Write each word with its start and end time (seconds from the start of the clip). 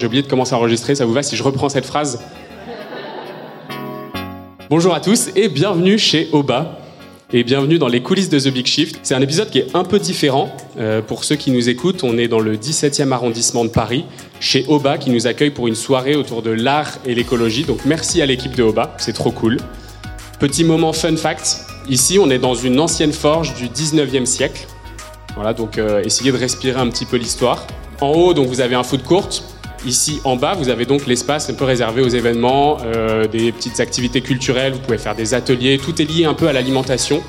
J'ai 0.00 0.06
oublié 0.06 0.22
de 0.22 0.28
commencer 0.28 0.54
à 0.54 0.56
enregistrer, 0.56 0.94
ça 0.94 1.04
vous 1.04 1.12
va 1.12 1.22
si 1.22 1.36
je 1.36 1.42
reprends 1.42 1.68
cette 1.68 1.84
phrase 1.84 2.20
Bonjour 4.70 4.94
à 4.94 5.00
tous 5.00 5.28
et 5.36 5.50
bienvenue 5.50 5.98
chez 5.98 6.30
Oba. 6.32 6.78
Et 7.34 7.44
bienvenue 7.44 7.78
dans 7.78 7.86
les 7.86 8.00
coulisses 8.02 8.30
de 8.30 8.40
The 8.40 8.48
Big 8.48 8.64
Shift. 8.64 9.00
C'est 9.02 9.14
un 9.14 9.20
épisode 9.20 9.50
qui 9.50 9.58
est 9.58 9.76
un 9.76 9.84
peu 9.84 9.98
différent. 9.98 10.56
Euh, 10.78 11.02
pour 11.02 11.24
ceux 11.24 11.36
qui 11.36 11.50
nous 11.50 11.68
écoutent, 11.68 12.02
on 12.02 12.16
est 12.16 12.28
dans 12.28 12.40
le 12.40 12.56
17e 12.56 13.12
arrondissement 13.12 13.62
de 13.62 13.68
Paris, 13.68 14.06
chez 14.40 14.64
Oba, 14.68 14.96
qui 14.96 15.10
nous 15.10 15.26
accueille 15.26 15.50
pour 15.50 15.68
une 15.68 15.74
soirée 15.74 16.16
autour 16.16 16.40
de 16.40 16.50
l'art 16.50 16.96
et 17.04 17.14
l'écologie. 17.14 17.64
Donc 17.64 17.80
merci 17.84 18.22
à 18.22 18.26
l'équipe 18.26 18.56
de 18.56 18.62
Oba, 18.62 18.94
c'est 18.96 19.12
trop 19.12 19.32
cool. 19.32 19.58
Petit 20.38 20.64
moment 20.64 20.94
fun 20.94 21.16
fact, 21.16 21.58
ici 21.90 22.18
on 22.18 22.30
est 22.30 22.38
dans 22.38 22.54
une 22.54 22.80
ancienne 22.80 23.12
forge 23.12 23.52
du 23.52 23.66
19e 23.68 24.24
siècle. 24.24 24.66
Voilà, 25.34 25.52
donc 25.52 25.76
euh, 25.76 26.02
essayez 26.02 26.32
de 26.32 26.38
respirer 26.38 26.80
un 26.80 26.88
petit 26.88 27.04
peu 27.04 27.18
l'histoire. 27.18 27.66
En 28.00 28.12
haut, 28.12 28.32
donc 28.32 28.48
vous 28.48 28.62
avez 28.62 28.76
un 28.76 28.82
foot 28.82 29.02
court. 29.02 29.28
Ici 29.86 30.20
en 30.24 30.36
bas, 30.36 30.52
vous 30.54 30.68
avez 30.68 30.84
donc 30.84 31.06
l'espace 31.06 31.48
un 31.48 31.54
peu 31.54 31.64
réservé 31.64 32.02
aux 32.02 32.08
événements, 32.08 32.76
euh, 32.84 33.26
des 33.26 33.50
petites 33.50 33.80
activités 33.80 34.20
culturelles, 34.20 34.74
vous 34.74 34.78
pouvez 34.80 34.98
faire 34.98 35.14
des 35.14 35.32
ateliers, 35.32 35.78
tout 35.78 36.02
est 36.02 36.04
lié 36.04 36.26
un 36.26 36.34
peu 36.34 36.48
à 36.48 36.52
l'alimentation. 36.52 37.22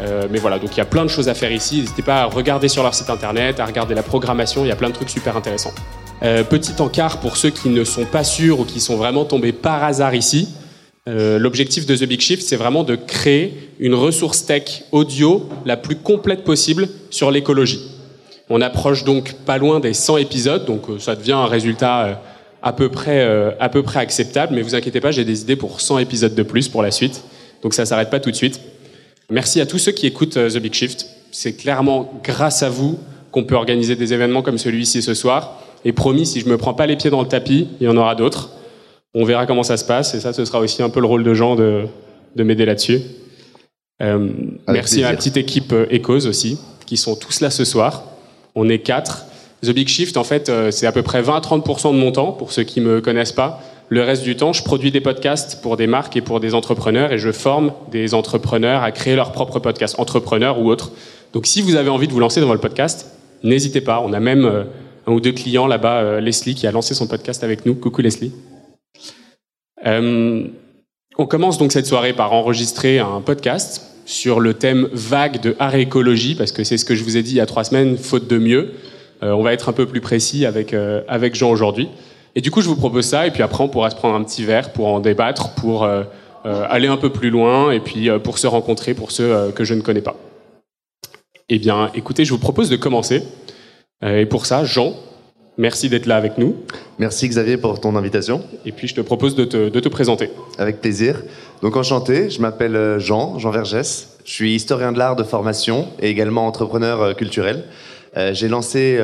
Euh, 0.00 0.28
mais 0.30 0.38
voilà, 0.38 0.60
donc 0.60 0.76
il 0.76 0.78
y 0.78 0.80
a 0.80 0.84
plein 0.84 1.04
de 1.04 1.10
choses 1.10 1.28
à 1.28 1.34
faire 1.34 1.50
ici. 1.50 1.80
N'hésitez 1.80 2.02
pas 2.02 2.22
à 2.22 2.24
regarder 2.26 2.68
sur 2.68 2.84
leur 2.84 2.94
site 2.94 3.10
internet, 3.10 3.58
à 3.58 3.66
regarder 3.66 3.96
la 3.96 4.04
programmation, 4.04 4.64
il 4.64 4.68
y 4.68 4.70
a 4.70 4.76
plein 4.76 4.90
de 4.90 4.94
trucs 4.94 5.10
super 5.10 5.36
intéressants. 5.36 5.72
Euh, 6.22 6.44
petit 6.44 6.80
encart 6.80 7.18
pour 7.18 7.36
ceux 7.36 7.50
qui 7.50 7.68
ne 7.68 7.82
sont 7.82 8.04
pas 8.04 8.22
sûrs 8.22 8.60
ou 8.60 8.64
qui 8.64 8.78
sont 8.78 8.96
vraiment 8.96 9.24
tombés 9.24 9.52
par 9.52 9.82
hasard 9.82 10.14
ici. 10.14 10.48
L'objectif 11.10 11.86
de 11.86 11.96
The 11.96 12.04
Big 12.04 12.20
Shift, 12.20 12.46
c'est 12.46 12.56
vraiment 12.56 12.84
de 12.84 12.94
créer 12.94 13.70
une 13.78 13.94
ressource 13.94 14.44
tech 14.44 14.82
audio 14.92 15.48
la 15.64 15.78
plus 15.78 15.96
complète 15.96 16.44
possible 16.44 16.86
sur 17.08 17.30
l'écologie. 17.30 17.97
On 18.50 18.60
approche 18.60 19.04
donc 19.04 19.34
pas 19.44 19.58
loin 19.58 19.80
des 19.80 19.92
100 19.92 20.18
épisodes, 20.18 20.64
donc 20.64 20.88
euh, 20.88 20.98
ça 20.98 21.14
devient 21.14 21.32
un 21.32 21.46
résultat 21.46 22.04
euh, 22.04 22.14
à 22.62 22.72
peu 22.72 22.88
près, 22.88 23.20
euh, 23.20 23.50
à 23.60 23.68
peu 23.68 23.82
près 23.82 24.00
acceptable. 24.00 24.54
Mais 24.54 24.62
vous 24.62 24.74
inquiétez 24.74 25.00
pas, 25.00 25.10
j'ai 25.10 25.24
des 25.24 25.42
idées 25.42 25.56
pour 25.56 25.80
100 25.80 25.98
épisodes 25.98 26.34
de 26.34 26.42
plus 26.42 26.68
pour 26.68 26.82
la 26.82 26.90
suite. 26.90 27.22
Donc 27.62 27.74
ça 27.74 27.84
s'arrête 27.84 28.10
pas 28.10 28.20
tout 28.20 28.30
de 28.30 28.36
suite. 28.36 28.60
Merci 29.30 29.60
à 29.60 29.66
tous 29.66 29.78
ceux 29.78 29.92
qui 29.92 30.06
écoutent 30.06 30.34
The 30.34 30.58
Big 30.58 30.72
Shift. 30.72 31.06
C'est 31.30 31.54
clairement 31.54 32.10
grâce 32.24 32.62
à 32.62 32.70
vous 32.70 32.98
qu'on 33.30 33.44
peut 33.44 33.56
organiser 33.56 33.94
des 33.94 34.14
événements 34.14 34.40
comme 34.40 34.56
celui-ci 34.56 35.02
ce 35.02 35.12
soir. 35.12 35.62
Et 35.84 35.92
promis, 35.92 36.24
si 36.24 36.40
je 36.40 36.48
me 36.48 36.56
prends 36.56 36.72
pas 36.72 36.86
les 36.86 36.96
pieds 36.96 37.10
dans 37.10 37.20
le 37.20 37.28
tapis, 37.28 37.68
il 37.80 37.84
y 37.84 37.88
en 37.88 37.96
aura 37.96 38.14
d'autres. 38.14 38.50
On 39.14 39.24
verra 39.24 39.44
comment 39.44 39.62
ça 39.62 39.76
se 39.76 39.84
passe. 39.84 40.14
Et 40.14 40.20
ça, 40.20 40.32
ce 40.32 40.44
sera 40.46 40.60
aussi 40.60 40.82
un 40.82 40.88
peu 40.88 41.00
le 41.00 41.06
rôle 41.06 41.24
de 41.24 41.34
Jean 41.34 41.56
de, 41.56 41.84
de 42.36 42.42
m'aider 42.42 42.64
là-dessus. 42.64 43.02
merci 44.00 45.04
à 45.04 45.10
la 45.10 45.16
petite 45.16 45.36
équipe 45.36 45.74
Ecos 45.92 46.26
aussi, 46.26 46.58
qui 46.86 46.96
sont 46.96 47.14
tous 47.14 47.40
là 47.40 47.50
ce 47.50 47.66
soir. 47.66 48.04
On 48.60 48.68
est 48.68 48.80
quatre. 48.80 49.26
The 49.62 49.70
Big 49.70 49.86
Shift, 49.86 50.16
en 50.16 50.24
fait, 50.24 50.48
euh, 50.48 50.72
c'est 50.72 50.86
à 50.86 50.90
peu 50.90 51.02
près 51.02 51.22
20 51.22 51.36
à 51.36 51.40
30% 51.40 51.94
de 51.94 51.98
mon 51.98 52.10
temps, 52.10 52.32
pour 52.32 52.50
ceux 52.50 52.64
qui 52.64 52.80
me 52.80 53.00
connaissent 53.00 53.32
pas. 53.32 53.60
Le 53.88 54.02
reste 54.02 54.24
du 54.24 54.36
temps, 54.36 54.52
je 54.52 54.64
produis 54.64 54.90
des 54.90 55.00
podcasts 55.00 55.62
pour 55.62 55.76
des 55.76 55.86
marques 55.86 56.16
et 56.16 56.22
pour 56.22 56.40
des 56.40 56.54
entrepreneurs 56.54 57.12
et 57.12 57.18
je 57.18 57.30
forme 57.30 57.72
des 57.92 58.14
entrepreneurs 58.14 58.82
à 58.82 58.90
créer 58.90 59.14
leur 59.14 59.30
propre 59.30 59.60
podcast, 59.60 59.94
entrepreneurs 59.98 60.60
ou 60.60 60.68
autres. 60.68 60.90
Donc 61.32 61.46
si 61.46 61.62
vous 61.62 61.76
avez 61.76 61.88
envie 61.88 62.08
de 62.08 62.12
vous 62.12 62.18
lancer 62.18 62.40
dans 62.40 62.52
le 62.52 62.58
podcast, 62.58 63.12
n'hésitez 63.44 63.80
pas. 63.80 64.02
On 64.04 64.12
a 64.12 64.20
même 64.20 64.44
euh, 64.44 64.64
un 65.06 65.12
ou 65.12 65.20
deux 65.20 65.32
clients 65.32 65.68
là-bas, 65.68 66.00
euh, 66.00 66.20
Leslie 66.20 66.56
qui 66.56 66.66
a 66.66 66.72
lancé 66.72 66.94
son 66.94 67.06
podcast 67.06 67.44
avec 67.44 67.64
nous. 67.64 67.76
Coucou 67.76 68.02
Leslie. 68.02 68.32
On 71.18 71.26
commence 71.26 71.58
donc 71.58 71.72
cette 71.72 71.86
soirée 71.86 72.12
par 72.12 72.32
enregistrer 72.32 73.00
un 73.00 73.20
podcast 73.20 73.82
sur 74.06 74.38
le 74.38 74.54
thème 74.54 74.88
vague 74.92 75.40
de 75.40 75.56
art 75.58 75.74
écologie, 75.74 76.36
parce 76.36 76.52
que 76.52 76.62
c'est 76.62 76.78
ce 76.78 76.84
que 76.84 76.94
je 76.94 77.02
vous 77.02 77.16
ai 77.16 77.22
dit 77.24 77.32
il 77.32 77.36
y 77.36 77.40
a 77.40 77.46
trois 77.46 77.64
semaines, 77.64 77.98
faute 77.98 78.28
de 78.28 78.38
mieux. 78.38 78.74
Euh, 79.24 79.32
on 79.32 79.42
va 79.42 79.52
être 79.52 79.68
un 79.68 79.72
peu 79.72 79.84
plus 79.84 80.00
précis 80.00 80.46
avec, 80.46 80.72
euh, 80.72 81.02
avec 81.08 81.34
Jean 81.34 81.50
aujourd'hui. 81.50 81.88
Et 82.36 82.40
du 82.40 82.52
coup, 82.52 82.60
je 82.60 82.68
vous 82.68 82.76
propose 82.76 83.04
ça, 83.04 83.26
et 83.26 83.32
puis 83.32 83.42
après, 83.42 83.64
on 83.64 83.68
pourra 83.68 83.90
se 83.90 83.96
prendre 83.96 84.14
un 84.14 84.22
petit 84.22 84.44
verre 84.44 84.72
pour 84.72 84.86
en 84.86 85.00
débattre, 85.00 85.54
pour 85.54 85.82
euh, 85.82 86.04
aller 86.44 86.86
un 86.86 86.96
peu 86.96 87.10
plus 87.10 87.30
loin, 87.30 87.72
et 87.72 87.80
puis 87.80 88.08
pour 88.22 88.38
se 88.38 88.46
rencontrer 88.46 88.94
pour 88.94 89.10
ceux 89.10 89.50
que 89.50 89.64
je 89.64 89.74
ne 89.74 89.80
connais 89.80 90.00
pas. 90.00 90.16
Eh 91.48 91.58
bien, 91.58 91.90
écoutez, 91.94 92.24
je 92.24 92.30
vous 92.30 92.38
propose 92.38 92.70
de 92.70 92.76
commencer. 92.76 93.24
et 94.02 94.24
pour 94.24 94.46
ça, 94.46 94.64
Jean, 94.64 94.94
Merci 95.60 95.88
d'être 95.88 96.06
là 96.06 96.16
avec 96.16 96.38
nous. 96.38 96.54
Merci 97.00 97.28
Xavier 97.28 97.56
pour 97.56 97.80
ton 97.80 97.96
invitation. 97.96 98.44
Et 98.64 98.70
puis 98.70 98.86
je 98.86 98.94
te 98.94 99.00
propose 99.00 99.34
de 99.34 99.44
te, 99.44 99.68
de 99.68 99.80
te 99.80 99.88
présenter. 99.88 100.30
Avec 100.56 100.80
plaisir. 100.80 101.20
Donc 101.62 101.76
enchanté, 101.76 102.30
je 102.30 102.40
m'appelle 102.40 102.76
euh, 102.76 103.00
Jean, 103.00 103.40
Jean 103.40 103.50
Vergès. 103.50 104.10
Je 104.24 104.32
suis 104.32 104.54
historien 104.54 104.92
de 104.92 104.98
l'art 104.98 105.16
de 105.16 105.24
formation 105.24 105.88
et 106.00 106.10
également 106.10 106.46
entrepreneur 106.46 107.02
euh, 107.02 107.12
culturel. 107.12 107.64
Euh, 108.16 108.32
j'ai 108.34 108.46
lancé 108.46 109.00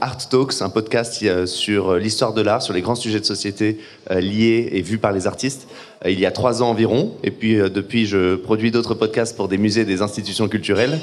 Art 0.00 0.28
Talks, 0.28 0.62
un 0.62 0.70
podcast 0.70 1.46
sur 1.46 1.96
l'histoire 1.96 2.32
de 2.32 2.42
l'art, 2.42 2.62
sur 2.62 2.74
les 2.74 2.80
grands 2.80 2.94
sujets 2.94 3.20
de 3.20 3.24
société 3.24 3.78
liés 4.10 4.68
et 4.72 4.82
vus 4.82 4.98
par 4.98 5.12
les 5.12 5.26
artistes, 5.26 5.68
il 6.06 6.18
y 6.18 6.24
a 6.24 6.30
trois 6.30 6.62
ans 6.62 6.70
environ. 6.70 7.12
Et 7.22 7.30
puis 7.30 7.56
depuis, 7.56 8.06
je 8.06 8.36
produis 8.36 8.70
d'autres 8.70 8.94
podcasts 8.94 9.36
pour 9.36 9.48
des 9.48 9.58
musées 9.58 9.82
et 9.82 9.84
des 9.84 10.00
institutions 10.00 10.48
culturelles 10.48 10.98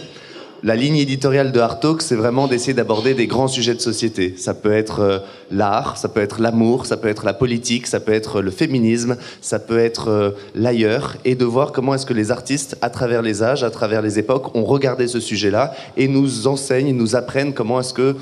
la 0.66 0.76
ligne 0.76 0.98
éditoriale 0.98 1.52
de 1.52 1.60
Art 1.60 1.80
Talk, 1.80 2.02
c'est 2.02 2.16
vraiment 2.16 2.48
d'essayer 2.48 2.74
d'aborder 2.74 3.14
des 3.14 3.28
grands 3.28 3.48
sujets 3.48 3.76
de 3.76 3.80
société. 3.80 4.34
Ça 4.36 4.56
peut 4.56 4.74
être 4.74 5.00
euh, 5.00 5.20
l'art, 5.52 5.96
ça 5.96 6.10
peut 6.10 6.22
être 6.22 6.42
l'amour, 6.42 6.88
ça 6.88 6.98
peut 6.98 7.08
être 7.08 7.24
la 7.24 7.34
politique, 7.34 7.86
ça 7.86 8.00
peut 8.00 8.14
être 8.14 8.42
le 8.42 8.50
féminisme, 8.50 9.16
ça 9.42 9.60
peut 9.60 9.78
être 9.78 10.08
euh, 10.10 10.32
l'ailleurs, 10.56 11.18
et 11.24 11.36
de 11.36 11.46
voir 11.46 11.72
comment 11.72 11.94
est-ce 11.94 12.08
que 12.08 12.16
les 12.16 12.32
artistes, 12.32 12.78
à 12.82 12.90
travers 12.90 13.22
les 13.22 13.44
âges, 13.44 13.64
à 13.64 13.70
travers 13.70 14.02
les 14.02 14.18
époques, 14.18 14.56
ont 14.56 14.66
regardé 14.66 15.08
ce 15.08 15.20
sujet-là 15.20 15.76
et 15.98 16.08
nous 16.08 16.48
enseignent, 16.48 16.98
nous 16.98 17.16
apprennent 17.16 17.54
comment 17.54 17.82
est-ce 17.82 17.94
que, 17.94 18.16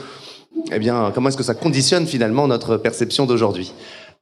eh 0.73 0.79
bien, 0.79 1.13
comment 1.15 1.29
est-ce 1.29 1.37
que 1.37 1.43
ça 1.43 1.53
conditionne 1.53 2.05
finalement 2.05 2.49
notre 2.49 2.75
perception 2.75 3.25
d'aujourd'hui. 3.25 3.71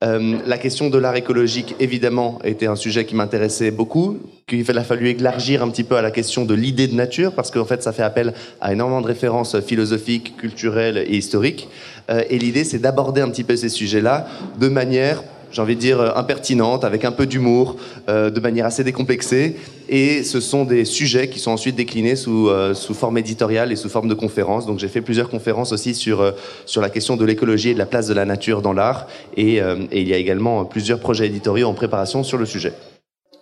Euh, 0.03 0.39
la 0.47 0.57
question 0.57 0.89
de 0.89 0.97
l'art 0.97 1.15
écologique, 1.15 1.75
évidemment, 1.79 2.39
était 2.43 2.65
un 2.65 2.75
sujet 2.75 3.05
qui 3.05 3.15
m'intéressait 3.15 3.69
beaucoup, 3.69 4.17
qu'il 4.47 4.65
a 4.77 4.83
fallu 4.83 5.09
élargir 5.09 5.61
un 5.61 5.69
petit 5.69 5.83
peu 5.83 5.95
à 5.95 6.01
la 6.01 6.09
question 6.09 6.43
de 6.43 6.55
l'idée 6.55 6.87
de 6.87 6.95
nature, 6.95 7.33
parce 7.33 7.51
qu'en 7.51 7.65
fait, 7.65 7.83
ça 7.83 7.91
fait 7.91 8.01
appel 8.01 8.33
à 8.61 8.73
énormément 8.73 9.01
de 9.01 9.07
références 9.07 9.59
philosophiques, 9.59 10.35
culturelles 10.37 10.97
et 10.97 11.17
historiques. 11.17 11.69
Euh, 12.09 12.23
et 12.31 12.39
l'idée, 12.39 12.63
c'est 12.63 12.79
d'aborder 12.79 13.21
un 13.21 13.29
petit 13.29 13.43
peu 13.43 13.55
ces 13.55 13.69
sujets-là 13.69 14.27
de 14.59 14.67
manière 14.69 15.23
j'ai 15.51 15.61
envie 15.61 15.75
de 15.75 15.81
dire, 15.81 15.99
euh, 15.99 16.11
impertinente, 16.15 16.83
avec 16.83 17.05
un 17.05 17.11
peu 17.11 17.25
d'humour, 17.25 17.75
euh, 18.09 18.29
de 18.29 18.39
manière 18.39 18.65
assez 18.65 18.83
décomplexée. 18.83 19.57
Et 19.89 20.23
ce 20.23 20.39
sont 20.39 20.63
des 20.63 20.85
sujets 20.85 21.27
qui 21.29 21.39
sont 21.39 21.51
ensuite 21.51 21.75
déclinés 21.75 22.15
sous, 22.15 22.49
euh, 22.49 22.73
sous 22.73 22.93
forme 22.93 23.17
éditoriale 23.17 23.71
et 23.71 23.75
sous 23.75 23.89
forme 23.89 24.07
de 24.07 24.13
conférences. 24.13 24.65
Donc 24.65 24.79
j'ai 24.79 24.87
fait 24.87 25.01
plusieurs 25.01 25.29
conférences 25.29 25.73
aussi 25.73 25.93
sur, 25.93 26.33
sur 26.65 26.81
la 26.81 26.89
question 26.89 27.17
de 27.17 27.25
l'écologie 27.25 27.69
et 27.69 27.73
de 27.73 27.79
la 27.79 27.85
place 27.85 28.07
de 28.07 28.13
la 28.13 28.25
nature 28.25 28.61
dans 28.61 28.73
l'art. 28.73 29.07
Et, 29.35 29.57
et, 29.57 30.01
il 30.01 30.07
y 30.07 30.13
a 30.13 30.17
également 30.17 30.65
plusieurs 30.65 30.99
projets 30.99 31.27
éditoriaux 31.27 31.67
en 31.67 31.73
préparation 31.73 32.23
sur 32.23 32.37
le 32.37 32.45
sujet. 32.45 32.73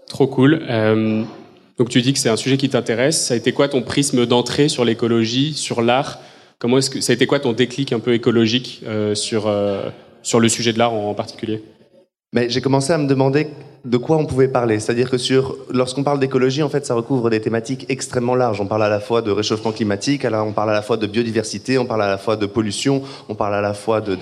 Trop 0.08 0.28
cool. 0.28 0.62
donc 1.78 1.90
tu 1.90 2.02
dis 2.02 2.14
que 2.14 2.20
c'est 2.20 2.30
un 2.30 2.36
sujet 2.36 2.58
qui 2.58 2.70
t'intéresse. 2.70 3.28
Ça 3.28 3.36
a 3.36 3.38
été 3.38 3.52
quoi 3.52 3.68
ton 3.68 3.82
prisme 3.82 4.26
d'entrée 4.26 4.70
sur 4.70 4.86
l'écologie, 4.86 5.54
sur 5.54 5.82
l'art? 5.82 6.20
Comment 6.58 6.80
est-ce 6.80 6.90
que 6.90 7.02
ça 7.02 7.14
a 7.14 7.16
été 7.16 7.28
quoi 7.28 7.40
ton 7.40 7.54
déclic 7.54 7.94
un 7.94 8.00
peu 8.00 8.14
écologique 8.14 8.84
sur, 9.14 9.54
sur 10.24 10.40
le 10.40 10.50
sujet 10.50 10.74
de 10.74 10.80
l'art 10.80 10.94
en 10.94 11.14
particulier? 11.14 11.62
Mais 12.34 12.50
j'ai 12.50 12.62
commencé 12.62 12.94
à 12.94 12.98
me 12.98 13.08
demander 13.08 13.48
de 13.86 13.98
quoi 13.98 14.18
on 14.18 14.26
pouvait 14.26 14.48
parler. 14.48 14.80
C'est-à-dire 14.80 15.10
que 15.10 15.18
sur, 15.18 15.56
lorsqu'on 15.72 16.04
parle 16.04 16.20
d'écologie, 16.20 16.62
en 16.64 16.70
fait, 16.70 16.86
ça 16.86 16.94
recouvre 16.94 17.30
des 17.30 17.40
thématiques 17.40 17.86
extrêmement 17.90 18.36
larges. 18.36 18.60
On 18.62 18.68
parle 18.68 18.84
à 18.84 18.90
la 18.90 19.00
fois 19.00 19.22
de 19.22 19.32
réchauffement 19.32 19.72
climatique, 19.72 20.26
on 20.30 20.52
parle 20.52 20.70
à 20.72 20.74
la 20.74 20.82
fois 20.82 20.98
de 20.98 21.08
biodiversité, 21.08 21.78
on 21.78 21.86
parle 21.86 22.04
à 22.04 22.08
la 22.08 22.18
fois 22.18 22.36
de 22.36 22.46
pollution, 22.46 23.02
on 23.30 23.36
parle 23.36 23.56
à 23.56 23.62
la 23.62 23.74
fois 23.74 24.02
de, 24.02 24.18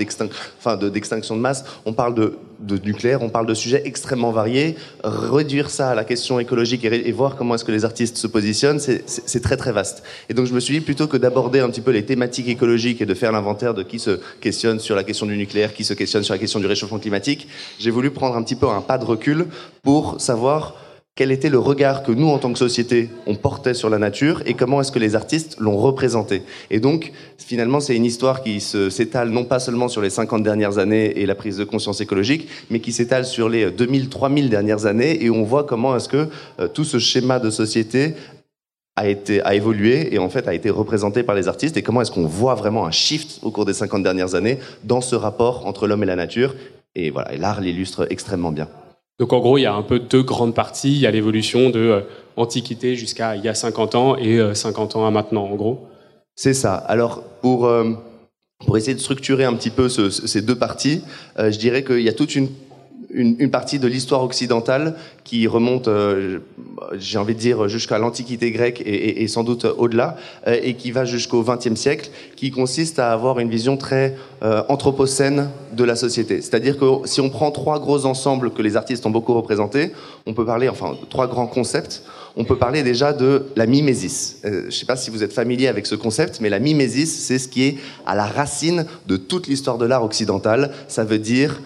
enfin, 0.59 0.77
de, 0.77 0.89
d'extinction 0.89 1.35
de 1.35 1.41
masse, 1.41 1.65
on 1.85 1.93
parle 1.93 2.13
de, 2.13 2.37
de, 2.59 2.77
nucléaire, 2.77 3.21
on 3.21 3.29
parle 3.29 3.45
de 3.45 3.53
sujets 3.53 3.81
extrêmement 3.85 4.31
variés. 4.31 4.75
Réduire 5.03 5.69
ça 5.69 5.89
à 5.89 5.95
la 5.95 6.03
question 6.03 6.39
écologique 6.39 6.85
et, 6.85 7.11
voir 7.11 7.35
comment 7.35 7.55
est-ce 7.55 7.65
que 7.65 7.71
les 7.71 7.85
artistes 7.85 8.17
se 8.17 8.27
positionnent, 8.27 8.79
c'est, 8.79 9.41
très 9.41 9.57
très 9.57 9.71
vaste. 9.71 10.03
Et 10.29 10.33
donc 10.33 10.45
je 10.45 10.53
me 10.53 10.59
suis 10.59 10.73
dit, 10.73 10.81
plutôt 10.81 11.07
que 11.07 11.17
d'aborder 11.17 11.59
un 11.59 11.69
petit 11.69 11.81
peu 11.81 11.91
les 11.91 12.05
thématiques 12.05 12.47
écologiques 12.47 13.01
et 13.01 13.05
de 13.05 13.13
faire 13.13 13.31
l'inventaire 13.31 13.73
de 13.73 13.83
qui 13.83 13.99
se 13.99 14.19
questionne 14.41 14.79
sur 14.79 14.95
la 14.95 15.03
question 15.03 15.25
du 15.25 15.37
nucléaire, 15.37 15.73
qui 15.73 15.83
se 15.83 15.93
questionne 15.93 16.23
sur 16.23 16.33
la 16.33 16.39
question 16.39 16.59
du 16.59 16.65
réchauffement 16.65 16.99
climatique, 16.99 17.47
j'ai 17.79 17.91
voulu 17.91 18.11
prendre 18.11 18.35
un 18.35 18.43
petit 18.43 18.55
peu 18.55 18.67
un 18.67 18.81
pas 18.81 18.97
de 18.97 19.05
recul 19.05 19.45
pour 19.83 20.19
savoir 20.19 20.75
quel 21.17 21.31
était 21.31 21.49
le 21.49 21.57
regard 21.57 22.03
que 22.03 22.11
nous, 22.11 22.29
en 22.29 22.37
tant 22.37 22.53
que 22.53 22.59
société, 22.59 23.09
on 23.25 23.33
portait 23.33 23.73
sur 23.73 23.89
la 23.89 23.97
nature 23.97 24.43
et 24.45 24.53
comment 24.53 24.79
est-ce 24.79 24.91
que 24.91 24.99
les 24.99 25.15
artistes 25.15 25.57
l'ont 25.59 25.75
représenté. 25.75 26.43
Et 26.69 26.79
donc, 26.79 27.11
finalement, 27.39 27.79
c'est 27.79 27.95
une 27.95 28.05
histoire 28.05 28.43
qui 28.43 28.61
s'étale 28.61 29.31
non 29.31 29.43
pas 29.43 29.59
seulement 29.59 29.87
sur 29.87 30.03
les 30.03 30.11
50 30.11 30.43
dernières 30.43 30.77
années 30.77 31.19
et 31.19 31.25
la 31.25 31.33
prise 31.33 31.57
de 31.57 31.63
conscience 31.63 32.01
écologique, 32.01 32.47
mais 32.69 32.79
qui 32.81 32.91
s'étale 32.91 33.25
sur 33.25 33.49
les 33.49 33.71
2000, 33.71 34.09
3000 34.09 34.49
dernières 34.49 34.85
années 34.85 35.23
et 35.25 35.31
on 35.31 35.43
voit 35.43 35.63
comment 35.63 35.95
est-ce 35.95 36.07
que 36.07 36.27
euh, 36.59 36.67
tout 36.67 36.85
ce 36.85 36.99
schéma 36.99 37.39
de 37.39 37.49
société 37.49 38.13
a, 38.95 39.07
été, 39.07 39.41
a 39.41 39.55
évolué 39.55 40.13
et 40.13 40.19
en 40.19 40.29
fait 40.29 40.47
a 40.47 40.53
été 40.53 40.69
représenté 40.69 41.23
par 41.23 41.33
les 41.33 41.47
artistes 41.47 41.77
et 41.77 41.81
comment 41.81 42.01
est-ce 42.01 42.11
qu'on 42.11 42.27
voit 42.27 42.53
vraiment 42.53 42.85
un 42.85 42.91
shift 42.91 43.39
au 43.41 43.49
cours 43.49 43.65
des 43.65 43.73
50 43.73 44.03
dernières 44.03 44.35
années 44.35 44.59
dans 44.83 45.01
ce 45.01 45.15
rapport 45.15 45.65
entre 45.65 45.87
l'homme 45.87 46.03
et 46.03 46.07
la 46.07 46.15
nature. 46.15 46.53
Et 46.93 47.09
voilà, 47.09 47.35
l'art 47.37 47.59
l'illustre 47.59 48.05
extrêmement 48.11 48.51
bien. 48.51 48.67
Donc 49.19 49.33
en 49.33 49.39
gros, 49.39 49.57
il 49.57 49.61
y 49.61 49.65
a 49.65 49.73
un 49.73 49.81
peu 49.81 49.99
deux 49.99 50.21
grandes 50.21 50.53
parties. 50.53 50.93
Il 50.93 50.99
y 50.99 51.07
a 51.07 51.11
l'évolution 51.11 51.69
de 51.69 51.79
euh, 51.79 52.01
Antiquité 52.35 52.95
jusqu'à 52.95 53.35
il 53.35 53.43
y 53.43 53.47
a 53.47 53.55
50 53.55 53.95
ans 53.95 54.15
et 54.15 54.39
50 54.53 54.95
euh, 54.95 54.99
ans 54.99 55.07
à 55.07 55.11
maintenant, 55.11 55.45
en 55.45 55.55
gros. 55.55 55.87
C'est 56.35 56.53
ça. 56.53 56.75
Alors 56.75 57.23
pour, 57.41 57.65
euh, 57.65 57.93
Pour 58.63 58.77
essayer 58.77 58.93
de 58.93 58.99
structurer 58.99 59.43
un 59.43 59.55
petit 59.55 59.71
peu 59.71 59.89
ces 59.89 60.41
deux 60.41 60.57
parties, 60.57 61.01
je 61.37 61.57
dirais 61.57 61.83
qu'il 61.83 62.01
y 62.01 62.09
a 62.09 62.13
toute 62.13 62.35
une 62.35 62.49
une, 63.17 63.49
partie 63.49 63.79
de 63.79 63.87
l'histoire 63.87 64.23
occidentale 64.23 64.95
qui 65.23 65.47
remonte, 65.47 65.87
euh, 65.87 66.39
j'ai 66.97 67.17
envie 67.17 67.33
de 67.33 67.39
dire, 67.39 67.67
jusqu'à 67.67 67.97
l'Antiquité 67.97 68.51
grecque 68.51 68.81
et, 68.85 69.27
sans 69.27 69.43
doute 69.43 69.65
au-delà, 69.65 70.17
euh, 70.47 70.57
et 70.61 70.75
qui 70.75 70.91
va 70.91 71.03
jusqu'au 71.03 71.43
XXe 71.43 71.75
siècle, 71.75 72.09
qui 72.35 72.51
consiste 72.51 72.99
à 72.99 73.11
avoir 73.11 73.39
une 73.39 73.49
vision 73.49 73.75
très 73.75 74.15
euh, 74.43 74.63
anthropocène 74.69 75.49
de 75.73 75.83
la 75.83 75.95
société. 75.95 76.41
C'est-à-dire 76.41 76.77
que 76.77 76.85
si 77.05 77.19
on 77.19 77.29
prend 77.29 77.51
trois 77.51 77.79
gros 77.79 78.05
ensembles 78.05 78.51
que 78.51 78.61
les 78.61 78.77
artistes 78.77 79.05
ont 79.05 79.11
beaucoup 79.11 79.33
représentés, 79.33 79.91
on 80.27 80.33
peut 80.33 80.45
parler, 80.45 80.69
enfin, 80.69 80.95
trois 81.09 81.27
grands 81.27 81.47
concepts. 81.47 82.03
On 82.39 82.43
peut 82.43 82.57
parler 82.57 82.83
déjà 82.83 83.13
de 83.13 83.47
la 83.55 83.65
mimésis. 83.65 84.37
je 84.43 84.65
ne 84.67 84.69
sais 84.69 84.85
pas 84.85 84.95
si 84.95 85.09
vous 85.09 85.23
êtes 85.23 85.33
familier 85.33 85.67
avec 85.67 85.87
ce 85.87 85.95
concept, 85.95 86.39
mais 86.39 86.49
la 86.49 86.59
mimésis, 86.59 87.25
c'est 87.25 87.39
ce 87.39 87.47
qui 87.47 87.63
est 87.63 87.77
à 88.05 88.13
la 88.13 88.27
racine 88.27 88.85
de 89.07 89.17
toute 89.17 89.47
l'histoire 89.47 89.79
de 89.79 89.87
l'art 89.87 90.03
occidental. 90.03 90.71
Ça 90.87 91.03
veut 91.03 91.17
dire 91.17 91.59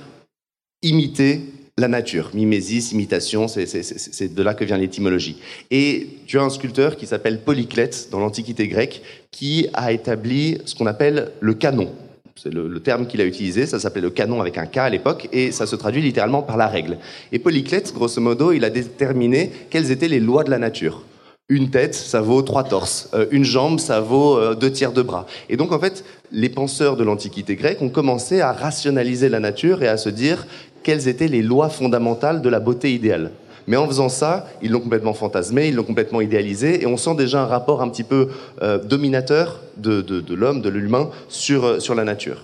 imiter 0.81 1.41
la 1.77 1.87
nature. 1.87 2.31
Mimésis, 2.33 2.91
imitation, 2.91 3.47
c'est 3.47 4.33
de 4.33 4.43
là 4.43 4.53
que 4.53 4.63
vient 4.65 4.77
l'étymologie. 4.77 5.37
Et 5.69 6.07
tu 6.27 6.37
as 6.37 6.43
un 6.43 6.49
sculpteur 6.49 6.95
qui 6.95 7.05
s'appelle 7.07 7.41
Polyclète 7.41 8.09
dans 8.11 8.19
l'Antiquité 8.19 8.67
grecque 8.67 9.01
qui 9.31 9.67
a 9.73 9.91
établi 9.91 10.57
ce 10.65 10.75
qu'on 10.75 10.85
appelle 10.85 11.31
le 11.39 11.53
canon. 11.53 11.91
C'est 12.35 12.53
le, 12.53 12.79
terme 12.79 13.05
qu'il 13.05 13.21
a 13.21 13.25
utilisé, 13.25 13.67
ça 13.67 13.79
s'appelait 13.79 14.01
le 14.01 14.09
canon 14.09 14.41
avec 14.41 14.57
un 14.57 14.65
K 14.65 14.77
à 14.77 14.89
l'époque, 14.89 15.29
et 15.31 15.51
ça 15.51 15.67
se 15.67 15.75
traduit 15.75 16.01
littéralement 16.01 16.41
par 16.41 16.57
la 16.57 16.67
règle. 16.67 16.97
Et 17.31 17.37
Polyclète, 17.37 17.93
grosso 17.93 18.19
modo, 18.19 18.51
il 18.51 18.65
a 18.65 18.71
déterminé 18.71 19.51
quelles 19.69 19.91
étaient 19.91 20.07
les 20.07 20.19
lois 20.19 20.43
de 20.43 20.49
la 20.49 20.57
nature 20.57 21.03
une 21.51 21.69
tête, 21.69 21.95
ça 21.95 22.21
vaut 22.21 22.41
trois 22.43 22.63
torses. 22.63 23.09
Euh, 23.13 23.25
une 23.29 23.43
jambe, 23.43 23.77
ça 23.77 23.99
vaut 23.99 24.37
euh, 24.37 24.55
deux 24.55 24.71
tiers 24.71 24.93
de 24.93 25.01
bras. 25.01 25.25
Et 25.49 25.57
donc, 25.57 25.73
en 25.73 25.79
fait, 25.79 26.05
les 26.31 26.47
penseurs 26.47 26.95
de 26.95 27.03
l'Antiquité 27.03 27.57
grecque 27.57 27.81
ont 27.81 27.89
commencé 27.89 28.39
à 28.39 28.53
rationaliser 28.53 29.27
la 29.27 29.41
nature 29.41 29.83
et 29.83 29.89
à 29.89 29.97
se 29.97 30.07
dire 30.07 30.47
quelles 30.83 31.07
étaient 31.07 31.27
les 31.27 31.41
lois 31.41 31.69
fondamentales 31.69 32.41
de 32.41 32.49
la 32.49 32.59
beauté 32.59 32.93
idéale. 32.93 33.31
Mais 33.67 33.77
en 33.77 33.87
faisant 33.87 34.09
ça, 34.09 34.47
ils 34.61 34.71
l'ont 34.71 34.79
complètement 34.79 35.13
fantasmé, 35.13 35.67
ils 35.67 35.75
l'ont 35.75 35.83
complètement 35.83 36.21
idéalisé, 36.21 36.81
et 36.81 36.87
on 36.87 36.97
sent 36.97 37.15
déjà 37.15 37.43
un 37.43 37.45
rapport 37.45 37.81
un 37.81 37.89
petit 37.89 38.03
peu 38.03 38.29
euh, 38.61 38.79
dominateur 38.79 39.59
de, 39.77 40.03
l'homme, 40.33 40.61
de 40.61 40.69
l'humain, 40.69 41.09
sur, 41.29 41.81
sur 41.81 41.95
la 41.95 42.03
nature. 42.03 42.41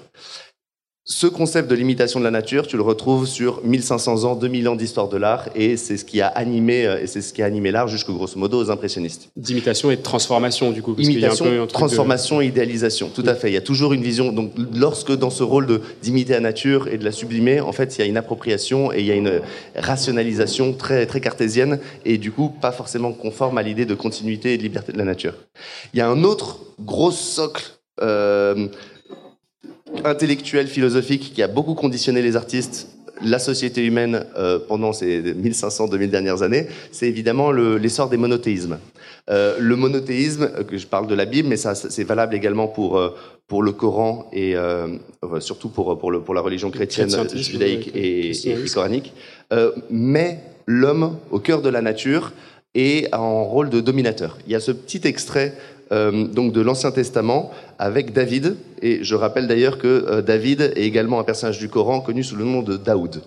Ce 1.10 1.26
concept 1.26 1.70
de 1.70 1.76
l'imitation 1.76 2.20
de 2.20 2.26
la 2.26 2.32
nature, 2.32 2.68
tu 2.68 2.76
le 2.76 2.82
retrouves 2.82 3.28
sur 3.28 3.64
1500 3.64 4.26
ans, 4.26 4.36
2000 4.36 4.68
ans 4.68 4.76
d'histoire 4.76 5.08
de 5.08 5.16
l'art, 5.16 5.48
et 5.56 5.78
c'est 5.78 5.96
ce 5.96 6.04
qui 6.04 6.20
a 6.20 6.28
animé, 6.28 6.86
euh, 6.86 7.02
et 7.02 7.08
c'est 7.08 7.22
ce 7.22 7.32
qui 7.32 7.42
a 7.42 7.46
animé 7.46 7.72
l'art 7.72 7.88
jusqu'au 7.88 8.14
grosso 8.14 8.38
modo 8.38 8.62
aux 8.62 8.72
impressionnistes. 8.72 9.30
D'imitation 9.38 9.90
et 9.90 9.96
de 9.96 10.02
transformation, 10.02 10.72
du 10.72 10.82
coup. 10.82 10.96
Parce 10.96 11.08
Imitation, 11.08 11.46
y 11.46 11.48
a 11.48 11.52
un 11.54 11.62
peu 11.62 11.68
transformation 11.68 12.42
et 12.42 12.48
idéalisation, 12.48 13.08
tout 13.08 13.24
à 13.26 13.36
fait. 13.36 13.50
Il 13.50 13.54
y 13.54 13.58
a 13.58 13.62
toujours 13.62 13.94
une 13.94 14.02
vision. 14.02 14.34
Donc, 14.34 14.52
lorsque 14.76 15.14
dans 15.14 15.30
ce 15.30 15.44
rôle 15.44 15.80
d'imiter 16.02 16.34
la 16.34 16.42
nature 16.42 16.90
et 16.90 16.98
de 16.98 17.06
la 17.06 17.14
sublimer, 17.14 17.62
en 17.62 17.72
fait, 17.72 17.96
il 17.96 18.02
y 18.02 18.04
a 18.04 18.06
une 18.06 18.18
appropriation 18.18 18.92
et 18.92 19.00
il 19.00 19.06
y 19.06 19.12
a 19.12 19.16
une 19.16 19.40
rationalisation 19.78 20.74
très, 20.74 21.06
très 21.06 21.22
cartésienne, 21.22 21.80
et 22.04 22.18
du 22.18 22.34
coup, 22.34 22.50
pas 22.50 22.74
forcément 22.74 23.14
conforme 23.14 23.58
à 23.58 23.64
l'idée 23.64 23.86
de 23.86 23.96
continuité 23.96 24.56
et 24.56 24.58
de 24.58 24.64
liberté 24.64 24.92
de 24.92 24.98
la 24.98 25.06
nature. 25.06 25.36
Il 25.94 26.00
y 26.00 26.02
a 26.02 26.10
un 26.10 26.26
autre 26.26 26.60
gros 26.82 27.12
socle. 27.12 27.64
Euh, 28.00 28.68
intellectuel, 30.04 30.68
philosophique 30.68 31.34
qui 31.34 31.44
a 31.44 31.48
beaucoup 31.48 31.76
conditionné 31.76 32.22
les 32.22 32.36
artistes, 32.36 32.88
la 33.24 33.40
société 33.40 33.84
humaine 33.86 34.26
euh, 34.38 34.60
pendant 34.60 34.94
ces 34.94 35.22
1500-2000 35.22 36.10
dernières 36.10 36.42
années, 36.44 36.68
c'est 36.92 37.08
évidemment 37.08 37.52
l'essor 37.52 38.10
des 38.10 38.18
monothéismes. 38.18 38.80
Euh, 39.30 39.58
le 39.60 39.76
monothéisme, 39.76 40.44
euh, 40.44 40.64
que 40.64 40.78
je 40.78 40.88
parle 40.88 41.08
de 41.08 41.16
la 41.16 41.26
Bible, 41.26 41.50
mais 41.50 41.58
ça 41.58 41.76
c'est 41.76 42.04
valable 42.04 42.36
également 42.36 42.68
pour 42.68 43.02
pour 43.48 43.64
le 43.64 43.72
Coran 43.72 44.30
et 44.34 44.56
surtout 45.40 45.70
pour 45.70 45.98
pour, 45.98 46.12
le, 46.12 46.22
pour 46.22 46.34
la 46.34 46.42
religion 46.42 46.70
chrétienne, 46.70 47.10
judaïque 47.34 47.92
et, 47.96 48.32
et, 48.32 48.66
coranique, 48.74 49.14
met 49.90 50.40
l'homme 50.66 51.18
au 51.32 51.40
cœur 51.40 51.62
de 51.62 51.70
la 51.70 51.82
nature 51.82 52.34
et 52.76 53.08
en 53.14 53.46
rôle 53.46 53.70
de 53.70 53.82
dominateur. 53.82 54.38
Il 54.46 54.52
y 54.52 54.56
a 54.56 54.60
ce 54.60 54.72
petit 54.72 55.02
extrait 55.08 55.56
donc 55.92 56.54
de 56.54 56.62
l'Ancien 56.62 56.92
Testament 56.92 57.52
avec 57.80 58.14
David. 58.14 58.58
Et 58.82 59.04
je 59.04 59.16
rappelle 59.16 59.48
d'ailleurs 59.48 59.78
que 59.78 59.88
euh, 59.88 60.22
David 60.22 60.74
est 60.76 60.84
également 60.84 61.20
un 61.20 61.24
personnage 61.24 61.60
du 61.60 61.70
Coran 61.70 62.02
connu 62.02 62.24
sous 62.24 62.36
le 62.36 62.46
nom 62.46 62.62
de 62.62 62.78
Daoud. 62.78 63.22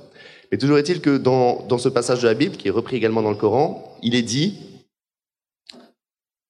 Mais 0.50 0.58
toujours 0.58 0.78
est-il 0.78 1.00
que 1.00 1.16
dans, 1.16 1.78
ce 1.78 1.88
passage 1.88 2.22
de 2.22 2.26
la 2.26 2.34
Bible, 2.34 2.56
qui 2.56 2.68
est 2.68 2.72
repris 2.72 2.96
également 2.96 3.22
dans 3.22 3.30
le 3.30 3.36
Coran, 3.36 3.96
il 4.02 4.14
est 4.14 4.22
dit 4.22 4.58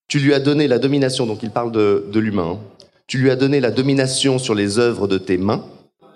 Tu 0.09 0.19
lui 0.19 0.33
as 0.33 0.41
donné 0.41 0.69
la 0.69 0.79
domination, 0.79 1.27
donc 1.27 1.43
il 1.43 1.51
parle 1.51 1.71
de, 1.71 2.07
de 2.11 2.19
l'humain, 2.19 2.59
hein. 2.59 2.87
tu 3.07 3.19
lui 3.19 3.31
as 3.31 3.37
donné 3.37 3.61
la 3.61 3.71
domination 3.71 4.39
sur 4.39 4.55
les 4.55 4.79
œuvres 4.79 5.07
de 5.07 5.19
tes 5.19 5.37
mains, 5.37 5.67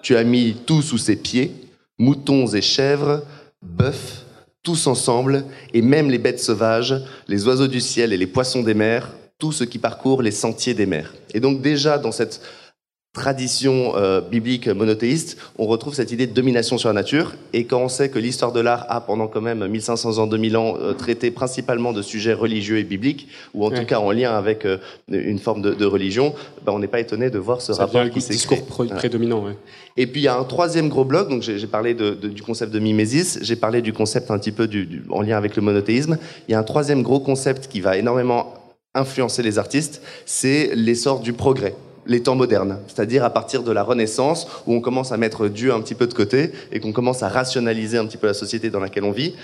tu 0.03 0.17
as 0.17 0.25
mis 0.25 0.57
tout 0.67 0.81
sous 0.81 0.99
ses 0.99 1.17
pieds, 1.17 1.53
moutons 1.99 2.47
et 2.47 2.63
chèvres, 2.63 3.23
bœufs, 3.63 4.25
tous 4.63 4.87
ensemble, 4.87 5.45
et 5.75 5.83
même 5.83 6.11
les 6.11 6.19
bêtes 6.19 6.41
sauvages, 6.41 6.95
les 7.29 7.47
oiseaux 7.47 7.69
du 7.69 7.81
ciel 7.81 8.15
et 8.15 8.17
les 8.17 8.27
poissons 8.27 8.63
des 8.63 8.73
mers, 8.73 9.13
tout 9.39 9.53
ce 9.53 9.65
qui 9.65 9.79
parcourt 9.79 10.23
les 10.23 10.31
sentiers 10.31 10.75
des 10.75 10.87
mers. 10.87 11.15
Et 11.33 11.41
donc 11.41 11.61
déjà 11.61 11.99
dans 11.99 12.13
cette 12.13 12.41
tradition 13.15 13.97
euh, 13.97 14.21
biblique 14.21 14.67
monothéiste, 14.67 15.39
on 15.57 15.67
retrouve 15.67 15.95
cette 15.95 16.11
idée 16.11 16.27
de 16.27 16.35
domination 16.35 16.79
sur 16.79 16.89
la 16.89 16.95
nature. 16.95 17.35
Et 17.53 17.65
quand 17.65 17.79
on 17.79 17.89
sait 17.89 18.09
que 18.09 18.19
l'histoire 18.19 18.53
de 18.53 18.61
l'art 18.61 18.87
a 18.89 19.01
pendant 19.01 19.29
quand 19.29 19.41
même 19.41 19.67
1500 19.67 20.19
ans, 20.19 20.27
2000 20.27 20.57
ans 20.57 20.75
euh, 20.77 20.93
traité 20.93 21.31
principalement 21.31 21.93
de 21.93 22.03
sujets 22.03 22.35
religieux 22.35 22.79
et 22.79 22.83
bibliques, 22.83 23.29
ou 23.55 23.65
en 23.65 23.71
tout 23.71 23.87
cas 23.87 24.01
en 24.01 24.11
lien 24.11 24.37
avec 24.37 24.67
euh, 24.67 24.79
une 25.09 25.39
forme 25.39 25.63
de, 25.63 25.85
religion, 25.85 26.35
ben, 26.67 26.73
on 26.73 26.81
n'est 26.81 26.89
pas 26.89 26.99
étonné 26.99 27.31
de 27.31 27.39
voir 27.39 27.61
ce 27.61 27.71
rapport 27.71 28.11
qui 28.11 28.21
s'est 28.21 28.33
discours 28.33 28.67
prédominant. 28.67 29.45
Et 29.97 30.09
puis 30.09 30.23
il 30.23 30.25
y 30.25 30.29
a 30.29 30.37
un 30.37 30.45
troisième 30.45 30.89
gros 30.89 31.05
bloc. 31.05 31.29
Donc 31.29 31.43
j'ai 31.43 31.67
parlé 31.69 31.95
de, 31.95 32.15
du 32.15 32.43
concept 32.43 32.73
de 32.73 32.81
mimésis, 32.81 33.39
j'ai 33.43 33.57
parlé 33.57 33.81
du 33.81 33.93
concept 33.93 34.33
un 34.33 34.39
petit 34.39 34.53
peu 34.53 34.67
du, 34.67 35.05
en 35.11 35.23
lien 35.23 35.37
avec 35.37 35.55
le 35.55 35.63
monothéisme. 35.63 36.19
Il 36.49 36.53
y 36.53 36.55
a 36.57 36.59
un 36.59 36.65
troisième 36.65 37.03
gros 37.03 37.21
concept 37.21 37.69
qui 37.69 37.81
va 37.81 37.97
énormément 37.97 38.64
influencer 38.95 39.43
les 39.43 39.59
artistes, 39.59 40.03
c'est 40.27 40.71
l'essor 40.75 41.21
du 41.21 41.33
progrès 41.33 41.75
les 42.07 42.23
temps 42.23 42.35
modernes, 42.35 42.79
c'est-à-dire 42.87 43.25
à 43.25 43.31
partir 43.31 43.63
de 43.63 43.73
la 43.73 43.83
Renaissance, 43.83 44.47
où 44.67 44.75
on 44.75 44.81
commence 44.81 45.13
à 45.13 45.17
mettre 45.17 45.49
Dieu 45.49 45.73
un 45.73 45.81
petit 45.81 45.95
peu 45.95 46.07
de 46.07 46.15
côté 46.15 46.53
et 46.73 46.81
qu'on 46.81 46.93
commence 46.93 47.23
à 47.23 47.29
rationaliser 47.29 47.99
un 47.99 48.07
petit 48.07 48.17
peu 48.17 48.27
la 48.27 48.35
société 48.35 48.71
dans 48.71 48.81
laquelle 48.81 49.05
on 49.05 49.11
vit, 49.11 49.35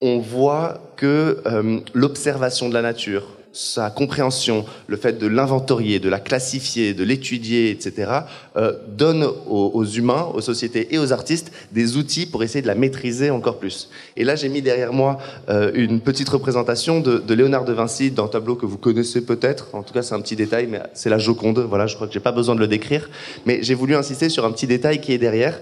on 0.00 0.18
voit 0.18 0.80
que 0.96 1.42
euh, 1.46 1.80
l'observation 1.94 2.68
de 2.68 2.74
la 2.74 2.82
nature, 2.82 3.24
sa 3.52 3.90
compréhension, 3.90 4.64
le 4.86 4.96
fait 4.96 5.18
de 5.18 5.26
l'inventorier, 5.26 5.98
de 6.00 6.08
la 6.08 6.20
classifier, 6.20 6.94
de 6.94 7.04
l'étudier, 7.04 7.70
etc., 7.70 8.10
euh, 8.56 8.72
donne 8.88 9.26
aux, 9.48 9.84
humains, 9.84 10.28
aux 10.34 10.40
sociétés 10.40 10.94
et 10.94 10.98
aux 10.98 11.12
artistes 11.12 11.52
des 11.72 11.96
outils 11.96 12.26
pour 12.26 12.42
essayer 12.42 12.62
de 12.62 12.66
la 12.66 12.74
maîtriser 12.74 13.30
encore 13.30 13.58
plus. 13.58 13.90
Et 14.16 14.24
là, 14.24 14.36
j'ai 14.36 14.48
mis 14.48 14.62
derrière 14.62 14.92
moi 14.92 15.18
euh, 15.48 15.70
une 15.74 16.00
petite 16.00 16.28
représentation 16.28 17.00
de, 17.00 17.22
Léonard 17.34 17.64
de 17.64 17.72
Vinci 17.72 18.10
dans 18.10 18.26
un 18.26 18.28
tableau 18.28 18.56
que 18.56 18.66
vous 18.66 18.78
connaissez 18.78 19.24
peut-être. 19.24 19.68
En 19.72 19.82
tout 19.82 19.94
cas, 19.94 20.02
c'est 20.02 20.14
un 20.14 20.20
petit 20.20 20.36
détail, 20.36 20.66
mais 20.66 20.80
c'est 20.94 21.10
la 21.10 21.18
Joconde. 21.18 21.58
Voilà, 21.60 21.86
je 21.86 21.94
crois 21.94 22.06
que 22.06 22.12
j'ai 22.12 22.20
pas 22.20 22.32
besoin 22.32 22.54
de 22.54 22.60
le 22.60 22.68
décrire. 22.68 23.08
Mais 23.46 23.60
j'ai 23.62 23.74
voulu 23.74 23.94
insister 23.94 24.28
sur 24.28 24.44
un 24.44 24.52
petit 24.52 24.66
détail 24.66 25.00
qui 25.00 25.12
est 25.12 25.18
derrière. 25.18 25.60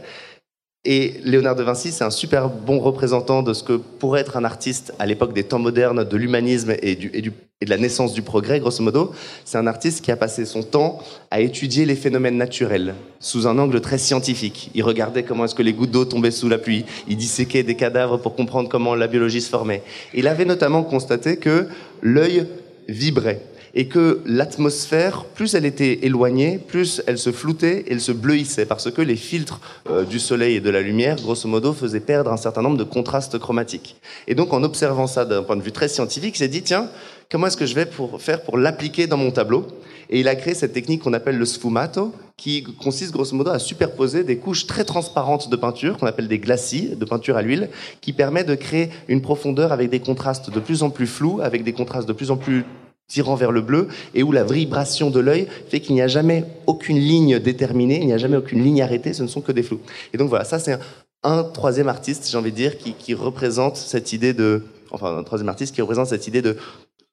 Et 0.87 1.15
Léonard 1.25 1.57
de 1.57 1.65
Vinci, 1.65 1.91
c'est 1.91 2.05
un 2.05 2.11
super 2.11 2.49
bon 2.49 2.79
représentant 2.79 3.43
de 3.43 3.53
ce 3.53 3.65
que 3.65 3.73
pourrait 3.73 4.21
être 4.21 4.37
un 4.37 4.45
artiste 4.45 4.95
à 5.01 5.07
l'époque 5.07 5.33
des 5.33 5.43
temps 5.43 5.59
modernes, 5.59 6.05
de 6.05 6.17
l'humanisme 6.17 6.75
et, 6.81 6.95
du, 6.95 7.33
et, 7.61 7.65
de 7.65 7.71
la 7.71 7.79
naissance 7.79 8.13
du 8.13 8.23
progrès, 8.23 8.61
grosso 8.61 8.83
modo. 8.83 9.13
C'est 9.45 9.59
un 9.59 9.67
artiste 9.67 10.05
qui 10.05 10.11
a 10.11 10.17
passé 10.17 10.45
son 10.45 10.63
temps 10.63 10.99
à 11.31 11.41
étudier 11.41 11.87
les 11.87 11.95
phénomènes 11.95 12.37
naturels 12.37 12.95
sous 13.19 13.47
un 13.47 13.59
angle 13.59 13.81
très 13.81 13.99
scientifique. 13.99 14.71
Il 14.75 14.83
regardait 14.83 15.23
comment 15.23 15.47
est-ce 15.47 15.55
que 15.55 15.63
les 15.63 15.73
gouttes 15.73 15.91
d'eau 15.91 16.05
tombaient 16.05 16.31
sous 16.31 16.49
la 16.49 16.59
pluie. 16.59 16.85
Il 17.09 17.17
disséquait 17.17 17.63
des 17.63 17.75
cadavres 17.75 18.19
pour 18.19 18.35
comprendre 18.35 18.69
comment 18.69 18.95
la 18.95 19.07
biologie 19.07 19.41
se 19.41 19.49
formait. 19.49 19.83
Il 20.13 20.29
avait 20.29 20.45
notamment 20.45 20.83
constaté 20.83 21.39
que 21.39 21.69
l'œil 22.03 22.47
vibrait 22.89 23.41
et 23.79 23.89
que 23.89 24.23
l'atmosphère, 24.25 25.25
plus 25.27 25.55
elle 25.55 25.67
était 25.67 26.07
éloignée, 26.07 26.59
plus 26.59 27.03
elle 27.07 27.19
se 27.19 27.31
floutait, 27.31 27.85
elle 27.91 28.01
se 28.01 28.11
bleuissait, 28.11 28.65
parce 28.65 28.91
que 28.91 29.03
les 29.03 29.17
filtres 29.17 29.61
euh, 29.91 30.05
du 30.05 30.19
soleil 30.19 30.57
et 30.57 30.61
de 30.61 30.71
la 30.71 30.81
lumière, 30.81 31.17
grosso 31.17 31.47
modo, 31.47 31.75
faisaient 31.75 32.01
perdre 32.01 32.33
un 32.33 32.39
certain 32.39 32.63
nombre 32.63 32.79
de 32.79 32.85
contrastes 32.85 33.39
chromatiques. 33.39 33.97
Et 34.29 34.35
donc, 34.35 34.55
en 34.55 34.63
observant 34.63 35.07
ça 35.07 35.27
d'un 35.27 35.43
point 35.43 35.57
de 35.57 35.63
vue 35.63 35.73
très 35.73 35.89
scientifique, 35.89 36.37
il 36.37 36.39
s'est 36.39 36.49
dit, 36.49 36.63
tiens, 36.63 36.89
comment 37.31 37.49
est-ce 37.49 37.59
que 37.59 37.67
je 37.67 37.75
vais 37.75 37.85
pour 37.85 38.23
faire 38.23 38.41
pour 38.41 38.57
l'appliquer 38.57 39.07
dans 39.07 39.19
mon 39.19 39.31
tableau? 39.31 39.67
Et 40.09 40.21
il 40.21 40.29
a 40.29 40.37
créé 40.37 40.55
cette 40.55 40.73
technique 40.73 41.03
qu'on 41.03 41.13
appelle 41.13 41.37
le 41.37 41.45
sfumato, 41.45 42.15
qui 42.39 42.63
consiste 42.63 43.13
grosso 43.13 43.37
modo 43.37 43.51
à 43.51 43.59
superposer 43.59 44.25
des 44.25 44.39
couches 44.39 44.67
très 44.67 44.85
transparentes 44.85 45.51
de 45.51 45.57
peinture, 45.57 45.99
qu'on 45.99 46.07
appelle 46.07 46.29
des 46.29 46.39
glacis, 46.39 46.97
de 46.97 47.05
peinture 47.05 47.37
à 47.37 47.43
l'huile, 47.43 47.69
qui 48.01 48.15
permet 48.15 48.45
de 48.45 48.55
créer 48.55 48.89
une 49.09 49.21
profondeur 49.21 49.71
avec 49.71 49.91
des 49.91 50.01
contrastes 50.01 50.49
de 50.49 50.61
plus 50.61 50.83
en 50.83 50.89
plus 50.89 51.07
flous, 51.07 51.41
avec 51.43 51.63
des 51.63 51.75
contrastes 51.75 52.09
de 52.09 52.15
plus 52.15 52.31
en 52.31 52.39
plus 52.39 52.65
tirant 53.09 53.35
vers 53.35 53.53
le 53.53 53.61
bleu 53.61 53.89
et 54.15 54.23
où 54.23 54.33
la 54.33 54.45
vibration 54.45 55.11
de 55.11 55.21
l'œil 55.21 55.47
fait 55.69 55.81
qu'il 55.81 55.95
n'y 55.95 56.03
a 56.03 56.09
jamais 56.09 56.45
aucune 56.67 56.99
ligne 56.99 57.39
déterminée, 57.39 58.01
il 58.01 58.07
n'y 58.07 58.13
a 58.13 58.19
jamais 58.19 58.37
aucune 58.37 58.63
ligne 58.63 58.83
arrêtée, 58.83 59.13
ce 59.13 59.23
ne 59.23 59.29
sont 59.29 59.41
que 59.41 59.53
des 59.53 59.63
flous. 59.63 59.81
Et 60.13 60.19
donc 60.19 60.29
voilà, 60.29 60.45
ça 60.45 60.59
c'est 60.59 60.79
un, 61.23 61.45
troisième 61.45 61.89
artiste, 61.89 62.29
j'ai 62.31 62.37
envie 62.37 62.53
de 62.53 62.57
dire, 62.57 62.79
qui, 62.79 63.15
représente 63.15 63.77
cette 63.77 64.13
idée 64.13 64.33
de, 64.33 64.63
enfin 64.91 65.19
un 65.19 65.25
troisième 65.25 65.49
artiste 65.49 65.75
qui 65.75 65.81
représente 65.81 66.07
cette 66.09 66.27
idée 66.27 66.43
de 66.43 66.57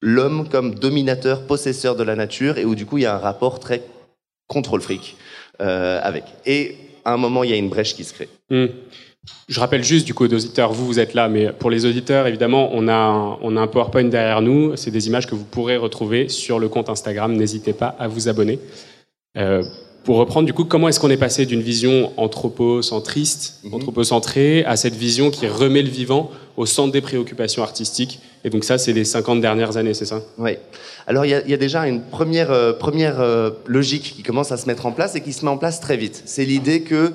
l'homme 0.02 0.48
comme 0.50 0.76
dominateur, 0.76 1.46
possesseur 1.46 1.96
de 1.96 2.04
la 2.04 2.16
nature 2.16 2.58
et 2.58 2.66
où 2.66 2.76
du 2.76 2.86
coup 2.86 2.98
il 2.98 3.04
y 3.04 3.06
a 3.06 3.16
un 3.16 3.20
rapport 3.20 3.60
très 3.60 3.84
contrôle 4.48 4.82
fric 4.82 5.16
euh, 5.62 6.00
avec. 6.04 6.26
Et 6.46 6.78
à 7.06 7.14
un 7.14 7.18
moment, 7.18 7.44
il 7.44 7.50
y 7.50 7.54
a 7.54 7.58
une 7.58 7.70
brèche 7.70 7.96
qui 7.96 8.04
se 8.04 8.14
crée. 8.14 8.30
Hmm. 8.50 8.68
Je 9.48 9.60
rappelle 9.60 9.84
juste 9.84 10.06
du 10.06 10.14
coup 10.14 10.26
aux 10.26 10.34
auditeurs, 10.34 10.74
vous, 10.74 10.86
vous 10.86 11.00
êtes 11.00 11.14
là, 11.14 11.30
mais 11.30 11.52
pour 11.52 11.70
les 11.70 11.86
auditeurs, 11.86 12.28
évidemment, 12.28 12.70
on 12.74 12.88
a 12.88 12.94
un, 12.94 13.38
on 13.42 13.56
a 13.56 13.62
un 13.62 13.68
PowerPoint 13.68 14.04
derrière 14.06 14.42
nous. 14.42 14.76
C'est 14.76 14.92
des 14.92 15.08
images 15.08 15.28
que 15.28 15.36
vous 15.36 15.46
pourrez 15.46 15.78
retrouver 15.78 16.28
sur 16.30 16.60
le 16.60 16.68
compte 16.70 16.90
Instagram. 16.90 17.34
N'hésitez 17.34 17.74
pas 17.74 17.96
à 18.00 18.08
vous 18.08 18.28
abonner. 18.28 18.60
Euh, 19.38 19.64
pour 20.04 20.18
reprendre, 20.18 20.46
du 20.46 20.54
coup, 20.54 20.66
comment 20.66 20.90
est-ce 20.90 21.00
qu'on 21.00 21.10
est 21.10 21.16
passé 21.18 21.46
d'une 21.46 21.62
vision 21.62 22.12
anthropocentriste, 22.18 23.60
Mhm. 23.64 23.74
anthropocentrée, 23.76 24.66
à 24.66 24.76
cette 24.76 24.96
vision 24.96 25.32
qui 25.32 25.48
remet 25.48 25.82
le 25.82 25.90
vivant 25.90 26.30
au 26.58 26.66
centre 26.66 26.92
des 26.92 27.00
préoccupations 27.02 27.64
artistiques? 27.64 28.20
Et 28.44 28.50
donc 28.50 28.66
ça, 28.66 28.78
c'est 28.78 28.92
les 28.92 29.06
50 29.06 29.40
dernières 29.40 29.78
années, 29.78 29.94
c'est 29.94 30.06
ça? 30.06 30.22
Oui. 30.38 30.58
Alors 31.08 31.26
il 31.26 31.30
y, 31.30 31.34
a- 31.34 31.42
il 31.44 31.50
y 31.50 31.54
a 31.54 31.58
déjà 31.58 31.88
une 31.88 32.02
première, 32.02 32.52
euh, 32.52 32.74
première 32.74 33.22
euh, 33.22 33.52
logique 33.68 34.14
qui 34.16 34.24
commence 34.24 34.52
à 34.52 34.58
se 34.58 34.66
mettre 34.68 34.86
en 34.86 34.92
place 34.92 35.16
et 35.16 35.22
qui 35.22 35.32
se 35.32 35.46
met 35.46 35.52
en 35.52 35.58
place 35.58 35.80
très 35.80 35.96
vite. 35.96 36.22
C'est 36.26 36.44
l'idée 36.46 36.82
que 36.82 37.14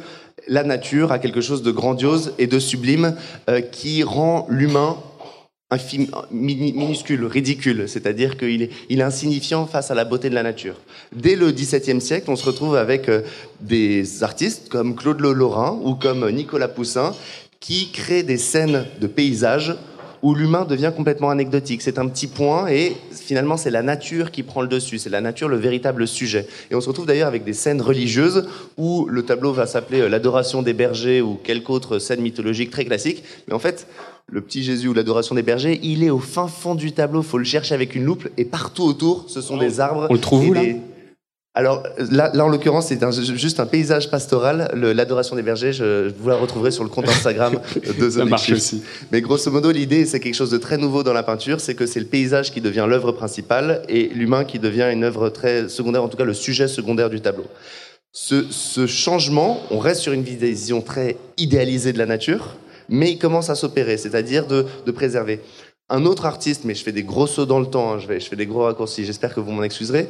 la 0.48 0.64
nature 0.64 1.12
a 1.12 1.18
quelque 1.18 1.40
chose 1.40 1.62
de 1.62 1.70
grandiose 1.70 2.32
et 2.38 2.46
de 2.46 2.58
sublime 2.58 3.14
euh, 3.48 3.60
qui 3.60 4.02
rend 4.02 4.46
l'humain 4.48 4.96
infime- 5.70 6.10
minuscule, 6.30 7.24
ridicule, 7.26 7.88
c'est-à-dire 7.88 8.36
qu'il 8.36 8.62
est, 8.62 9.02
insignifiant 9.02 9.66
face 9.66 9.90
à 9.90 9.94
la 9.94 10.04
beauté 10.04 10.30
de 10.30 10.34
la 10.34 10.42
nature. 10.42 10.76
Dès 11.14 11.36
le 11.36 11.52
XVIIe 11.52 12.00
siècle, 12.00 12.30
on 12.30 12.36
se 12.36 12.44
retrouve 12.44 12.76
avec 12.76 13.08
euh, 13.08 13.20
des 13.60 14.22
artistes 14.22 14.68
comme 14.68 14.96
Claude 14.96 15.20
Lorrain 15.20 15.78
ou 15.82 15.94
comme 15.94 16.28
Nicolas 16.30 16.68
Poussin 16.68 17.14
qui 17.60 17.90
créent 17.90 18.22
des 18.22 18.38
scènes 18.38 18.86
de 19.00 19.06
paysages 19.06 19.76
où 20.22 20.34
l'humain 20.34 20.64
devient 20.64 20.92
complètement 20.96 21.30
anecdotique. 21.30 21.82
C'est 21.82 21.98
un 21.98 22.08
petit 22.08 22.26
point 22.26 22.66
et 22.68 22.96
finalement 23.12 23.56
c'est 23.56 23.70
la 23.70 23.82
nature 23.82 24.30
qui 24.30 24.42
prend 24.42 24.62
le 24.62 24.68
dessus, 24.68 24.98
c'est 24.98 25.10
la 25.10 25.20
nature 25.20 25.48
le 25.48 25.56
véritable 25.56 26.06
sujet. 26.08 26.46
Et 26.70 26.74
on 26.74 26.80
se 26.80 26.88
retrouve 26.88 27.06
d'ailleurs 27.06 27.28
avec 27.28 27.44
des 27.44 27.52
scènes 27.52 27.80
religieuses 27.82 28.48
où 28.76 29.06
le 29.08 29.22
tableau 29.22 29.52
va 29.52 29.66
s'appeler 29.66 30.00
euh, 30.00 30.08
l'adoration 30.08 30.62
des 30.62 30.72
bergers 30.72 31.20
ou 31.20 31.34
quelque 31.42 31.70
autre 31.70 31.98
scène 31.98 32.20
mythologique 32.20 32.70
très 32.70 32.84
classique. 32.84 33.22
Mais 33.46 33.54
en 33.54 33.58
fait, 33.58 33.86
le 34.30 34.40
petit 34.40 34.62
Jésus 34.62 34.88
ou 34.88 34.94
l'adoration 34.94 35.34
des 35.34 35.42
bergers, 35.42 35.80
il 35.82 36.02
est 36.04 36.10
au 36.10 36.18
fin 36.18 36.48
fond 36.48 36.74
du 36.74 36.92
tableau, 36.92 37.22
faut 37.22 37.38
le 37.38 37.44
chercher 37.44 37.74
avec 37.74 37.94
une 37.94 38.04
loupe 38.04 38.28
et 38.36 38.44
partout 38.44 38.84
autour, 38.84 39.24
ce 39.28 39.40
sont 39.40 39.56
des 39.56 39.80
arbres. 39.80 40.06
On 40.10 40.14
le 40.14 40.20
trouve 40.20 40.44
et 40.44 40.48
où, 40.50 40.52
là? 40.52 40.62
des- 40.62 40.76
alors 41.58 41.82
là, 42.12 42.30
là, 42.34 42.44
en 42.44 42.48
l'occurrence, 42.48 42.86
c'est 42.86 43.00
juste 43.36 43.58
un 43.58 43.66
paysage 43.66 44.12
pastoral, 44.12 44.70
l'adoration 44.74 45.34
des 45.34 45.42
bergers. 45.42 45.72
Je, 45.72 46.08
vous 46.16 46.28
la 46.28 46.36
retrouverez 46.36 46.70
sur 46.70 46.84
le 46.84 46.88
compte 46.88 47.08
Instagram 47.08 47.58
de 47.74 48.06
Big 48.06 48.28
marche 48.28 48.52
aussi. 48.52 48.84
Mais 49.10 49.20
grosso 49.20 49.50
modo, 49.50 49.72
l'idée, 49.72 50.06
c'est 50.06 50.20
quelque 50.20 50.36
chose 50.36 50.52
de 50.52 50.58
très 50.58 50.78
nouveau 50.78 51.02
dans 51.02 51.12
la 51.12 51.24
peinture, 51.24 51.58
c'est 51.60 51.74
que 51.74 51.84
c'est 51.84 51.98
le 51.98 52.06
paysage 52.06 52.52
qui 52.52 52.60
devient 52.60 52.86
l'œuvre 52.88 53.10
principale 53.10 53.82
et 53.88 54.08
l'humain 54.14 54.44
qui 54.44 54.60
devient 54.60 54.88
une 54.92 55.02
œuvre 55.02 55.30
très 55.30 55.68
secondaire, 55.68 56.04
en 56.04 56.08
tout 56.08 56.16
cas 56.16 56.22
le 56.22 56.32
sujet 56.32 56.68
secondaire 56.68 57.10
du 57.10 57.20
tableau. 57.20 57.46
Ce, 58.12 58.46
ce 58.50 58.86
changement, 58.86 59.60
on 59.72 59.80
reste 59.80 60.02
sur 60.02 60.12
une 60.12 60.22
vision 60.22 60.80
très 60.80 61.16
idéalisée 61.38 61.92
de 61.92 61.98
la 61.98 62.06
nature, 62.06 62.54
mais 62.88 63.10
il 63.10 63.18
commence 63.18 63.50
à 63.50 63.56
s'opérer, 63.56 63.96
c'est-à-dire 63.96 64.46
de, 64.46 64.64
de 64.86 64.92
préserver. 64.92 65.40
Un 65.88 66.04
autre 66.04 66.24
artiste, 66.24 66.64
mais 66.64 66.76
je 66.76 66.84
fais 66.84 66.92
des 66.92 67.02
gros 67.02 67.26
sauts 67.26 67.46
dans 67.46 67.58
le 67.58 67.66
temps, 67.66 67.94
hein, 67.94 67.98
je, 67.98 68.06
vais, 68.06 68.20
je 68.20 68.28
fais 68.28 68.36
des 68.36 68.46
gros 68.46 68.62
raccourcis, 68.62 69.04
j'espère 69.04 69.34
que 69.34 69.40
vous 69.40 69.50
m'en 69.50 69.64
excuserez, 69.64 70.06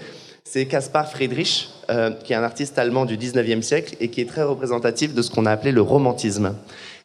c'est 0.50 0.64
Caspar 0.64 1.10
Friedrich, 1.10 1.68
euh, 1.90 2.10
qui 2.24 2.32
est 2.32 2.36
un 2.36 2.42
artiste 2.42 2.78
allemand 2.78 3.04
du 3.04 3.18
19e 3.18 3.60
siècle 3.60 3.96
et 4.00 4.08
qui 4.08 4.22
est 4.22 4.28
très 4.28 4.42
représentatif 4.42 5.12
de 5.12 5.20
ce 5.20 5.30
qu'on 5.30 5.44
a 5.44 5.50
appelé 5.50 5.72
le 5.72 5.82
romantisme. 5.82 6.54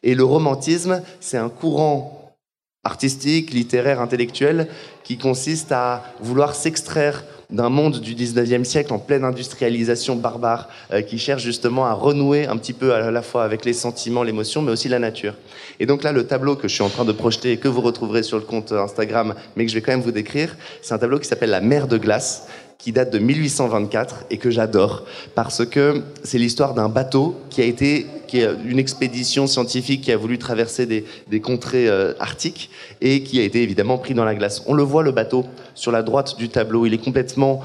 Et 0.02 0.14
le 0.14 0.24
romantisme, 0.24 1.02
c'est 1.20 1.36
un 1.36 1.50
courant 1.50 2.36
artistique, 2.84 3.52
littéraire, 3.52 4.00
intellectuel, 4.00 4.68
qui 5.02 5.18
consiste 5.18 5.72
à 5.72 6.04
vouloir 6.20 6.54
s'extraire 6.54 7.24
d'un 7.50 7.68
monde 7.68 8.00
du 8.00 8.14
19e 8.14 8.64
siècle 8.64 8.92
en 8.92 8.98
pleine 8.98 9.24
industrialisation 9.24 10.16
barbare, 10.16 10.68
euh, 10.92 11.02
qui 11.02 11.18
cherche 11.18 11.42
justement 11.42 11.84
à 11.84 11.92
renouer 11.92 12.46
un 12.46 12.56
petit 12.56 12.72
peu 12.72 12.94
à 12.94 13.10
la 13.10 13.22
fois 13.22 13.44
avec 13.44 13.66
les 13.66 13.74
sentiments, 13.74 14.22
l'émotion, 14.22 14.62
mais 14.62 14.72
aussi 14.72 14.88
la 14.88 14.98
nature. 14.98 15.34
Et 15.80 15.86
donc 15.86 16.02
là, 16.02 16.12
le 16.12 16.26
tableau 16.26 16.56
que 16.56 16.68
je 16.68 16.74
suis 16.74 16.82
en 16.82 16.88
train 16.88 17.04
de 17.04 17.12
projeter 17.12 17.52
et 17.52 17.56
que 17.58 17.68
vous 17.68 17.82
retrouverez 17.82 18.22
sur 18.22 18.38
le 18.38 18.44
compte 18.44 18.72
Instagram, 18.72 19.34
mais 19.54 19.64
que 19.64 19.70
je 19.70 19.74
vais 19.76 19.82
quand 19.82 19.92
même 19.92 20.00
vous 20.00 20.12
décrire, 20.12 20.56
c'est 20.80 20.94
un 20.94 20.98
tableau 20.98 21.18
qui 21.18 21.28
s'appelle 21.28 21.50
La 21.50 21.60
mer 21.60 21.86
de 21.86 21.98
glace, 21.98 22.46
qui 22.78 22.92
date 22.92 23.12
de 23.12 23.18
1824 23.18 24.26
et 24.30 24.38
que 24.38 24.50
j'adore 24.50 25.04
parce 25.34 25.64
que 25.64 26.02
c'est 26.22 26.38
l'histoire 26.38 26.74
d'un 26.74 26.88
bateau 26.88 27.36
qui 27.50 27.62
a 27.62 27.64
été 27.64 28.06
une 28.64 28.78
expédition 28.78 29.46
scientifique 29.46 30.02
qui 30.02 30.12
a 30.12 30.16
voulu 30.16 30.38
traverser 30.38 30.86
des, 30.86 31.04
des 31.28 31.40
contrées 31.40 31.88
euh, 31.88 32.14
arctiques 32.18 32.70
et 33.00 33.22
qui 33.22 33.40
a 33.40 33.42
été 33.42 33.62
évidemment 33.62 33.98
pris 33.98 34.14
dans 34.14 34.24
la 34.24 34.34
glace. 34.34 34.62
On 34.66 34.74
le 34.74 34.82
voit 34.82 35.02
le 35.02 35.12
bateau 35.12 35.44
sur 35.74 35.92
la 35.92 36.02
droite 36.02 36.36
du 36.36 36.48
tableau, 36.48 36.86
il 36.86 36.94
est 36.94 36.98
complètement 36.98 37.62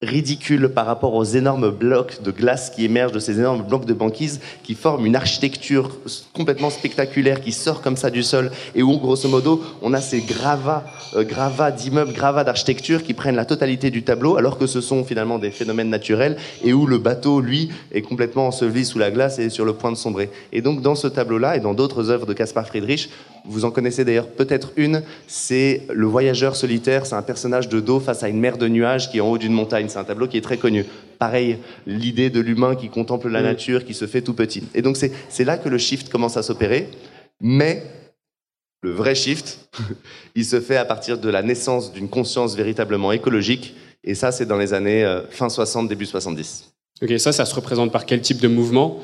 ridicule 0.00 0.68
par 0.68 0.86
rapport 0.86 1.14
aux 1.14 1.24
énormes 1.24 1.70
blocs 1.72 2.22
de 2.22 2.30
glace 2.30 2.70
qui 2.70 2.84
émergent 2.84 3.10
de 3.10 3.18
ces 3.18 3.40
énormes 3.40 3.64
blocs 3.64 3.84
de 3.84 3.92
banquise 3.92 4.38
qui 4.62 4.74
forment 4.74 5.06
une 5.06 5.16
architecture 5.16 5.90
complètement 6.32 6.70
spectaculaire 6.70 7.40
qui 7.40 7.50
sort 7.50 7.82
comme 7.82 7.96
ça 7.96 8.08
du 8.08 8.22
sol 8.22 8.52
et 8.76 8.84
où 8.84 8.96
grosso 8.98 9.28
modo 9.28 9.60
on 9.82 9.92
a 9.94 10.00
ces 10.00 10.20
gravats, 10.20 10.84
euh, 11.16 11.24
gravats 11.24 11.72
d'immeubles, 11.72 12.12
gravats 12.12 12.44
d'architecture 12.44 13.02
qui 13.02 13.12
prennent 13.12 13.34
la 13.34 13.44
totalité 13.44 13.90
du 13.90 14.04
tableau 14.04 14.36
alors 14.36 14.56
que 14.56 14.68
ce 14.68 14.80
sont 14.80 15.02
finalement 15.02 15.40
des 15.40 15.50
phénomènes 15.50 15.90
naturels 15.90 16.36
et 16.62 16.72
où 16.72 16.86
le 16.86 16.98
bateau 16.98 17.40
lui 17.40 17.68
est 17.90 18.02
complètement 18.02 18.46
enseveli 18.46 18.84
sous 18.84 19.00
la 19.00 19.10
glace 19.10 19.40
et 19.40 19.50
sur 19.50 19.64
le 19.64 19.72
point 19.72 19.90
de 19.90 19.96
sombrer. 19.96 20.30
Et 20.52 20.62
donc 20.62 20.80
dans 20.80 20.94
ce 20.94 21.08
tableau-là 21.08 21.56
et 21.56 21.60
dans 21.60 21.74
d'autres 21.74 22.10
œuvres 22.10 22.26
de 22.26 22.34
Caspar 22.34 22.68
Friedrich, 22.68 23.10
vous 23.44 23.64
en 23.64 23.70
connaissez 23.70 24.04
d'ailleurs 24.04 24.28
peut-être 24.28 24.72
une, 24.76 25.02
c'est 25.26 25.82
Le 25.92 26.06
Voyageur 26.06 26.56
solitaire, 26.56 27.06
c'est 27.06 27.14
un 27.14 27.22
personnage 27.22 27.68
de 27.68 27.80
dos 27.80 28.00
face 28.00 28.22
à 28.22 28.28
une 28.28 28.38
mer 28.38 28.58
de 28.58 28.68
nuages 28.68 29.10
qui 29.10 29.18
est 29.18 29.20
en 29.20 29.28
haut 29.28 29.38
d'une 29.38 29.52
montagne. 29.52 29.86
C'est 29.88 29.98
un 29.98 30.04
tableau 30.04 30.26
qui 30.28 30.36
est 30.36 30.42
très 30.42 30.56
connu. 30.58 30.84
Pareil, 31.18 31.58
l'idée 31.86 32.30
de 32.30 32.40
l'humain 32.40 32.74
qui 32.76 32.88
contemple 32.88 33.28
la 33.28 33.40
Mm. 33.40 33.44
nature, 33.44 33.84
qui 33.84 33.94
se 33.94 34.06
fait 34.06 34.22
tout 34.22 34.34
petit. 34.34 34.64
Et 34.74 34.82
donc 34.82 34.96
c'est 34.96 35.44
là 35.44 35.56
que 35.58 35.68
le 35.68 35.78
shift 35.78 36.08
commence 36.10 36.36
à 36.36 36.42
s'opérer, 36.42 36.88
mais 37.40 37.82
le 38.82 38.90
vrai 38.92 39.14
shift, 39.14 39.68
il 40.34 40.44
se 40.44 40.60
fait 40.60 40.76
à 40.76 40.84
partir 40.84 41.18
de 41.18 41.28
la 41.28 41.42
naissance 41.42 41.92
d'une 41.92 42.08
conscience 42.08 42.54
véritablement 42.56 43.12
écologique, 43.12 43.74
et 44.04 44.14
ça 44.14 44.30
c'est 44.32 44.46
dans 44.46 44.58
les 44.58 44.72
années 44.72 45.04
euh, 45.04 45.22
fin 45.30 45.48
60, 45.48 45.88
début 45.88 46.06
70. 46.06 46.72
Ok, 47.02 47.12
ça, 47.18 47.32
ça 47.32 47.44
se 47.44 47.54
représente 47.54 47.92
par 47.92 48.06
quel 48.06 48.20
type 48.20 48.40
de 48.40 48.48
mouvement? 48.48 49.00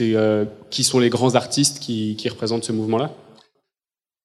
Euh, 0.00 0.44
qui 0.70 0.82
sont 0.82 0.98
les 0.98 1.10
grands 1.10 1.36
artistes 1.36 1.78
qui, 1.78 2.16
qui 2.16 2.28
représentent 2.28 2.64
ce 2.64 2.72
mouvement-là? 2.72 3.12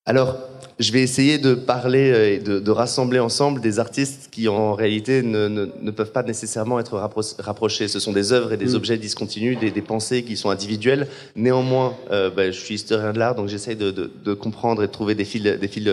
Alors, 0.06 0.38
je 0.80 0.92
vais 0.92 1.02
essayer 1.04 1.38
de 1.38 1.54
parler 1.54 2.12
euh, 2.12 2.34
et 2.34 2.40
de, 2.40 2.60
de 2.60 2.72
rassembler 2.72 3.20
ensemble 3.20 3.62
des 3.62 3.78
artistes 3.80 4.30
qui, 4.32 4.48
en 4.48 4.74
réalité, 4.74 5.22
ne, 5.22 5.48
ne- 5.48 5.70
ne 5.80 5.92
peuvent 5.92 6.12
pas 6.12 6.24
nécessairement 6.24 6.80
être 6.80 6.98
rappro- 6.98 7.40
rapprochés. 7.40 7.88
Ce 7.88 8.00
sont 8.00 8.12
des 8.12 8.34
œuvres 8.34 8.52
et 8.54 8.58
des 8.58 8.72
Mm. 8.74 8.76
objets 8.76 8.98
discontinus, 8.98 9.60
des, 9.60 9.70
des 9.70 9.82
pensées 9.84 10.24
qui 10.24 10.38
sont 10.38 10.50
individuelles. 10.50 11.08
Néanmoins, 11.36 11.96
euh, 12.10 12.32
bah, 12.32 12.50
je 12.50 12.60
suis 12.60 12.76
historien 12.76 13.14
de 13.14 13.20
l'art, 13.20 13.36
donc 13.36 13.48
j'essaye 13.48 13.76
de, 13.76 13.92
de- 13.92 14.12
de 14.26 14.34
comprendre 14.34 14.82
et 14.84 14.88
de 14.88 14.92
trouver 14.92 15.14
des 15.14 15.26
fils, 15.26 15.44
des 15.44 15.68
fils, 15.68 15.84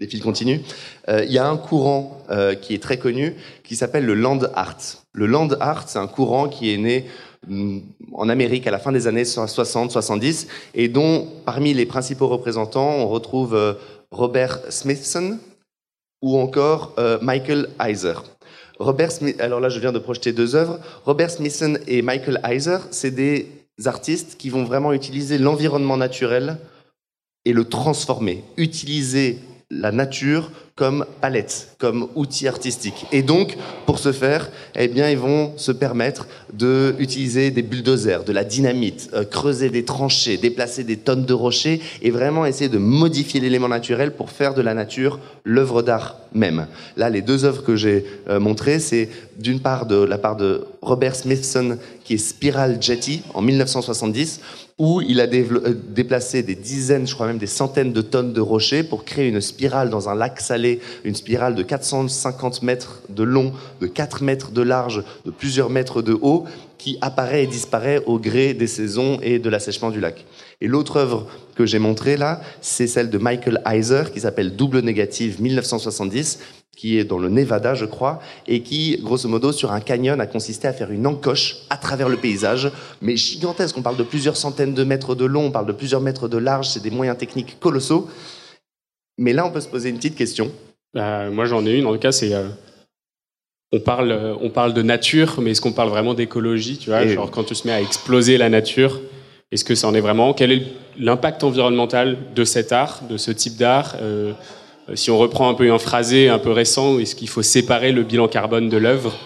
des 0.00 0.06
fils 0.06 0.20
continus. 0.20 0.60
Euh, 1.08 1.24
Il 1.24 1.32
y 1.32 1.38
a 1.38 1.48
un 1.48 1.56
courant 1.56 2.22
euh, 2.30 2.54
qui 2.54 2.74
est 2.74 2.82
très 2.82 2.98
connu, 2.98 3.34
qui 3.62 3.74
s'appelle 3.74 4.04
le 4.04 4.14
land 4.14 4.40
art. 4.54 4.76
Le 5.14 5.24
land 5.26 5.48
art, 5.60 5.88
c'est 5.88 5.98
un 5.98 6.08
courant 6.08 6.48
qui 6.48 6.74
est 6.74 6.78
né 6.78 7.06
en 8.12 8.28
Amérique 8.28 8.66
à 8.66 8.70
la 8.70 8.78
fin 8.78 8.92
des 8.92 9.06
années 9.06 9.22
60-70 9.24 10.46
et 10.74 10.88
dont 10.88 11.28
parmi 11.44 11.74
les 11.74 11.86
principaux 11.86 12.28
représentants, 12.28 12.90
on 12.90 13.08
retrouve 13.08 13.54
euh, 13.54 13.74
Robert 14.10 14.60
Smithson 14.70 15.38
ou 16.22 16.38
encore 16.38 16.94
euh, 16.98 17.18
Michael 17.20 17.68
Heiser. 17.80 18.14
Robert 18.78 19.10
alors 19.38 19.60
là 19.60 19.68
je 19.68 19.78
viens 19.78 19.92
de 19.92 19.98
projeter 19.98 20.32
deux 20.32 20.56
œuvres. 20.56 20.78
Robert 21.04 21.30
Smithson 21.30 21.78
et 21.86 22.02
Michael 22.02 22.40
Heiser, 22.44 22.78
c'est 22.90 23.10
des 23.10 23.48
artistes 23.84 24.36
qui 24.36 24.50
vont 24.50 24.64
vraiment 24.64 24.92
utiliser 24.92 25.38
l'environnement 25.38 25.96
naturel 25.96 26.58
et 27.44 27.52
le 27.52 27.64
transformer, 27.64 28.42
utiliser 28.56 29.38
la 29.70 29.92
nature 29.92 30.50
comme 30.76 31.06
palette, 31.20 31.76
comme 31.78 32.08
outil 32.16 32.48
artistique. 32.48 33.06
Et 33.12 33.22
donc, 33.22 33.56
pour 33.86 34.00
ce 34.00 34.10
faire, 34.10 34.50
eh 34.74 34.88
bien, 34.88 35.08
ils 35.08 35.18
vont 35.18 35.52
se 35.56 35.70
permettre 35.70 36.26
de 36.52 36.96
utiliser 36.98 37.52
des 37.52 37.62
bulldozers, 37.62 38.24
de 38.24 38.32
la 38.32 38.42
dynamite, 38.42 39.08
euh, 39.14 39.24
creuser 39.24 39.70
des 39.70 39.84
tranchées, 39.84 40.36
déplacer 40.36 40.82
des 40.82 40.96
tonnes 40.96 41.26
de 41.26 41.32
rochers 41.32 41.80
et 42.02 42.10
vraiment 42.10 42.44
essayer 42.44 42.68
de 42.68 42.78
modifier 42.78 43.40
l'élément 43.40 43.68
naturel 43.68 44.14
pour 44.14 44.30
faire 44.30 44.54
de 44.54 44.62
la 44.62 44.74
nature 44.74 45.20
l'œuvre 45.44 45.82
d'art 45.82 46.16
même. 46.34 46.66
Là, 46.96 47.08
les 47.08 47.22
deux 47.22 47.44
œuvres 47.44 47.62
que 47.62 47.76
j'ai 47.76 48.04
euh, 48.28 48.40
montrées, 48.40 48.80
c'est 48.80 49.08
d'une 49.38 49.60
part 49.60 49.86
la 49.88 50.18
part 50.18 50.34
de 50.34 50.64
Robert 50.82 51.14
Smithson, 51.14 51.78
qui 52.04 52.14
est 52.14 52.18
Spiral 52.18 52.78
Jetty 52.80 53.22
en 53.32 53.42
1970, 53.42 54.40
où 54.78 55.00
il 55.00 55.20
a 55.20 55.24
euh, 55.24 55.74
déplacé 55.88 56.42
des 56.42 56.56
dizaines, 56.56 57.06
je 57.06 57.14
crois 57.14 57.26
même 57.26 57.38
des 57.38 57.46
centaines 57.46 57.92
de 57.92 58.00
tonnes 58.00 58.32
de 58.32 58.40
rochers 58.40 58.82
pour 58.82 59.04
créer 59.04 59.28
une 59.28 59.40
spirale 59.40 59.88
dans 59.88 60.08
un 60.08 60.14
lac 60.14 60.40
salé 60.40 60.80
une 61.04 61.14
spirale 61.14 61.54
de 61.54 61.62
450 61.62 62.62
mètres 62.62 63.00
de 63.08 63.22
long, 63.22 63.52
de 63.80 63.86
4 63.86 64.22
mètres 64.22 64.50
de 64.50 64.62
large, 64.62 65.04
de 65.24 65.30
plusieurs 65.30 65.70
mètres 65.70 66.02
de 66.02 66.18
haut, 66.20 66.44
qui 66.84 66.98
apparaît 67.00 67.44
et 67.44 67.46
disparaît 67.46 68.02
au 68.04 68.18
gré 68.18 68.52
des 68.52 68.66
saisons 68.66 69.18
et 69.22 69.38
de 69.38 69.48
l'assèchement 69.48 69.90
du 69.90 70.00
lac. 70.00 70.26
Et 70.60 70.68
l'autre 70.68 70.98
œuvre 70.98 71.26
que 71.54 71.64
j'ai 71.64 71.78
montrée 71.78 72.18
là, 72.18 72.42
c'est 72.60 72.86
celle 72.86 73.08
de 73.08 73.16
Michael 73.16 73.62
Heiser, 73.64 74.02
qui 74.12 74.20
s'appelle 74.20 74.54
Double 74.54 74.80
Négative 74.80 75.40
1970, 75.40 76.40
qui 76.76 76.98
est 76.98 77.04
dans 77.04 77.16
le 77.16 77.30
Nevada, 77.30 77.72
je 77.74 77.86
crois, 77.86 78.20
et 78.46 78.60
qui, 78.60 78.98
grosso 79.02 79.26
modo, 79.30 79.50
sur 79.50 79.72
un 79.72 79.80
canyon, 79.80 80.20
a 80.20 80.26
consisté 80.26 80.68
à 80.68 80.74
faire 80.74 80.90
une 80.90 81.06
encoche 81.06 81.56
à 81.70 81.78
travers 81.78 82.10
le 82.10 82.18
paysage, 82.18 82.70
mais 83.00 83.16
gigantesque. 83.16 83.78
On 83.78 83.82
parle 83.82 83.96
de 83.96 84.02
plusieurs 84.02 84.36
centaines 84.36 84.74
de 84.74 84.84
mètres 84.84 85.14
de 85.14 85.24
long, 85.24 85.46
on 85.46 85.50
parle 85.50 85.66
de 85.66 85.72
plusieurs 85.72 86.02
mètres 86.02 86.28
de 86.28 86.36
large, 86.36 86.68
c'est 86.68 86.82
des 86.82 86.90
moyens 86.90 87.16
techniques 87.16 87.58
colossaux. 87.60 88.10
Mais 89.16 89.32
là, 89.32 89.46
on 89.46 89.50
peut 89.50 89.62
se 89.62 89.68
poser 89.68 89.88
une 89.88 89.96
petite 89.96 90.16
question. 90.16 90.52
Bah, 90.92 91.30
moi, 91.30 91.46
j'en 91.46 91.64
ai 91.64 91.78
une. 91.78 91.86
En 91.86 91.94
tout 91.94 91.98
cas, 91.98 92.12
c'est 92.12 92.34
euh, 92.34 92.48
on 93.74 93.80
parle, 93.80 94.36
on 94.40 94.50
parle 94.50 94.72
de 94.72 94.82
nature, 94.82 95.40
mais 95.40 95.50
est-ce 95.50 95.60
qu'on 95.60 95.72
parle 95.72 95.88
vraiment 95.88 96.14
d'écologie 96.14 96.78
Tu 96.78 96.90
vois, 96.90 97.06
genre 97.06 97.30
quand 97.30 97.44
tu 97.44 97.54
se 97.54 97.66
mets 97.66 97.72
à 97.72 97.80
exploser 97.80 98.38
la 98.38 98.48
nature, 98.48 99.00
est-ce 99.50 99.64
que 99.64 99.74
ça 99.74 99.88
en 99.88 99.94
est 99.94 100.00
vraiment? 100.00 100.32
Quel 100.32 100.52
est 100.52 100.62
l'impact 100.98 101.44
environnemental 101.44 102.16
de 102.34 102.44
cet 102.44 102.72
art, 102.72 103.02
de 103.08 103.16
ce 103.16 103.30
type 103.30 103.56
d'art 103.56 103.96
euh, 104.00 104.32
euh, 104.88 104.96
si 104.96 105.10
on 105.10 105.18
reprend 105.18 105.48
un 105.48 105.54
peu 105.54 105.72
un 105.72 105.78
phrasé 105.78 106.28
un 106.28 106.38
peu 106.38 106.50
récent, 106.50 106.98
est-ce 106.98 107.14
qu'il 107.14 107.28
faut 107.28 107.42
séparer 107.42 107.92
le 107.92 108.02
bilan 108.02 108.28
carbone 108.28 108.68
de 108.68 108.76
l'œuvre? 108.76 109.16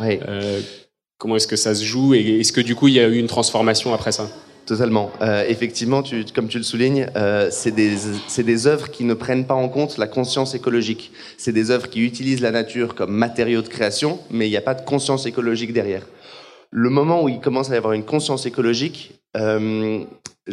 Euh, 0.00 0.60
Comment 1.18 1.34
est-ce 1.34 1.48
que 1.48 1.56
ça 1.56 1.74
se 1.74 1.82
joue 1.82 2.14
et 2.14 2.38
est-ce 2.38 2.52
que 2.52 2.60
du 2.60 2.76
coup 2.76 2.86
il 2.86 2.94
y 2.94 3.00
a 3.00 3.08
eu 3.08 3.16
une 3.16 3.26
transformation 3.26 3.92
après 3.92 4.12
ça? 4.12 4.28
Totalement. 4.68 5.10
Euh, 5.22 5.44
effectivement, 5.48 6.02
tu, 6.02 6.24
comme 6.34 6.46
tu 6.46 6.58
le 6.58 6.62
soulignes, 6.62 7.08
c'est 7.50 7.70
des, 7.70 7.96
des 8.36 8.66
œuvres 8.66 8.90
qui 8.90 9.04
ne 9.04 9.14
prennent 9.14 9.46
pas 9.46 9.54
en 9.54 9.68
compte 9.68 9.96
la 9.96 10.06
conscience 10.06 10.54
écologique. 10.54 11.10
C'est 11.38 11.52
des 11.52 11.70
œuvres 11.70 11.88
qui 11.88 12.04
utilisent 12.04 12.42
la 12.42 12.50
nature 12.50 12.94
comme 12.94 13.10
matériau 13.10 13.62
de 13.62 13.68
création, 13.68 14.18
mais 14.30 14.46
il 14.46 14.50
n'y 14.50 14.58
a 14.58 14.62
pas 14.62 14.74
de 14.74 14.84
conscience 14.84 15.24
écologique 15.24 15.72
derrière. 15.72 16.02
Le 16.70 16.90
moment 16.90 17.22
où 17.22 17.30
il 17.30 17.40
commence 17.40 17.70
à 17.70 17.74
y 17.74 17.76
avoir 17.78 17.94
une 17.94 18.04
conscience 18.04 18.44
écologique, 18.44 19.12
je 19.34 20.04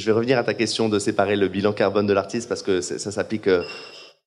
vais 0.05 0.11
revenir 0.13 0.37
à 0.37 0.43
ta 0.43 0.53
question 0.53 0.87
de 0.87 0.97
séparer 0.97 1.35
le 1.35 1.49
bilan 1.49 1.73
carbone 1.73 2.07
de 2.07 2.13
l'artiste 2.13 2.47
parce 2.47 2.63
que 2.63 2.79
ça 2.79 3.11
s'applique 3.11 3.49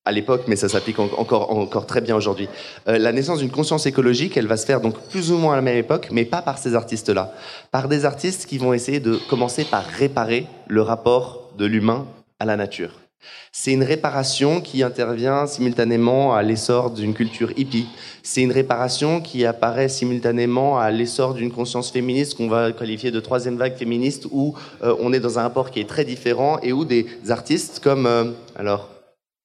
à 0.08 0.10
l'époque, 0.10 0.44
mais 0.48 0.56
ça 0.56 0.70
s'applique 0.70 0.98
encore, 0.98 1.84
très 1.86 2.00
bien 2.00 2.16
aujourd'hui. 2.16 2.48
Euh, 2.88 2.96
la 2.96 3.12
naissance 3.12 3.40
d'une 3.40 3.50
conscience 3.50 3.84
écologique, 3.84 4.38
elle 4.38 4.46
va 4.46 4.56
se 4.56 4.64
faire 4.64 4.80
donc 4.80 4.98
plus 5.10 5.30
ou 5.30 5.36
moins 5.36 5.52
à 5.52 5.56
la 5.56 5.62
même 5.62 5.76
époque, 5.76 6.08
mais 6.10 6.24
pas 6.24 6.40
par 6.40 6.56
ces 6.56 6.74
artistes-là. 6.74 7.34
Par 7.72 7.88
des 7.88 8.06
artistes 8.06 8.46
qui 8.46 8.56
vont 8.56 8.72
essayer 8.72 9.00
de 9.00 9.16
commencer 9.28 9.64
par 9.64 9.84
réparer 9.84 10.46
le 10.66 10.80
rapport 10.80 11.50
de 11.58 11.66
l'humain 11.66 12.06
à 12.40 12.46
la 12.46 12.56
nature. 12.56 12.92
C'est 13.52 13.72
une 13.72 13.82
réparation 13.82 14.62
qui 14.62 14.82
intervient 14.82 15.46
simultanément 15.46 16.34
à 16.34 16.42
l'essor 16.42 16.90
d'une 16.90 17.12
culture 17.12 17.52
hippie. 17.58 17.88
C'est 18.22 18.40
une 18.40 18.52
réparation 18.52 19.20
qui 19.20 19.44
apparaît 19.44 19.90
simultanément 19.90 20.78
à 20.78 20.90
l'essor 20.90 21.34
d'une 21.34 21.52
conscience 21.52 21.90
féministe 21.90 22.34
qu'on 22.34 22.48
va 22.48 22.72
qualifier 22.72 23.10
de 23.10 23.20
troisième 23.20 23.58
vague 23.58 23.76
féministe, 23.76 24.26
où 24.30 24.54
euh, 24.82 24.96
on 25.00 25.12
est 25.12 25.20
dans 25.20 25.38
un 25.38 25.42
rapport 25.42 25.70
qui 25.70 25.80
est 25.80 25.88
très 25.88 26.06
différent 26.06 26.58
et 26.62 26.72
où 26.72 26.86
des 26.86 27.06
artistes 27.28 27.80
comme, 27.82 28.06
euh, 28.06 28.30
alors, 28.56 28.88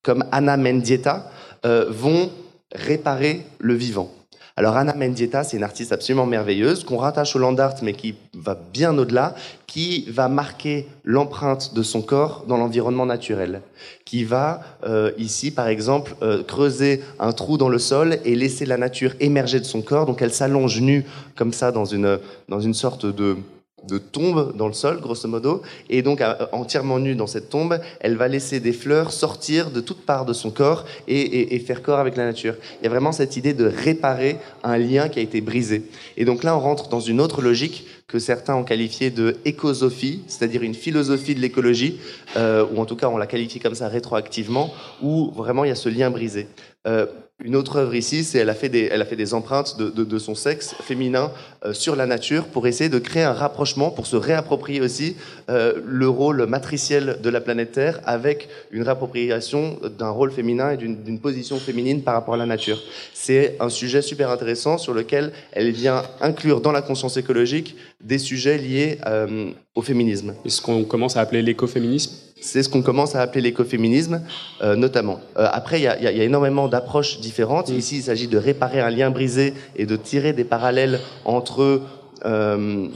comme 0.04 0.26
Anna 0.32 0.58
Mendieta, 0.58 1.32
euh, 1.66 1.86
vont 1.90 2.30
réparer 2.74 3.46
le 3.60 3.74
vivant. 3.74 4.12
Alors 4.56 4.78
Anna 4.78 4.94
Mendieta, 4.94 5.44
c'est 5.44 5.58
une 5.58 5.64
artiste 5.64 5.92
absolument 5.92 6.28
merveilleuse 6.28 6.84
qu'on 6.84 6.98
rattache 6.98 7.36
au 7.36 7.40
land 7.40 7.58
art, 7.58 7.74
mais 7.82 7.94
qui 7.94 8.14
va 8.36 8.56
bien 8.72 8.96
au-delà, 9.00 9.34
qui 9.66 10.06
va 10.12 10.30
marquer 10.30 10.88
l'empreinte 11.04 11.74
de 11.74 11.82
son 11.82 12.04
corps 12.04 12.46
dans 12.48 12.58
l'environnement 12.58 13.08
naturel, 13.08 13.62
qui 14.06 14.24
va 14.24 14.62
euh, 14.86 15.12
ici, 15.18 15.50
par 15.50 15.68
exemple, 15.70 16.16
euh, 16.22 16.44
creuser 16.44 17.02
un 17.20 17.32
trou 17.32 17.58
dans 17.58 17.70
le 17.70 17.80
sol 17.80 18.20
et 18.26 18.36
laisser 18.36 18.68
la 18.68 18.78
nature 18.78 19.14
émerger 19.20 19.60
de 19.60 19.66
son 19.66 19.82
corps. 19.82 20.06
Donc 20.06 20.22
elle 20.22 20.34
s'allonge 20.34 20.80
nue 20.82 21.04
comme 21.36 21.52
ça 21.52 21.72
dans 21.72 21.86
une 21.86 22.20
dans 22.48 22.60
une 22.60 22.76
sorte 22.76 23.08
de 23.08 23.38
de 23.88 23.98
tombe 23.98 24.56
dans 24.56 24.68
le 24.68 24.74
sol, 24.74 25.00
grosso 25.00 25.28
modo, 25.28 25.62
et 25.90 26.02
donc 26.02 26.22
entièrement 26.52 27.00
nue 27.00 27.16
dans 27.16 27.28
cette 27.28 27.50
tombe, 27.50 27.80
elle 28.00 28.16
va 28.16 28.28
laisser 28.28 28.60
des 28.60 28.74
fleurs 28.74 29.12
sortir 29.12 29.72
de 29.72 29.82
toutes 29.82 30.06
parts 30.06 30.26
de 30.26 30.34
son 30.34 30.52
corps 30.52 30.86
et, 31.08 31.60
faire 31.60 31.82
corps 31.82 32.00
avec 32.00 32.18
la 32.18 32.26
nature. 32.26 32.56
Il 32.82 32.84
y 32.84 32.88
a 32.88 32.90
vraiment 32.90 33.12
cette 33.12 33.38
idée 33.38 33.54
de 33.54 33.66
réparer 33.66 34.38
un 34.64 34.78
lien 34.78 35.10
qui 35.10 35.20
a 35.20 35.22
été 35.22 35.42
brisé. 35.42 35.84
Et 36.18 36.26
donc 36.26 36.44
là, 36.44 36.56
on 36.56 36.60
rentre 36.60 36.90
dans 36.90 37.00
une 37.00 37.22
autre 37.22 37.42
logique 37.42 37.86
que 38.08 38.20
certains 38.20 38.56
ont 38.56 38.64
qualifiée 38.64 39.10
de 39.10 39.38
écosophie, 39.46 40.24
c'est-à-dire 40.28 40.62
une 40.62 40.76
philosophie 40.76 41.36
de 41.36 41.40
l'écologie, 41.40 42.00
euh, 42.36 42.66
ou 42.74 42.80
en 42.80 42.86
tout 42.86 42.96
cas 42.96 43.08
on 43.08 43.18
la 43.18 43.28
qualifie 43.28 43.60
comme 43.60 43.76
ça 43.76 43.88
rétroactivement, 43.88 44.74
où 45.02 45.32
vraiment 45.32 45.64
il 45.64 45.70
y 45.70 45.72
a 45.72 45.76
ce 45.76 45.90
lien 45.90 46.12
brisé. 46.12 46.48
Euh, 46.86 47.06
une 47.44 47.58
autre 47.58 47.76
œuvre 47.76 47.94
ici, 47.94 48.24
c'est 48.24 48.40
elle 48.40 48.50
a 48.50 48.56
fait 48.56 48.70
des, 48.70 49.34
empreintes 49.34 49.78
de, 49.78 50.20
son 50.20 50.34
sexe 50.34 50.76
féminin 50.82 51.30
euh, 51.66 51.74
sur 51.74 51.96
la 51.98 52.06
nature 52.06 52.46
pour 52.46 52.66
essayer 52.68 52.90
de 52.90 53.00
créer 53.00 53.24
un 53.24 53.34
rapprochement, 53.34 53.92
pour 53.92 54.08
se 54.08 54.16
réapproprier 54.16 54.80
aussi 54.80 55.18
euh, 55.50 55.74
le 55.86 56.08
rôle 56.08 56.46
matriciel 56.46 57.20
de 57.22 57.30
la 57.30 57.42
planète 57.42 57.74
Terre 57.74 58.00
avec 58.06 58.48
une 58.72 58.84
réappropriation 58.84 59.78
d'un 60.00 60.10
rôle 60.10 60.32
féminin 60.32 60.72
et 60.72 60.78
d'une 60.78 61.20
position 61.20 61.60
féminine 61.60 62.02
par 62.02 62.14
rapport 62.14 62.36
à 62.36 62.38
la 62.38 62.46
nature. 62.46 62.82
C'est 63.14 63.58
un 63.60 63.70
sujet 63.70 64.02
super 64.02 64.32
intéressant 64.32 64.78
sur 64.78 64.94
lequel 64.94 65.34
elle 65.52 65.72
vient 65.72 66.04
inclure 66.22 66.62
dans 66.62 66.72
la 66.72 66.82
conscience 66.82 67.18
écologique 67.18 67.76
des 68.00 68.20
sujets 68.20 68.58
liés 68.58 69.00
euh, 69.06 69.52
au 69.76 69.82
féminisme. 69.82 70.34
est 70.46 70.50
ce 70.50 70.62
qu'on 70.62 70.86
commence 70.86 71.18
à 71.18 71.22
appeler 71.22 71.42
l'écoféminisme? 71.42 72.33
C'est 72.44 72.62
ce 72.62 72.70
qu'on 72.70 72.82
commence 72.82 73.16
à 73.16 73.22
appeler 73.22 73.42
l'écoféminisme, 73.42 74.22
euh, 74.62 74.76
notamment. 74.76 75.22
Euh, 75.38 75.48
après, 75.52 75.80
il 75.80 75.84
y, 75.84 76.04
y, 76.04 76.22
a 76.22 76.24
énormément 76.24 76.68
d'approches 76.68 77.20
différentes. 77.20 77.70
Ici, 77.70 77.98
il 77.98 78.04
s'agit 78.04 78.28
de 78.28 78.38
réparer 78.38 78.82
un 78.82 78.90
lien 78.90 79.10
brisé 79.12 79.54
et 79.78 79.86
de 79.86 79.96
tirer 79.96 80.34
des 80.34 80.44
parallèles 80.44 81.00
entre 81.24 81.82
euh, 82.26 82.88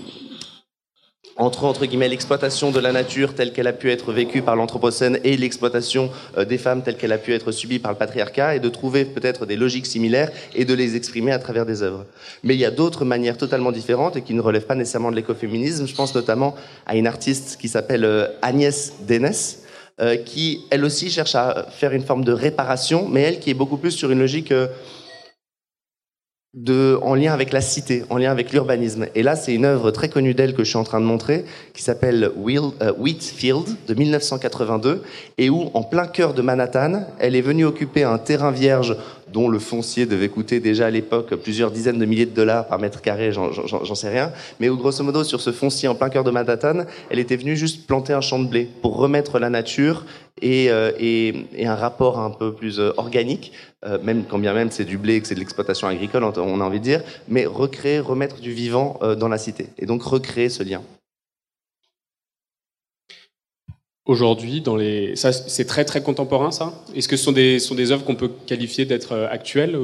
entre 1.38 1.66
entre 1.66 1.86
guillemets 1.86 2.10
l'exploitation 2.10 2.72
de 2.72 2.80
la 2.80 2.92
nature 2.92 3.34
telle 3.36 3.54
qu'elle 3.54 3.68
a 3.68 3.74
pu 3.74 3.92
être 3.92 4.12
vécue 4.12 4.42
par 4.42 4.56
l'anthropocène 4.56 5.20
et 5.24 5.38
l'exploitation 5.38 6.10
euh, 6.38 6.46
des 6.46 6.58
femmes 6.58 6.82
telle 6.82 6.98
qu'elle 6.98 7.12
a 7.12 7.18
pu 7.18 7.34
être 7.34 7.52
subie 7.52 7.80
par 7.80 7.92
le 7.92 7.98
patriarcat 7.98 8.56
et 8.56 8.60
de 8.60 8.70
trouver 8.70 9.06
peut-être 9.06 9.46
des 9.46 9.56
logiques 9.56 9.86
similaires 9.86 10.32
et 10.56 10.66
de 10.66 10.74
les 10.74 10.96
exprimer 10.96 11.32
à 11.32 11.40
travers 11.40 11.66
des 11.66 11.84
œuvres. 11.84 12.06
Mais 12.44 12.56
il 12.56 12.60
y 12.60 12.66
a 12.66 12.72
d'autres 12.72 13.06
manières 13.06 13.38
totalement 13.38 13.72
différentes 13.72 14.16
et 14.16 14.22
qui 14.22 14.34
ne 14.34 14.42
relèvent 14.42 14.66
pas 14.66 14.76
nécessairement 14.76 15.12
de 15.12 15.16
l'écoféminisme. 15.16 15.88
Je 15.88 15.96
pense 15.96 16.16
notamment 16.16 16.56
à 16.86 16.96
une 16.96 17.08
artiste 17.08 17.58
qui 17.60 17.68
s'appelle 17.68 18.06
euh, 18.06 18.28
Agnès 18.42 18.94
Dénès, 19.02 19.64
euh, 20.00 20.16
qui 20.16 20.66
elle 20.70 20.84
aussi 20.86 21.10
cherche 21.10 21.36
à 21.36 21.68
faire 21.72 21.92
une 21.92 22.04
forme 22.04 22.24
de 22.24 22.32
réparation, 22.32 23.08
mais 23.10 23.22
elle 23.22 23.40
qui 23.40 23.50
est 23.50 23.56
beaucoup 23.56 23.78
plus 23.78 23.92
sur 23.92 24.12
une 24.12 24.20
logique 24.20 24.54
de, 26.54 26.98
en 27.02 27.16
lien 27.16 27.34
avec 27.34 27.52
la 27.54 27.62
cité, 27.62 28.04
en 28.10 28.18
lien 28.18 28.32
avec 28.32 28.52
l'urbanisme. 28.52 29.08
Et 29.16 29.24
là, 29.24 29.36
c'est 29.36 29.54
une 29.54 29.66
œuvre 29.66 29.92
très 29.92 30.10
connue 30.10 30.34
d'elle 30.34 30.54
que 30.54 30.64
je 30.64 30.70
suis 30.70 30.78
en 30.78 30.84
train 30.84 31.00
de 31.00 31.06
montrer, 31.06 31.46
qui 31.74 31.84
s'appelle 31.84 32.32
euh, 32.36 32.94
Wheatfield, 32.98 33.66
de 33.88 33.94
1982, 33.94 35.04
et 35.38 35.50
où, 35.50 35.70
en 35.74 35.84
plein 35.84 36.08
cœur 36.08 36.34
de 36.34 36.42
Manhattan, 36.42 37.06
elle 37.20 37.36
est 37.36 37.42
venue 37.42 37.66
occuper 37.66 38.04
un 38.04 38.18
terrain 38.18 38.52
vierge 38.52 38.96
dont 39.32 39.50
le 39.50 39.60
foncier 39.60 40.06
devait 40.06 40.30
coûter 40.30 40.60
déjà 40.60 40.88
à 40.88 40.90
l'époque 40.90 41.36
plusieurs 41.36 41.72
dizaines 41.72 42.00
de 42.00 42.06
milliers 42.06 42.26
de 42.26 42.36
dollars 42.36 42.68
par 42.68 42.80
mètre 42.80 43.02
carré, 43.02 43.32
j'en 43.32 43.96
sais 43.96 44.10
rien, 44.10 44.32
mais 44.60 44.68
grosso 44.68 45.04
modo, 45.04 45.24
sur 45.24 45.42
ce 45.42 45.52
foncier 45.52 45.88
en 45.88 45.96
plein 45.96 46.10
cœur 46.10 46.24
de 46.24 46.32
Manhattan, 46.32 46.86
elle 47.10 47.20
était 47.20 47.36
venue 47.36 47.56
juste 47.56 47.88
planter 47.88 48.14
un 48.14 48.22
champ 48.22 48.40
de 48.40 48.48
blé 48.48 48.70
pour 48.82 48.98
remettre 48.98 49.40
la 49.40 49.50
nature 49.50 50.06
et, 50.42 50.70
euh, 50.70 50.92
et, 51.00 51.46
et, 51.56 51.66
un 51.66 51.76
rapport 51.76 52.20
un 52.20 52.30
peu 52.30 52.54
plus 52.54 52.80
euh, 52.80 52.92
organique, 52.98 53.52
euh, 53.86 53.98
même 54.04 54.26
quand 54.26 54.40
bien 54.40 54.54
même 54.54 54.72
c'est 54.72 54.86
du 54.86 54.98
blé, 54.98 55.20
que 55.20 55.28
c'est 55.28 55.36
de 55.36 55.40
l'exploitation 55.40 55.88
agricole, 55.88 56.24
on 56.24 56.62
a 56.62 56.64
envie 56.64 56.80
de 56.80 56.84
dire, 56.84 57.02
mais 57.28 57.46
recréer, 57.46 58.00
remettre 58.00 58.40
du 58.40 58.52
vivant 58.52 59.00
dans 59.18 59.28
la 59.28 59.38
cité, 59.38 59.68
et 59.78 59.86
donc 59.86 60.04
recréer 60.04 60.50
ce 60.50 60.64
lien. 60.64 60.82
Aujourd'hui, 64.08 64.62
dans 64.62 64.78
les, 64.78 65.16
ça 65.16 65.32
c'est 65.34 65.66
très 65.66 65.86
très 65.86 66.02
contemporain, 66.02 66.52
ça? 66.52 66.74
Est-ce 66.96 67.08
que 67.08 67.18
ce 67.18 67.26
sont 67.26 67.34
des 67.34 67.60
sont 67.60 67.76
des 67.76 67.92
œuvres 67.92 68.06
qu'on 68.06 68.16
peut 68.16 68.32
qualifier 68.46 68.86
d'être 68.86 69.14
actuelles 69.30 69.78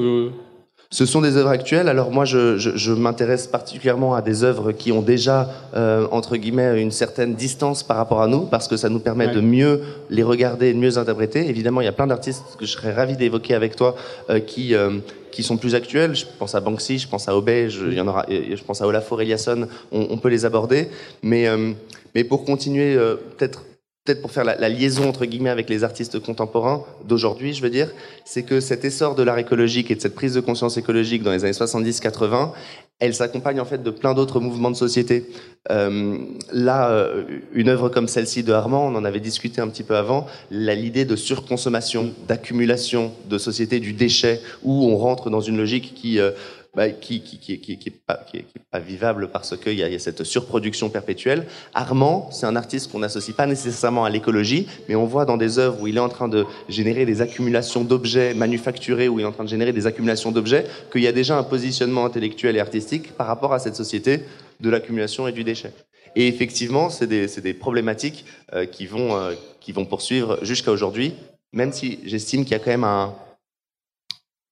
ce 0.94 1.08
sont 1.08 1.22
des 1.22 1.38
œuvres 1.38 1.50
actuelles. 1.50 1.90
Alors 1.90 2.12
moi, 2.12 2.24
je, 2.24 2.60
je, 2.60 2.78
je 2.78 2.92
m'intéresse 2.92 3.48
particulièrement 3.48 4.14
à 4.14 4.22
des 4.22 4.44
œuvres 4.44 4.72
qui 4.72 4.92
ont 4.92 5.02
déjà, 5.02 5.50
euh, 5.76 6.06
entre 6.12 6.38
guillemets, 6.38 6.80
une 6.80 6.92
certaine 6.92 7.34
distance 7.34 7.82
par 7.82 7.98
rapport 7.98 8.22
à 8.22 8.28
nous, 8.28 8.42
parce 8.42 8.68
que 8.68 8.78
ça 8.78 8.90
nous 8.90 9.00
permet 9.00 9.28
de 9.28 9.42
mieux 9.42 9.82
les 10.12 10.22
regarder 10.22 10.68
et 10.68 10.74
de 10.74 10.78
mieux 10.78 11.00
interpréter. 11.00 11.50
Évidemment, 11.50 11.82
il 11.82 11.86
y 11.86 11.88
a 11.88 11.94
plein 11.94 12.06
d'artistes 12.06 12.44
que 12.60 12.68
je 12.68 12.74
serais 12.74 12.94
ravi 12.94 13.18
d'évoquer 13.18 13.56
avec 13.56 13.76
toi 13.76 13.96
euh, 14.30 14.40
qui, 14.40 14.76
euh, 14.76 15.00
qui 15.32 15.42
sont 15.42 15.58
plus 15.58 15.74
actuels. 15.74 16.14
Je 16.14 16.26
pense 16.38 16.54
à 16.54 16.60
Banksy, 16.60 17.00
je 17.00 17.08
pense 17.08 17.28
à 17.28 17.36
Obey, 17.36 17.72
je, 17.72 17.88
il 17.88 17.96
y 17.96 18.02
en 18.02 18.08
aura, 18.08 18.28
je 18.30 18.64
pense 18.64 18.80
à 18.84 18.86
Olafur 18.86 19.20
Eliasson. 19.20 19.68
On, 19.92 20.06
on 20.12 20.18
peut 20.18 20.30
les 20.30 20.46
aborder. 20.46 20.90
Mais, 21.24 21.48
euh, 21.48 21.72
mais 22.14 22.24
pour 22.24 22.46
continuer, 22.46 22.96
euh, 22.96 23.16
peut-être 23.36 23.64
peut-être 24.04 24.22
pour 24.22 24.32
faire 24.32 24.44
la, 24.44 24.70
liaison 24.70 25.08
entre 25.08 25.26
guillemets 25.26 25.50
avec 25.50 25.70
les 25.70 25.86
artistes 25.86 26.20
contemporains 26.20 26.84
d'aujourd'hui, 27.06 27.54
je 27.54 27.62
veux 27.62 27.70
dire, 27.70 27.90
c'est 28.26 28.44
que 28.44 28.60
cet 28.60 28.84
essor 28.84 29.16
de 29.16 29.24
l'art 29.24 29.38
écologique 29.38 29.92
et 29.92 29.96
de 29.96 30.02
cette 30.02 30.16
prise 30.16 30.34
de 30.34 30.42
conscience 30.42 30.76
écologique 30.78 31.24
dans 31.24 31.32
les 31.32 31.46
années 31.46 31.54
70-80, 31.54 32.52
elle 33.00 33.14
s'accompagne 33.14 33.62
en 33.62 33.66
fait 33.66 33.82
de 33.82 33.90
plein 33.92 34.14
d'autres 34.14 34.42
mouvements 34.42 34.72
de 34.72 34.76
société. 34.76 35.30
Euh, 35.72 36.18
là, 36.52 36.90
euh, 36.90 37.24
une 37.54 37.70
œuvre 37.70 37.88
comme 37.88 38.10
celle-ci 38.10 38.44
de 38.44 38.52
Armand, 38.52 38.86
on 38.88 38.96
en 38.96 39.06
avait 39.06 39.22
discuté 39.22 39.62
un 39.62 39.70
petit 39.70 39.84
peu 39.84 39.96
avant, 39.96 40.28
l'idée 40.52 41.06
de 41.06 41.16
surconsommation, 41.16 42.14
d'accumulation 42.28 43.14
de 43.30 43.38
société 43.38 43.80
du 43.80 43.94
déchet, 43.94 44.42
où 44.64 44.86
on 44.86 44.98
rentre 44.98 45.30
dans 45.30 45.42
une 45.42 45.58
logique 45.58 45.94
qui 45.96 46.20
euh, 46.20 46.32
bah, 46.76 46.90
qui, 46.90 47.22
qui, 47.22 47.38
qui, 47.38 47.60
qui, 47.60 47.78
qui, 47.78 47.90
est 47.90 48.02
pas, 48.06 48.26
qui, 48.30 48.44
pas 48.72 48.80
vivable 48.80 49.30
parce 49.32 49.56
qu'il 49.56 49.74
y, 49.74 49.78
y 49.78 49.84
a 49.84 50.00
cette 50.00 50.24
surproduction 50.24 50.90
perpétuelle. 50.90 51.46
Armand, 51.76 52.30
c'est 52.32 52.48
un 52.48 52.56
artiste 52.56 52.92
qu'on 52.92 53.00
n'associe 53.00 53.36
pas 53.36 53.46
nécessairement 53.46 54.06
à 54.06 54.10
l'écologie, 54.10 54.68
mais 54.90 54.96
on 54.96 55.06
voit 55.06 55.26
dans 55.26 55.38
des 55.38 55.60
œuvres 55.60 55.82
où 55.82 55.88
il 55.88 55.98
est 55.98 56.02
en 56.02 56.10
train 56.10 56.28
de 56.28 56.46
générer 56.70 57.06
des 57.06 57.22
accumulations 57.22 57.84
d'objets 57.84 58.34
manufacturés, 58.34 59.08
où 59.08 59.20
il 59.20 59.24
est 59.24 59.28
en 59.28 59.32
train 59.32 59.44
de 59.44 59.50
générer 59.50 59.72
des 59.72 59.86
accumulations 59.86 60.32
d'objets, 60.32 60.66
qu'il 60.92 61.02
y 61.02 61.08
a 61.08 61.12
déjà 61.12 61.38
un 61.38 61.44
positionnement 61.44 62.06
intellectuel 62.06 62.56
et 62.56 62.60
artistique 62.60 63.14
par 63.14 63.28
rapport 63.28 63.54
à 63.54 63.60
cette 63.60 63.76
société 63.76 64.22
de 64.60 64.70
l'accumulation 64.72 65.28
et 65.28 65.32
du 65.32 65.44
déchet. 65.44 65.74
Et 66.16 66.28
effectivement, 66.28 66.90
c'est 66.90 67.08
des, 67.08 67.28
des, 67.28 67.54
problématiques 67.54 68.26
euh, 68.54 68.66
qui, 68.66 68.88
vont, 68.88 69.16
euh, 69.16 69.34
qui 69.60 69.72
vont 69.72 69.86
poursuivre 69.86 70.40
jusqu'à 70.42 70.72
aujourd'hui, 70.72 71.14
même 71.52 71.72
si 71.72 72.00
j'estime 72.06 72.44
qu'il 72.44 72.54
y 72.54 72.56
a 72.56 72.60
quand 72.60 72.72
même 72.72 72.84
un, 72.84 73.16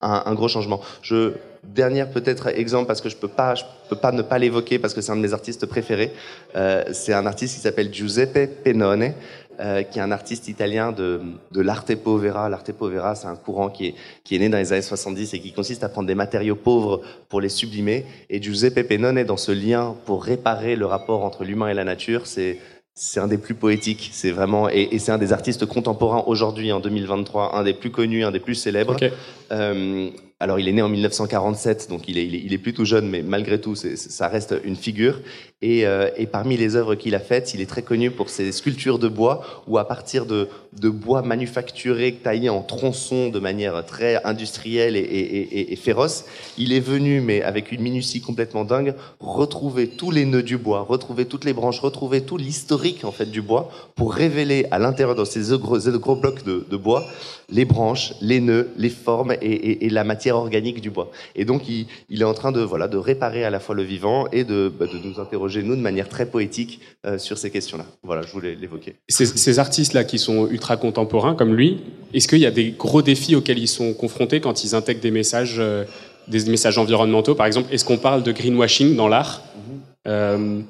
un, 0.02 0.24
un, 0.26 0.34
gros 0.34 0.48
changement. 0.48 0.82
Je, 1.02 1.34
dernière 1.64 2.10
peut-être 2.10 2.48
exemple 2.48 2.88
parce 2.88 3.02
que 3.02 3.10
je 3.10 3.16
peux 3.16 3.28
pas, 3.28 3.56
je 3.56 3.64
peux 3.90 3.96
pas 3.96 4.12
ne 4.12 4.22
pas 4.22 4.40
l'évoquer 4.40 4.80
parce 4.80 4.94
que 4.94 5.02
c'est 5.02 5.12
un 5.12 5.16
de 5.16 5.22
mes 5.22 5.34
artistes 5.34 5.66
préférés. 5.66 6.12
Euh, 6.56 6.84
c'est 6.92 7.14
un 7.14 7.26
artiste 7.26 7.56
qui 7.56 7.62
s'appelle 7.62 7.94
Giuseppe 7.94 8.64
Pennone, 8.64 9.14
euh, 9.60 9.84
qui 9.84 10.00
est 10.00 10.02
un 10.02 10.12
artiste 10.12 10.48
italien 10.48 10.92
de, 10.92 11.22
de 11.52 11.62
l'arte 11.62 11.96
povera. 11.96 12.50
L'arte 12.50 12.72
povera, 12.72 13.16
c'est 13.16 13.28
un 13.28 13.36
courant 13.36 13.70
qui 13.70 13.88
est, 13.88 13.96
qui 14.24 14.36
est 14.36 14.40
né 14.40 14.50
dans 14.50 14.58
les 14.58 14.74
années 14.74 14.82
70 14.82 15.34
et 15.34 15.40
qui 15.40 15.54
consiste 15.54 15.84
à 15.84 15.90
prendre 15.90 16.08
des 16.08 16.16
matériaux 16.16 16.56
pauvres 16.56 17.02
pour 17.30 17.42
les 17.42 17.50
sublimer. 17.50 18.06
Et 18.30 18.42
Giuseppe 18.42 18.88
Pennone, 18.88 19.24
dans 19.24 19.38
ce 19.38 19.52
lien 19.52 19.96
pour 20.06 20.24
réparer 20.24 20.76
le 20.76 20.86
rapport 20.86 21.24
entre 21.24 21.44
l'humain 21.44 21.68
et 21.68 21.74
la 21.74 21.84
nature, 21.84 22.28
c'est 22.28 22.58
c'est 22.94 23.22
un 23.22 23.28
des 23.28 23.38
plus 23.38 23.56
poétiques, 23.56 24.10
c'est 24.12 24.32
vraiment 24.32 24.70
et, 24.70 24.90
et 24.92 25.00
c'est 25.00 25.14
un 25.14 25.18
des 25.18 25.32
artistes 25.32 25.66
contemporains 25.66 26.24
aujourd'hui 26.28 26.74
en 26.74 26.82
2023, 26.82 27.56
un 27.56 27.64
des 27.64 27.74
plus 27.74 27.90
connus, 27.90 28.26
un 28.26 28.32
des 28.32 28.42
plus 28.42 28.56
célèbres. 28.56 28.94
Okay. 28.94 29.12
Euh, 29.52 30.10
alors, 30.42 30.60
il 30.60 30.68
est 30.68 30.72
né 30.72 30.82
en 30.82 30.90
1947, 30.90 31.88
donc 31.88 32.08
il 32.08 32.18
est, 32.18 32.26
il 32.26 32.34
est, 32.34 32.42
il 32.44 32.52
est 32.52 32.58
plus 32.58 32.74
tout 32.74 32.84
jeune, 32.84 33.08
mais 33.08 33.22
malgré 33.22 33.62
tout, 33.62 33.76
ça 33.76 34.28
reste 34.28 34.56
une 34.64 34.76
figure. 34.76 35.20
Et, 35.62 35.86
euh, 35.86 36.10
et 36.18 36.26
parmi 36.26 36.58
les 36.58 36.76
œuvres 36.76 36.96
qu'il 36.96 37.14
a 37.14 37.20
faites, 37.20 37.54
il 37.54 37.62
est 37.62 37.68
très 37.68 37.84
connu 37.84 38.10
pour 38.10 38.32
ses 38.32 38.52
sculptures 38.52 38.98
de 38.98 39.08
bois, 39.08 39.44
où 39.68 39.78
à 39.78 39.88
partir 39.88 40.26
de, 40.26 40.50
de 40.74 40.90
bois 40.90 41.22
manufacturé, 41.22 42.14
taillé 42.14 42.50
en 42.50 42.64
tronçons 42.64 43.30
de 43.30 43.38
manière 43.38 43.86
très 43.86 44.20
industrielle 44.26 44.96
et, 44.96 45.02
et, 45.02 45.74
et, 45.74 45.76
féroce, 45.76 46.26
il 46.58 46.74
est 46.74 46.80
venu, 46.80 47.22
mais 47.22 47.44
avec 47.44 47.72
une 47.72 47.82
minutie 47.82 48.20
complètement 48.20 48.66
dingue, 48.66 48.96
retrouver 49.20 49.90
tous 49.90 50.10
les 50.10 50.26
nœuds 50.26 50.42
du 50.42 50.58
bois, 50.58 50.82
retrouver 50.82 51.26
toutes 51.26 51.46
les 51.46 51.54
branches, 51.54 51.82
retrouver 51.82 52.22
tout 52.22 52.38
l'historique 52.38 53.06
en 53.06 53.12
fait 53.12 53.30
du 53.30 53.44
bois, 53.44 53.70
pour 53.94 54.16
révéler 54.16 54.66
à 54.72 54.80
l'intérieur 54.80 55.16
de 55.16 55.24
ces 55.24 55.56
gros, 55.60 55.78
gros 55.78 56.16
blocs 56.16 56.44
de, 56.44 56.66
de 56.68 56.78
bois 56.78 57.06
les 57.52 57.66
branches, 57.66 58.14
les 58.22 58.40
nœuds, 58.40 58.70
les 58.78 58.90
formes 58.90 59.34
et, 59.42 59.90
la 59.90 60.04
matière 60.04 60.38
organique 60.38 60.82
du 60.82 60.90
bois. 60.90 61.12
Et 61.36 61.46
donc, 61.46 61.68
il, 61.68 61.86
il, 62.10 62.22
est 62.22 62.26
en 62.26 62.34
train 62.34 62.52
de, 62.52 62.62
voilà, 62.62 62.88
de 62.88 62.98
réparer 62.98 63.44
à 63.44 63.50
la 63.50 63.60
fois 63.60 63.76
le 63.76 63.84
vivant 63.84 64.28
et 64.32 64.44
de, 64.44 64.72
bah, 64.80 64.86
de 64.88 64.98
nous 64.98 65.20
interroger, 65.20 65.64
nous, 65.64 65.76
de 65.76 65.82
manière 65.82 66.08
très 66.08 66.26
poétique 66.26 66.80
euh, 67.06 67.18
sur 67.18 67.38
ces 67.38 67.52
questions-là. 67.52 67.86
Voilà, 68.04 68.22
je 68.22 68.32
voulais 68.32 68.56
l'évoquer. 68.56 68.96
Ces, 69.10 69.26
ces 69.26 69.60
artistes-là 69.60 70.04
qui 70.04 70.18
sont 70.18 70.48
ultra 70.50 70.78
contemporains, 70.78 71.36
comme 71.36 71.54
lui, 71.54 71.80
est-ce 72.14 72.28
qu'il 72.28 72.40
y 72.40 72.46
a 72.46 72.52
des 72.52 72.72
gros 72.72 73.02
défis 73.02 73.36
auxquels 73.36 73.60
ils 73.60 73.68
sont 73.68 73.94
confrontés 73.94 74.40
quand 74.40 74.64
ils 74.64 74.74
intègrent 74.76 75.02
des 75.02 75.12
messages, 75.12 75.58
euh, 75.60 75.84
des 76.28 76.46
messages 76.46 76.78
environnementaux 76.78 77.36
Par 77.36 77.46
exemple, 77.46 77.74
est-ce 77.74 77.86
qu'on 77.86 77.98
parle 77.98 78.24
de 78.24 78.32
greenwashing 78.32 78.96
dans 78.96 79.08
l'art? 79.08 79.42
Mm 79.42 79.60
-hmm. 79.60 80.08
euh, 80.08 80.62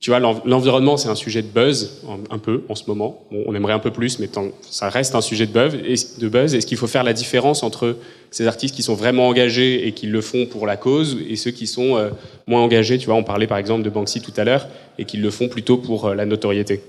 tu 0.00 0.10
vois, 0.10 0.20
l'environnement, 0.20 0.96
c'est 0.96 1.08
un 1.08 1.16
sujet 1.16 1.42
de 1.42 1.48
buzz, 1.48 2.04
un, 2.30 2.38
peu, 2.38 2.62
en 2.68 2.76
ce 2.76 2.84
moment. 2.86 3.24
Bon, 3.32 3.42
on 3.46 3.54
aimerait 3.54 3.72
un 3.72 3.80
peu 3.80 3.90
plus, 3.90 4.20
mais 4.20 4.28
ça 4.62 4.88
reste 4.88 5.16
un 5.16 5.20
sujet 5.20 5.46
de 5.46 6.28
buzz. 6.28 6.54
Est-ce 6.54 6.66
qu'il 6.66 6.76
faut 6.76 6.86
faire 6.86 7.02
la 7.02 7.12
différence 7.12 7.64
entre 7.64 7.96
ces 8.30 8.46
artistes 8.46 8.76
qui 8.76 8.82
sont 8.82 8.94
vraiment 8.94 9.26
engagés 9.26 9.88
et 9.88 9.92
qui 9.92 10.06
le 10.06 10.20
font 10.20 10.46
pour 10.46 10.66
la 10.66 10.76
cause 10.76 11.18
et 11.28 11.34
ceux 11.34 11.50
qui 11.50 11.66
sont 11.66 11.96
euh, 11.96 12.10
moins 12.46 12.60
engagés 12.60 12.98
Tu 12.98 13.06
vois, 13.06 13.16
on 13.16 13.24
parlait 13.24 13.46
par 13.46 13.58
exemple 13.58 13.82
de 13.82 13.90
Banksy 13.90 14.20
tout 14.20 14.34
à 14.36 14.44
l'heure 14.44 14.68
et 14.98 15.04
qui 15.04 15.16
le 15.16 15.30
font 15.30 15.48
plutôt 15.48 15.78
pour 15.78 16.06
euh, 16.06 16.14
la 16.14 16.26
notoriété. 16.26 16.82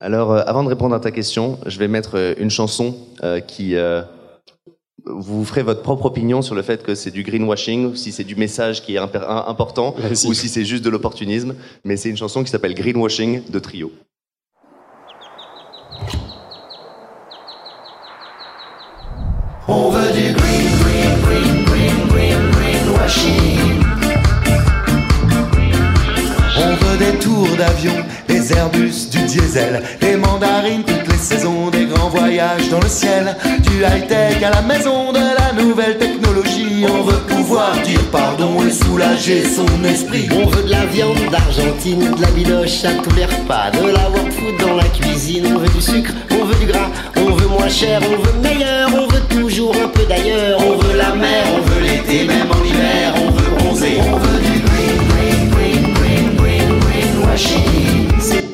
Alors, 0.00 0.32
euh, 0.32 0.42
avant 0.46 0.64
de 0.64 0.68
répondre 0.68 0.94
à 0.94 1.00
ta 1.00 1.10
question, 1.10 1.58
je 1.66 1.78
vais 1.78 1.88
mettre 1.88 2.16
euh, 2.16 2.34
une 2.38 2.50
chanson 2.50 2.96
qui 3.46 3.74
vous 5.06 5.44
ferez 5.44 5.62
votre 5.62 5.82
propre 5.82 6.06
opinion 6.06 6.42
sur 6.42 6.54
le 6.54 6.62
fait 6.62 6.82
que 6.82 6.94
c'est 6.94 7.10
du 7.10 7.22
greenwashing, 7.22 7.94
si 7.94 8.12
c'est 8.12 8.24
du 8.24 8.36
message 8.36 8.82
qui 8.82 8.94
est 8.94 8.98
important, 8.98 9.94
ou 10.26 10.34
si 10.34 10.48
c'est 10.48 10.64
juste 10.64 10.84
de 10.84 10.90
l'opportunisme. 10.90 11.54
Mais 11.84 11.96
c'est 11.96 12.08
une 12.08 12.16
chanson 12.16 12.42
qui 12.42 12.50
s'appelle 12.50 12.74
Greenwashing 12.74 13.42
de 13.50 13.58
Trio. 13.58 13.92
On 19.66 19.90
veut 19.90 20.12
du 20.12 20.32
green, 20.34 20.68
green, 20.82 21.20
green, 21.22 21.64
green, 21.64 22.08
green, 22.08 22.50
greenwashing. 22.52 23.82
On 26.56 26.74
veut 26.76 26.98
des 26.98 27.18
tours 27.18 27.56
d'avion, 27.56 27.94
des 28.28 28.52
Airbus, 28.52 29.08
du 29.10 29.22
diesel, 29.24 29.82
des 30.00 30.16
mandarines 30.16 30.82
toutes 30.82 31.08
les 31.08 31.18
saisons, 31.18 31.70
des 31.84 31.92
grands 31.92 32.08
voyages 32.08 32.68
dans 32.70 32.80
le 32.80 32.88
ciel, 32.88 33.36
du 33.62 33.82
high-tech 33.82 34.42
à 34.42 34.50
la 34.50 34.62
maison, 34.62 35.12
de 35.12 35.18
la 35.18 35.62
nouvelle 35.62 35.98
technologie. 35.98 36.84
On 36.88 37.02
veut 37.02 37.20
pouvoir 37.26 37.72
dire 37.82 38.00
pardon 38.10 38.62
et 38.66 38.70
soulager 38.70 39.44
son 39.44 39.66
esprit. 39.84 40.28
On 40.32 40.46
veut 40.46 40.62
de 40.62 40.70
la 40.70 40.86
viande 40.86 41.18
d'Argentine, 41.30 42.14
de 42.14 42.20
la 42.20 42.30
bidoche 42.30 42.84
à 42.84 42.94
tous 43.02 43.14
les 43.14 43.24
de 43.24 43.86
la 43.92 44.08
world 44.10 44.32
food 44.32 44.56
dans 44.60 44.74
la 44.74 44.84
cuisine. 44.84 45.46
On 45.54 45.58
veut 45.58 45.68
du 45.68 45.80
sucre, 45.80 46.12
on 46.30 46.44
veut 46.44 46.54
du 46.56 46.66
gras, 46.66 46.90
on 47.16 47.32
veut 47.32 47.48
moins 47.48 47.68
cher, 47.68 48.00
on 48.02 48.22
veut 48.22 48.40
meilleur, 48.42 48.90
on 48.94 49.06
veut 49.06 49.22
toujours 49.28 49.74
un 49.76 49.88
peu 49.88 50.04
d'ailleurs. 50.08 50.60
On 50.60 50.76
veut 50.76 50.96
la 50.96 51.14
mer, 51.14 51.44
on 51.56 51.60
veut 51.60 51.80
l'été, 51.80 52.24
même 52.24 52.50
en 52.50 52.64
hiver, 52.64 53.14
on 53.16 53.30
veut 53.30 53.50
bronzer. 53.56 54.00
On 54.00 54.16
veut 54.16 54.40
du 54.40 54.60
green, 54.60 54.98
green, 55.08 55.50
green, 55.50 55.94
green, 55.94 56.36
green, 56.36 56.80
greenwashing. 56.80 58.44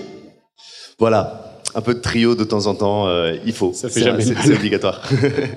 Voilà, 0.99 1.39
un 1.74 1.80
peu 1.80 1.94
de 1.94 2.00
trio 2.00 2.35
de 2.35 2.44
temps 2.44 2.66
en 2.66 2.74
temps, 2.74 3.06
euh, 3.06 3.37
il 3.44 3.52
faut. 3.52 3.72
Ça 3.74 3.88
fait 3.88 4.02
jamais 4.02 4.22
C'est 4.22 4.54
obligatoire. 4.54 5.02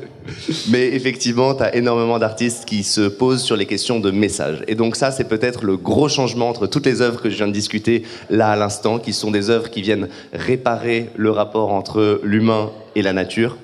Mais 0.69 0.87
effectivement, 0.93 1.55
tu 1.55 1.63
as 1.63 1.75
énormément 1.75 2.19
d'artistes 2.19 2.65
qui 2.65 2.83
se 2.83 3.01
posent 3.01 3.41
sur 3.41 3.55
les 3.55 3.65
questions 3.65 3.99
de 3.99 4.11
message. 4.11 4.63
Et 4.67 4.75
donc 4.75 4.95
ça, 4.95 5.11
c'est 5.11 5.23
peut-être 5.25 5.63
le 5.63 5.77
gros 5.77 6.09
changement 6.09 6.49
entre 6.49 6.67
toutes 6.67 6.85
les 6.85 7.01
œuvres 7.01 7.21
que 7.21 7.29
je 7.29 7.35
viens 7.35 7.47
de 7.47 7.53
discuter 7.53 8.03
là 8.29 8.49
à 8.49 8.55
l'instant, 8.55 8.99
qui 8.99 9.13
sont 9.13 9.31
des 9.31 9.49
œuvres 9.49 9.69
qui 9.69 9.81
viennent 9.81 10.07
réparer 10.33 11.09
le 11.15 11.31
rapport 11.31 11.71
entre 11.71 12.21
l'humain 12.23 12.71
et 12.95 13.01
la 13.01 13.13
nature 13.13 13.57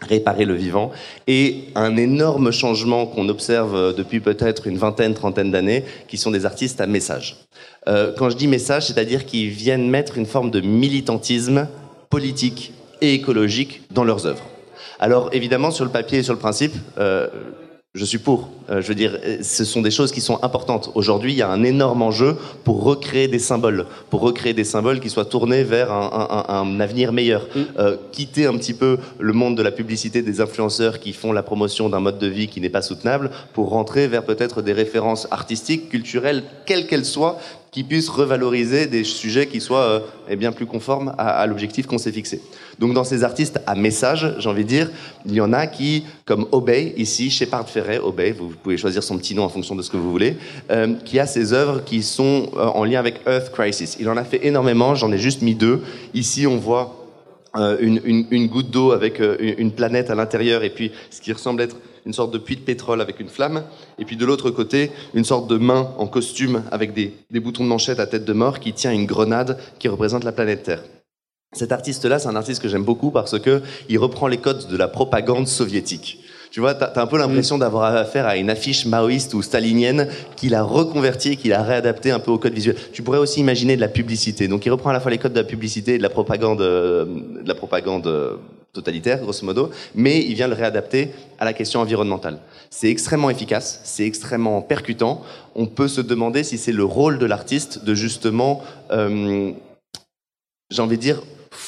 réparer 0.00 0.44
le 0.44 0.54
vivant, 0.54 0.90
et 1.28 1.64
un 1.74 1.96
énorme 1.96 2.50
changement 2.50 3.06
qu'on 3.06 3.28
observe 3.30 3.94
depuis 3.94 4.20
peut-être 4.20 4.66
une 4.66 4.76
vingtaine, 4.76 5.14
trentaine 5.14 5.50
d'années, 5.50 5.84
qui 6.08 6.18
sont 6.18 6.30
des 6.30 6.44
artistes 6.44 6.80
à 6.82 6.86
message. 6.86 7.36
Euh, 7.86 8.12
quand 8.16 8.30
je 8.30 8.36
dis 8.36 8.46
message, 8.46 8.86
c'est-à-dire 8.86 9.26
qu'ils 9.26 9.50
viennent 9.50 9.88
mettre 9.88 10.16
une 10.16 10.26
forme 10.26 10.50
de 10.50 10.60
militantisme 10.60 11.68
politique 12.10 12.72
et 13.00 13.14
écologique 13.14 13.82
dans 13.90 14.04
leurs 14.04 14.26
œuvres. 14.26 14.44
Alors 15.00 15.30
évidemment, 15.32 15.70
sur 15.70 15.84
le 15.84 15.90
papier 15.90 16.18
et 16.18 16.22
sur 16.22 16.32
le 16.32 16.38
principe, 16.38 16.74
euh, 16.98 17.28
je 17.94 18.04
suis 18.04 18.18
pour. 18.18 18.50
Euh, 18.70 18.82
je 18.82 18.88
veux 18.88 18.96
dire, 18.96 19.16
ce 19.42 19.64
sont 19.64 19.80
des 19.80 19.92
choses 19.92 20.10
qui 20.10 20.20
sont 20.20 20.42
importantes. 20.42 20.90
Aujourd'hui, 20.96 21.32
il 21.32 21.36
y 21.36 21.42
a 21.42 21.48
un 21.48 21.62
énorme 21.62 22.02
enjeu 22.02 22.36
pour 22.64 22.82
recréer 22.82 23.28
des 23.28 23.38
symboles, 23.38 23.86
pour 24.10 24.20
recréer 24.20 24.52
des 24.52 24.64
symboles 24.64 24.98
qui 24.98 25.10
soient 25.10 25.24
tournés 25.24 25.62
vers 25.62 25.92
un, 25.92 26.44
un, 26.48 26.54
un 26.54 26.80
avenir 26.80 27.12
meilleur. 27.12 27.46
Mm. 27.54 27.60
Euh, 27.78 27.96
quitter 28.10 28.46
un 28.46 28.56
petit 28.56 28.74
peu 28.74 28.98
le 29.20 29.32
monde 29.32 29.56
de 29.56 29.62
la 29.62 29.70
publicité 29.70 30.22
des 30.22 30.40
influenceurs 30.40 30.98
qui 30.98 31.12
font 31.12 31.30
la 31.30 31.44
promotion 31.44 31.88
d'un 31.88 32.00
mode 32.00 32.18
de 32.18 32.26
vie 32.26 32.48
qui 32.48 32.60
n'est 32.60 32.68
pas 32.68 32.82
soutenable, 32.82 33.30
pour 33.52 33.68
rentrer 33.68 34.08
vers 34.08 34.24
peut-être 34.24 34.60
des 34.60 34.72
références 34.72 35.28
artistiques, 35.30 35.88
culturelles, 35.88 36.42
quelles 36.66 36.88
qu'elles 36.88 37.04
soient, 37.04 37.38
qui 37.74 37.82
puissent 37.82 38.08
revaloriser 38.08 38.86
des 38.86 39.02
sujets 39.02 39.48
qui 39.48 39.60
soient 39.60 39.80
euh, 39.80 40.00
eh 40.28 40.36
bien 40.36 40.52
plus 40.52 40.64
conformes 40.64 41.12
à, 41.18 41.40
à 41.40 41.46
l'objectif 41.48 41.88
qu'on 41.88 41.98
s'est 41.98 42.12
fixé. 42.12 42.40
Donc 42.78 42.94
dans 42.94 43.02
ces 43.02 43.24
artistes 43.24 43.58
à 43.66 43.74
message, 43.74 44.32
j'ai 44.38 44.48
envie 44.48 44.62
de 44.62 44.68
dire, 44.68 44.90
il 45.26 45.32
y 45.32 45.40
en 45.40 45.52
a 45.52 45.66
qui, 45.66 46.04
comme 46.24 46.46
Obey, 46.52 46.94
ici, 46.96 47.30
Shepard 47.30 47.68
Ferret, 47.68 47.98
Obey, 47.98 48.30
vous, 48.30 48.50
pouvez 48.50 48.76
choisir 48.76 49.02
son 49.02 49.18
petit 49.18 49.34
nom 49.34 49.42
en 49.42 49.48
fonction 49.48 49.74
de 49.74 49.82
ce 49.82 49.90
que 49.90 49.96
vous 49.96 50.12
voulez, 50.12 50.36
euh, 50.70 50.94
qui 51.04 51.18
a 51.18 51.26
ses 51.26 51.52
œuvres 51.52 51.82
qui 51.82 52.04
sont 52.04 52.48
euh, 52.54 52.64
en 52.64 52.84
lien 52.84 53.00
avec 53.00 53.16
Earth 53.26 53.50
Crisis. 53.50 53.96
Il 53.98 54.08
en 54.08 54.16
a 54.16 54.22
fait 54.22 54.46
énormément, 54.46 54.94
j'en 54.94 55.10
ai 55.10 55.18
juste 55.18 55.42
mis 55.42 55.56
deux. 55.56 55.82
Ici, 56.14 56.46
on 56.46 56.58
voit 56.58 57.00
une, 57.56 58.46
goutte 58.46 58.70
d'eau 58.70 58.92
avec 58.92 59.20
une 59.20 59.70
planète 59.70 60.10
à 60.10 60.16
l'intérieur 60.16 60.64
et 60.64 60.70
puis 60.70 60.90
ce 61.10 61.20
qui 61.20 61.32
ressemble 61.32 61.62
être 61.62 61.76
une 62.06 62.12
sorte 62.12 62.32
de 62.32 62.38
puits 62.38 62.56
de 62.56 62.60
pétrole 62.60 63.00
avec 63.00 63.20
une 63.20 63.28
flamme, 63.28 63.64
et 63.98 64.04
puis 64.04 64.16
de 64.16 64.24
l'autre 64.26 64.50
côté, 64.50 64.90
une 65.14 65.24
sorte 65.24 65.48
de 65.48 65.56
main 65.56 65.90
en 65.98 66.06
costume 66.06 66.62
avec 66.70 66.92
des, 66.92 67.14
des 67.30 67.40
boutons 67.40 67.64
de 67.64 67.68
manchette 67.68 68.00
à 68.00 68.06
tête 68.06 68.24
de 68.24 68.32
mort 68.32 68.60
qui 68.60 68.72
tient 68.72 68.92
une 68.92 69.06
grenade 69.06 69.58
qui 69.78 69.88
représente 69.88 70.24
la 70.24 70.32
planète 70.32 70.62
Terre. 70.64 70.82
Cet 71.54 71.70
artiste-là, 71.70 72.18
c'est 72.18 72.28
un 72.28 72.36
artiste 72.36 72.60
que 72.60 72.68
j'aime 72.68 72.82
beaucoup 72.82 73.10
parce 73.10 73.38
que 73.38 73.62
il 73.88 73.98
reprend 73.98 74.26
les 74.26 74.38
codes 74.38 74.66
de 74.68 74.76
la 74.76 74.88
propagande 74.88 75.46
soviétique. 75.46 76.18
Tu 76.50 76.60
vois, 76.60 76.74
t'as 76.74 76.86
as 76.86 77.02
un 77.02 77.06
peu 77.06 77.18
l'impression 77.18 77.58
d'avoir 77.58 77.96
affaire 77.96 78.26
à 78.26 78.36
une 78.36 78.48
affiche 78.48 78.86
maoïste 78.86 79.34
ou 79.34 79.42
stalinienne 79.42 80.08
qu'il 80.36 80.54
a 80.54 80.62
reconvertie, 80.62 81.36
qu'il 81.36 81.52
a 81.52 81.62
réadapté 81.62 82.12
un 82.12 82.20
peu 82.20 82.30
au 82.30 82.38
code 82.38 82.52
visuel. 82.54 82.76
Tu 82.92 83.02
pourrais 83.02 83.18
aussi 83.18 83.40
imaginer 83.40 83.74
de 83.74 83.80
la 83.80 83.88
publicité. 83.88 84.46
Donc 84.46 84.64
il 84.64 84.70
reprend 84.70 84.90
à 84.90 84.92
la 84.92 85.00
fois 85.00 85.10
les 85.10 85.18
codes 85.18 85.32
de 85.32 85.40
la 85.40 85.44
publicité 85.44 85.94
et 85.94 85.98
de 85.98 86.02
la 86.02 86.10
propagande, 86.10 86.60
euh, 86.60 87.06
de 87.42 87.48
la 87.48 87.56
propagande 87.56 88.06
euh, 88.06 88.36
totalitaire, 88.74 89.20
grosso 89.20 89.46
modo, 89.46 89.70
mais 89.94 90.20
il 90.20 90.34
vient 90.34 90.48
le 90.48 90.54
réadapter 90.54 91.12
à 91.38 91.44
la 91.44 91.54
question 91.54 91.80
environnementale. 91.80 92.40
C'est 92.68 92.90
extrêmement 92.90 93.30
efficace, 93.30 93.80
c'est 93.84 94.04
extrêmement 94.04 94.60
percutant. 94.60 95.22
On 95.54 95.66
peut 95.66 95.88
se 95.88 96.00
demander 96.00 96.42
si 96.42 96.58
c'est 96.58 96.72
le 96.72 96.84
rôle 96.84 97.18
de 97.18 97.24
l'artiste 97.24 97.84
de 97.84 97.94
justement, 97.94 98.62
euh, 98.90 99.52
j'ai 100.70 100.82
envie 100.82 100.96
de 100.96 101.02
dire, 101.02 101.22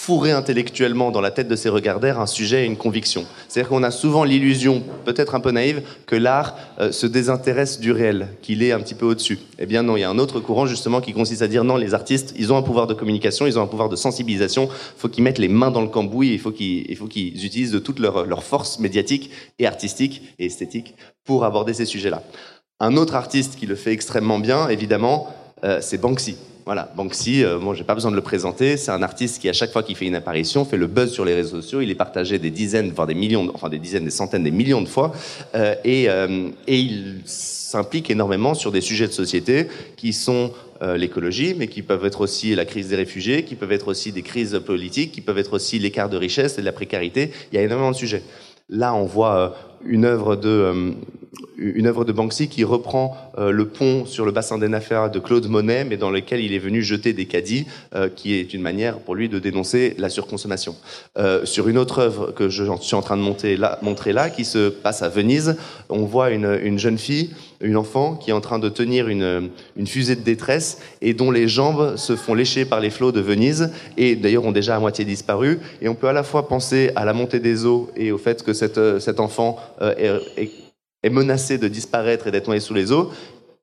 fourrer 0.07 0.31
intellectuellement 0.31 1.11
dans 1.11 1.21
la 1.21 1.33
tête 1.33 1.49
de 1.49 1.57
ses 1.57 1.69
regardaires 1.69 2.21
un 2.21 2.29
sujet 2.29 2.63
et 2.63 2.65
une 2.65 2.77
conviction. 2.77 3.27
C'est-à-dire 3.49 3.71
qu'on 3.71 3.83
a 3.83 3.91
souvent 3.91 4.23
l'illusion, 4.23 4.85
peut-être 5.05 5.35
un 5.35 5.41
peu 5.41 5.51
naïve, 5.51 5.83
que 6.07 6.15
l'art 6.15 6.57
euh, 6.79 6.93
se 6.93 7.09
désintéresse 7.09 7.81
du 7.81 7.91
réel, 7.91 8.29
qu'il 8.41 8.63
est 8.63 8.71
un 8.71 8.79
petit 8.79 8.95
peu 8.95 9.05
au-dessus. 9.05 9.41
Eh 9.59 9.67
bien 9.67 9.83
non, 9.83 9.97
il 9.97 10.03
y 10.03 10.05
a 10.05 10.09
un 10.09 10.21
autre 10.21 10.39
courant 10.39 10.65
justement 10.67 11.01
qui 11.01 11.13
consiste 11.13 11.43
à 11.43 11.49
dire 11.49 11.65
non, 11.65 11.77
les 11.77 11.93
artistes, 11.93 12.35
ils 12.39 12.53
ont 12.53 12.57
un 12.57 12.63
pouvoir 12.63 12.87
de 12.87 12.95
communication, 12.95 13.49
ils 13.49 13.59
ont 13.59 13.63
un 13.63 13.67
pouvoir 13.67 13.89
de 13.89 13.97
sensibilisation, 13.97 14.69
il 14.71 15.01
faut 15.01 15.09
qu'ils 15.09 15.25
mettent 15.25 15.41
les 15.41 15.49
mains 15.49 15.73
dans 15.73 15.83
le 15.83 15.89
cambouis, 15.89 16.29
il 16.29 16.39
faut 16.39 16.53
qu'ils, 16.53 16.89
utilisent 17.45 17.73
de 17.73 17.81
toute 17.81 17.99
leur, 17.99 18.27
leur 18.27 18.45
force 18.45 18.79
médiatique 18.79 19.33
et 19.59 19.67
artistique 19.67 20.23
et 20.39 20.47
esthétique 20.47 20.95
pour 21.25 21.45
aborder 21.45 21.75
ces 21.75 21.85
sujets-là. 21.85 22.23
Un 22.79 22.97
autre 22.97 23.17
artiste 23.17 23.57
qui 23.57 23.67
le 23.67 23.75
fait 23.75 23.91
extrêmement 23.91 24.39
bien, 24.39 24.69
évidemment, 24.69 25.35
euh, 25.65 25.81
c'est 25.81 25.99
Banksy. 25.99 26.37
Voilà, 26.67 26.91
Banksy, 26.97 27.45
euh, 27.45 27.61
bon, 27.61 27.75
j'ai 27.75 27.85
pas 27.85 27.95
besoin 27.95 28.11
de 28.11 28.17
le 28.17 28.23
présenter. 28.23 28.77
C'est 28.77 28.91
un 28.91 29.05
artiste 29.05 29.41
qui, 29.41 29.49
à 29.49 29.53
chaque 29.53 29.71
fois 29.71 29.85
qu'il 29.85 29.95
fait 29.95 30.07
une 30.07 30.17
apparition, 30.17 30.65
fait 30.65 30.77
le 30.77 30.89
buzz 30.89 31.13
sur 31.13 31.25
les 31.25 31.33
réseaux 31.33 31.63
sociaux. 31.63 31.81
Il 31.81 31.93
est 31.93 31.95
partagé 31.95 32.41
des 32.41 32.51
dizaines, 32.51 32.91
voire 32.91 33.07
des 33.07 33.15
millions, 33.15 33.49
enfin 33.55 33.69
des 33.69 33.79
dizaines, 33.79 34.05
des 34.05 34.11
centaines, 34.11 34.43
des 34.43 34.51
millions 34.51 34.83
de 34.83 34.89
fois. 34.89 35.13
Euh, 35.55 35.77
et, 35.85 36.11
euh, 36.11 36.49
et 36.67 36.81
il 36.81 37.21
s'implique 37.25 38.11
énormément 38.11 38.55
sur 38.55 38.73
des 38.73 38.81
sujets 38.81 39.07
de 39.07 39.13
société 39.13 39.69
qui 39.97 40.13
sont 40.13 40.51
euh, 40.83 40.97
l'écologie, 40.97 41.55
mais 41.57 41.69
qui 41.69 41.83
peuvent 41.83 42.05
être 42.05 42.21
aussi 42.21 42.53
la 42.57 42.65
crise 42.65 42.89
des 42.89 42.97
réfugiés, 42.97 43.45
qui 43.45 43.55
peuvent 43.55 43.71
être 43.71 43.87
aussi 43.87 44.11
des 44.11 44.23
crises 44.23 44.61
politiques, 44.67 45.13
qui 45.13 45.21
peuvent 45.21 45.39
être 45.39 45.53
aussi 45.53 45.79
l'écart 45.79 46.09
de 46.09 46.17
richesse 46.17 46.59
et 46.59 46.63
de 46.63 46.67
la 46.67 46.73
précarité. 46.73 47.31
Il 47.53 47.55
y 47.55 47.59
a 47.59 47.63
énormément 47.63 47.93
de 47.93 47.97
sujets. 47.97 48.25
Là, 48.69 48.95
on 48.95 49.05
voit 49.05 49.37
euh, 49.37 49.49
une 49.85 50.05
œuvre 50.05 50.35
de 50.35 50.49
euh, 50.49 50.91
une 51.59 51.87
œuvre 51.87 52.05
de 52.05 52.13
Banksy 52.13 52.49
qui 52.49 52.65
reprend 52.65 53.17
euh, 53.39 53.51
le 53.51 53.67
pont 53.67 54.05
sur 54.07 54.25
le 54.25 54.33
bassin 54.33 54.59
des 54.59 54.69
Nafers 54.69 55.11
de 55.11 55.19
Claude 55.19 55.49
Monet, 55.49 55.85
mais 55.85 55.97
dans 55.97 56.11
lequel 56.11 56.41
il 56.41 56.53
est 56.53 56.59
venu 56.59 56.83
jeter 56.83 57.13
des 57.13 57.27
caddies, 57.27 57.67
euh, 57.95 58.09
qui 58.15 58.35
est 58.35 58.55
une 58.55 58.63
manière 58.63 58.99
pour 58.99 59.15
lui 59.15 59.29
de 59.29 59.39
dénoncer 59.39 59.95
la 59.99 60.09
surconsommation. 60.09 60.77
Euh, 61.19 61.45
sur 61.45 61.69
une 61.69 61.79
autre 61.79 62.01
œuvre 62.01 62.33
que 62.33 62.49
je 62.49 62.65
suis 62.81 62.95
en 62.95 63.03
train 63.03 63.17
de 63.17 63.23
montrer 63.23 64.13
là, 64.13 64.31
qui 64.31 64.45
se 64.45 64.69
passe 64.69 65.03
à 65.03 65.09
Venise, 65.09 65.57
on 65.89 66.05
voit 66.05 66.31
une, 66.31 66.59
une 66.63 66.79
jeune 66.79 66.99
fille, 66.99 67.31
une 67.61 67.77
enfant, 67.77 68.17
qui 68.17 68.31
est 68.31 68.35
en 68.35 68.41
train 68.41 68.59
de 68.59 68.69
tenir 68.69 69.09
une, 69.09 69.51
fusée 69.87 70.17
de 70.17 70.21
détresse 70.21 70.79
et 71.01 71.15
dont 71.15 71.31
les 71.31 71.49
jambes 71.49 71.97
se 71.97 72.17
font 72.17 72.35
lécher 72.35 72.65
par 72.65 72.81
les 72.81 72.91
flots 72.91 73.13
de 73.13 73.21
Venise 73.21 73.71
et 73.97 74.15
d'ailleurs 74.15 74.45
ont 74.45 74.53
déjà 74.53 74.77
à 74.77 74.79
moitié 74.79 75.05
disparu. 75.05 75.59
Et 75.81 75.89
on 75.89 75.95
peut 75.95 76.09
à 76.09 76.13
la 76.13 76.23
fois 76.23 76.49
penser 76.49 76.91
à 76.97 77.05
la 77.05 77.15
montée 77.15 77.41
des 77.41 77.65
eaux 77.65 77.91
et 77.97 78.13
au 78.13 78.19
fait 78.19 78.43
que 78.43 78.53
cet 78.53 79.21
enfant 79.21 79.59
est 79.81 80.66
est 81.07 81.11
menacé 81.11 81.59
de 81.59 81.69
disparaître 81.69 82.27
et 82.27 82.31
d'être 82.31 82.47
noyé 82.47 82.61
sous 82.61 82.75
les 82.75 82.93
eaux. 82.93 83.11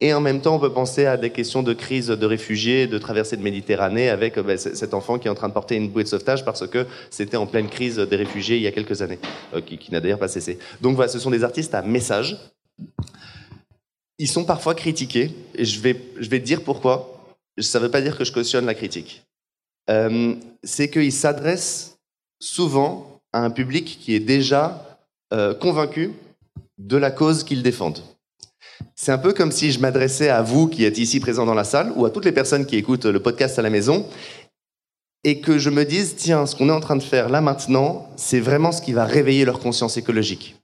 Et 0.02 0.14
en 0.14 0.20
même 0.22 0.42
temps, 0.42 0.56
on 0.56 0.60
peut 0.60 0.74
penser 0.74 1.06
à 1.06 1.16
des 1.16 1.30
questions 1.30 1.64
de 1.64 1.74
crise 1.74 2.08
de 2.08 2.26
réfugiés, 2.26 2.88
de 2.88 2.98
traversée 2.98 3.38
de 3.38 3.42
Méditerranée, 3.42 4.10
avec 4.10 4.38
euh, 4.38 4.58
c- 4.58 4.76
cet 4.76 4.94
enfant 4.94 5.18
qui 5.20 5.28
est 5.28 5.32
en 5.32 5.36
train 5.36 5.48
de 5.48 5.54
porter 5.54 5.76
une 5.76 5.90
bouée 5.90 6.04
de 6.04 6.10
sauvetage 6.10 6.44
parce 6.44 6.68
que 6.68 6.86
c'était 7.10 7.38
en 7.38 7.46
pleine 7.46 7.70
crise 7.70 7.98
des 7.98 8.16
réfugiés 8.18 8.58
il 8.58 8.64
y 8.64 8.68
a 8.68 8.72
quelques 8.72 9.02
années, 9.02 9.20
euh, 9.54 9.62
qui, 9.62 9.92
n'a 9.92 10.02
d'ailleurs 10.02 10.20
pas 10.20 10.28
cessé. 10.28 10.58
Donc 10.82 10.96
voilà, 10.96 11.10
ce 11.10 11.20
sont 11.20 11.32
des 11.32 11.44
artistes 11.44 11.74
à 11.74 11.82
message. 11.82 12.38
Ils 14.20 14.28
sont 14.28 14.46
parfois 14.46 14.76
critiqués, 14.76 15.32
et 15.56 15.66
je 15.66 15.80
vais, 15.80 15.96
je 16.20 16.30
vais 16.30 16.40
dire 16.40 16.64
pourquoi. 16.64 16.96
Ça 17.60 17.80
ne 17.80 17.86
veut 17.86 17.92
pas 17.92 18.02
dire 18.02 18.18
que 18.18 18.26
je 18.26 18.32
cautionne 18.34 18.66
la 18.66 18.74
critique. 18.74 19.24
Euh, 19.90 20.36
C'est 20.64 20.90
qu'ils 20.90 21.14
s'adressent 21.14 21.98
souvent 22.42 23.22
à 23.32 23.40
un 23.40 23.52
public 23.52 24.00
qui 24.02 24.16
est 24.16 24.20
déjà 24.20 24.64
convaincu 25.60 26.12
de 26.78 26.98
la 26.98 27.12
cause 27.12 27.44
qu'ils 27.44 27.64
défendent. 27.64 28.02
C'est 28.96 29.12
un 29.12 29.18
peu 29.18 29.34
comme 29.34 29.52
si 29.52 29.72
je 29.72 29.80
m'adressais 29.80 30.30
à 30.30 30.42
vous 30.42 30.68
qui 30.68 30.86
êtes 30.86 30.98
ici 30.98 31.20
présents 31.20 31.46
dans 31.46 31.54
la 31.54 31.64
salle 31.64 31.94
ou 31.96 32.06
à 32.06 32.10
toutes 32.10 32.26
les 32.26 32.32
personnes 32.32 32.66
qui 32.66 32.76
écoutent 32.76 33.06
le 33.06 33.22
podcast 33.22 33.58
à 33.60 33.62
la 33.62 33.70
maison 33.70 34.06
et 35.24 35.40
que 35.40 35.58
je 35.58 35.70
me 35.70 35.86
dise, 35.86 36.16
tiens, 36.18 36.46
ce 36.46 36.56
qu'on 36.56 36.70
est 36.70 36.74
en 36.74 36.82
train 36.82 36.98
de 36.98 37.04
faire 37.04 37.30
là 37.30 37.42
maintenant, 37.42 38.10
c'est 38.18 38.40
vraiment 38.40 38.72
ce 38.72 38.82
qui 38.82 38.94
va 38.94 39.06
réveiller 39.06 39.46
leur 39.46 39.60
conscience 39.60 39.98
écologique. 39.98 40.56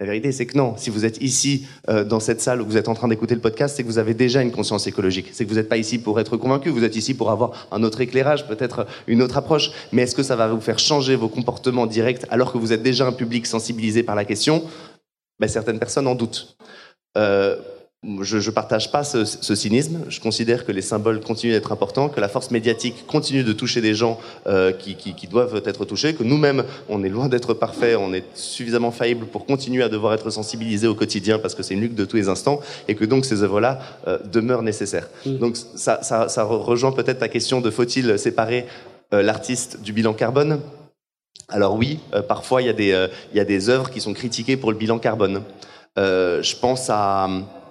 La 0.00 0.06
vérité, 0.06 0.32
c'est 0.32 0.46
que 0.46 0.58
non. 0.58 0.74
Si 0.76 0.90
vous 0.90 1.04
êtes 1.04 1.22
ici, 1.22 1.68
euh, 1.88 2.02
dans 2.02 2.18
cette 2.18 2.40
salle 2.40 2.60
où 2.60 2.66
vous 2.66 2.76
êtes 2.76 2.88
en 2.88 2.94
train 2.94 3.06
d'écouter 3.06 3.36
le 3.36 3.40
podcast, 3.40 3.76
c'est 3.76 3.84
que 3.84 3.88
vous 3.88 3.98
avez 3.98 4.12
déjà 4.12 4.42
une 4.42 4.50
conscience 4.50 4.88
écologique. 4.88 5.28
C'est 5.32 5.44
que 5.44 5.50
vous 5.50 5.54
n'êtes 5.54 5.68
pas 5.68 5.76
ici 5.76 5.98
pour 5.98 6.18
être 6.18 6.36
convaincu, 6.36 6.68
vous 6.70 6.82
êtes 6.82 6.96
ici 6.96 7.14
pour 7.14 7.30
avoir 7.30 7.68
un 7.70 7.84
autre 7.84 8.00
éclairage, 8.00 8.48
peut-être 8.48 8.88
une 9.06 9.22
autre 9.22 9.36
approche. 9.36 9.70
Mais 9.92 10.02
est-ce 10.02 10.16
que 10.16 10.24
ça 10.24 10.34
va 10.34 10.48
vous 10.48 10.60
faire 10.60 10.80
changer 10.80 11.14
vos 11.14 11.28
comportements 11.28 11.86
directs 11.86 12.26
alors 12.28 12.52
que 12.52 12.58
vous 12.58 12.72
êtes 12.72 12.82
déjà 12.82 13.06
un 13.06 13.12
public 13.12 13.46
sensibilisé 13.46 14.02
par 14.02 14.16
la 14.16 14.24
question? 14.24 14.64
Ben, 15.38 15.48
Certaines 15.48 15.78
personnes 15.78 16.06
en 16.06 16.14
doutent. 16.14 16.56
Euh, 17.16 17.56
je 18.20 18.36
ne 18.36 18.54
partage 18.54 18.90
pas 18.90 19.04
ce, 19.04 19.24
ce, 19.24 19.54
cynisme. 19.54 20.04
Je 20.08 20.20
considère 20.20 20.64
que 20.64 20.72
les 20.72 20.82
symboles 20.82 21.20
continuent 21.20 21.52
d'être 21.52 21.72
importants, 21.72 22.08
que 22.08 22.20
la 22.20 22.28
force 22.28 22.50
médiatique 22.50 23.06
continue 23.06 23.44
de 23.44 23.52
toucher 23.52 23.80
des 23.80 23.94
gens 23.94 24.18
euh, 24.46 24.72
qui, 24.72 24.94
qui, 24.94 25.14
qui, 25.14 25.26
doivent 25.26 25.62
être 25.64 25.84
touchés, 25.84 26.14
que 26.14 26.22
nous-mêmes, 26.22 26.64
on 26.88 27.02
est 27.02 27.08
loin 27.08 27.28
d'être 27.28 27.54
parfaits, 27.54 27.96
on 27.98 28.12
est 28.12 28.24
suffisamment 28.34 28.90
faillible 28.90 29.26
pour 29.26 29.46
continuer 29.46 29.82
à 29.82 29.88
devoir 29.88 30.14
être 30.14 30.30
sensibilisés 30.30 30.86
au 30.86 30.94
quotidien 30.94 31.38
parce 31.38 31.54
que 31.54 31.62
c'est 31.62 31.74
une 31.74 31.80
lutte 31.80 31.94
de 31.94 32.04
tous 32.04 32.16
les 32.16 32.28
instants 32.28 32.60
et 32.88 32.94
que 32.94 33.04
donc 33.04 33.24
ces 33.24 33.42
œuvres-là 33.42 33.80
euh, 34.06 34.18
demeurent 34.24 34.62
nécessaires. 34.62 35.08
Mmh. 35.24 35.36
Donc 35.38 35.56
ça, 35.56 36.02
ça, 36.02 36.28
ça 36.28 36.44
rejoint 36.44 36.92
peut-être 36.92 37.20
ta 37.20 37.28
question 37.28 37.60
de 37.60 37.70
faut-il 37.70 38.18
séparer 38.18 38.66
euh, 39.12 39.22
l'artiste 39.22 39.80
du 39.82 39.92
bilan 39.92 40.12
carbone? 40.12 40.60
Alors 41.48 41.74
oui, 41.74 42.00
euh, 42.14 42.22
parfois 42.22 42.62
il 42.62 42.66
y, 42.66 42.70
a 42.70 42.72
des, 42.72 42.92
euh, 42.92 43.08
il 43.32 43.36
y 43.36 43.40
a 43.40 43.44
des 43.44 43.68
œuvres 43.68 43.90
qui 43.90 44.00
sont 44.00 44.14
critiquées 44.14 44.56
pour 44.56 44.72
le 44.72 44.78
bilan 44.78 44.98
carbone. 44.98 45.42
Euh, 45.98 46.42
je 46.42 46.56
pense 46.56 46.88
à... 46.90 47.28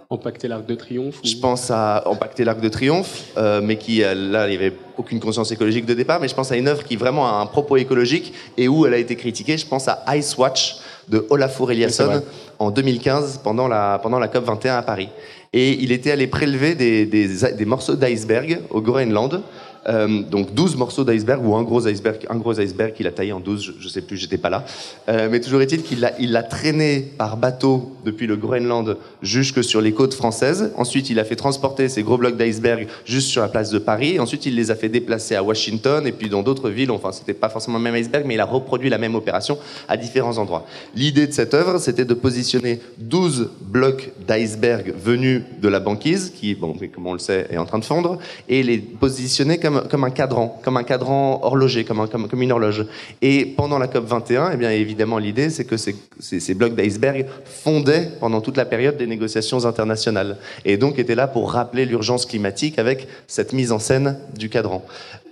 Empaqueter 0.10 0.48
l'Arc 0.48 0.66
de 0.68 0.76
Triomphe 0.76 1.20
ou... 1.24 1.28
Je 1.28 1.36
pense 1.38 1.72
à 1.72 2.04
Empaqueter 2.06 2.44
l'Arc 2.44 2.62
de 2.62 2.70
Triomphe, 2.70 3.24
mais 3.64 3.78
qui, 3.78 4.00
là, 4.00 4.48
il 4.48 4.50
n'y 4.52 4.56
avait 4.56 4.74
aucune 4.96 5.20
conscience 5.20 5.52
écologique 5.52 5.88
de 5.88 5.96
départ, 5.96 6.20
mais 6.20 6.28
je 6.28 6.36
pense 6.36 6.52
à 6.52 6.56
une 6.56 6.68
œuvre 6.68 6.84
qui 6.84 6.96
vraiment 6.98 7.28
a 7.28 7.42
un 7.42 7.48
propos 7.48 7.78
écologique 7.78 8.32
et 8.56 8.68
où 8.68 8.86
elle 8.86 8.94
a 8.94 8.98
été 8.98 9.16
critiquée. 9.16 9.58
Je 9.58 9.66
pense 9.66 9.88
à 9.88 10.04
Ice 10.16 10.38
Watch 10.38 10.78
de 11.10 11.26
Olafur 11.32 11.72
Eliasson 11.72 12.22
en 12.60 12.70
2015 12.70 13.40
pendant 13.44 13.68
la, 13.68 14.00
pendant 14.04 14.20
la 14.20 14.28
COP 14.28 14.46
21 14.46 14.78
à 14.78 14.82
Paris. 14.84 15.10
Et 15.52 15.84
il 15.84 15.92
était 15.92 16.12
allé 16.12 16.28
prélever 16.28 16.76
des, 16.76 17.06
des, 17.06 17.28
des 17.54 17.66
morceaux 17.66 17.96
d'iceberg 17.96 18.62
au 18.70 18.82
Groenland. 18.82 19.42
Euh, 19.88 20.22
donc 20.24 20.54
12 20.54 20.78
morceaux 20.78 21.04
d'iceberg 21.04 21.46
ou 21.46 21.56
un 21.56 21.64
gros 21.64 21.88
iceberg, 21.88 22.26
un 22.30 22.38
gros 22.38 22.60
iceberg 22.60 22.94
qu'il 22.94 23.08
a 23.08 23.12
taillé 23.12 23.34
en 23.34 23.40
12, 23.40 23.62
je, 23.62 23.72
je 23.80 23.88
sais 23.88 24.02
plus, 24.02 24.18
j'étais 24.18 24.38
pas 24.38 24.50
là. 24.50 24.66
Euh, 25.10 25.28
mais 25.30 25.42
toujours 25.42 25.62
est-il 25.62 25.84
qu'il 25.84 26.00
l'a, 26.00 26.14
il 26.20 26.32
l'a 26.32 26.44
traîné 26.44 27.02
par 27.18 27.38
bateau 27.38 27.92
depuis 28.06 28.28
le 28.28 28.36
Groenland 28.36 28.98
jusque 29.22 29.64
sur 29.64 29.82
les 29.82 29.92
côtes 29.94 30.14
françaises. 30.14 30.72
Ensuite, 30.78 31.10
il 31.10 31.20
a 31.20 31.26
fait 31.26 31.36
transporter 31.36 31.90
ces 31.90 32.04
gros 32.04 32.18
blocs 32.18 32.38
d'iceberg 32.38 32.88
juste 33.06 33.30
sur 33.30 33.42
la 33.42 33.50
place 33.50 33.72
de 33.72 33.80
Paris. 33.80 34.20
Ensuite, 34.20 34.46
il 34.46 34.56
les 34.56 34.72
a 34.72 34.76
fait 34.76 34.90
déplacer 34.90 35.36
à 35.36 35.44
Washington 35.44 36.06
et 36.08 36.12
puis 36.12 36.30
dans 36.30 36.44
d'autres 36.44 36.70
villes. 36.70 36.92
Enfin, 36.92 37.12
c'était 37.12 37.34
pas 37.34 37.50
forcément 37.50 37.78
le 37.78 37.84
même 37.84 37.96
iceberg, 37.96 38.26
mais 38.26 38.36
il 38.36 38.40
a 38.40 38.46
reproduit 38.46 38.90
la 38.90 38.98
même 38.98 39.16
opération 39.16 39.58
à 39.88 39.98
différents 39.98 40.38
endroits. 40.38 40.66
L'idée 40.96 41.28
de 41.28 41.34
cette 41.34 41.54
œuvre, 41.54 41.78
c'était 41.80 42.06
de 42.06 42.14
positionner 42.14 42.80
12 43.00 43.50
blocs 43.62 44.12
d'iceberg 44.28 44.94
venus 44.98 45.42
de 45.62 45.68
la 45.68 45.80
banquise, 45.80 46.32
qui, 46.36 46.56
bon, 46.56 46.76
comme 46.94 47.08
on 47.08 47.14
le 47.14 47.20
sait, 47.20 47.48
est 47.50 47.58
en 47.58 47.66
train 47.66 47.80
de 47.80 47.86
fondre, 47.86 48.18
et 48.48 48.64
les 48.64 48.78
positionner 48.78 49.60
comme 49.60 49.73
comme, 49.74 49.88
comme, 49.90 50.04
un 50.04 50.10
cadran, 50.12 50.60
comme 50.64 50.78
un 50.78 50.84
cadran 50.84 51.40
horloger, 51.44 51.84
comme, 51.84 52.00
un, 52.00 52.08
comme, 52.08 52.28
comme, 52.28 52.42
une 52.42 52.52
horloge. 52.52 52.86
Et 53.22 53.46
pendant 53.46 53.80
la 53.80 53.88
COP 53.88 54.06
21, 54.06 54.52
eh 54.54 54.58
bien 54.58 54.72
évidemment 54.72 55.18
l'idée 55.18 55.50
c'est 55.50 55.66
que 55.66 55.78
ces, 55.78 55.96
ces, 56.20 56.40
ces 56.40 56.54
blocs 56.54 56.76
d'iceberg 56.76 57.26
fondaient 57.46 58.12
pendant 58.20 58.42
toute 58.42 58.58
la 58.58 58.66
période 58.66 58.98
des 58.98 59.08
négociations 59.08 59.66
internationales 59.66 60.38
et 60.66 60.78
donc 60.78 61.00
étaient 61.00 61.16
là 61.16 61.28
pour 61.28 61.52
rappeler 61.52 61.86
l'urgence 61.86 62.26
climatique 62.26 62.80
avec 62.80 63.08
cette 63.28 63.54
mise 63.54 63.72
en 63.72 63.80
scène 63.80 64.18
du 64.38 64.50
cadran. 64.50 64.86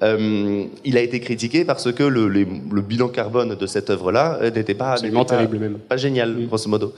Euh, 0.04 0.66
il 0.84 0.98
a 0.98 1.02
été 1.02 1.20
critiqué 1.20 1.64
parce 1.64 1.92
que 1.92 2.04
le, 2.04 2.28
bilan 2.82 3.10
carbone 3.10 3.56
de 3.56 3.68
cette 3.68 3.90
œuvre-là 3.90 4.40
n'était 4.56 4.74
pas, 4.74 4.94
Absolument 4.94 5.26
pas, 5.26 5.36
terrible 5.36 5.60
même. 5.60 5.78
pas 5.78 5.98
génial, 5.98 6.36
oui. 6.36 6.48
grosso 6.48 6.70
modo. 6.70 6.94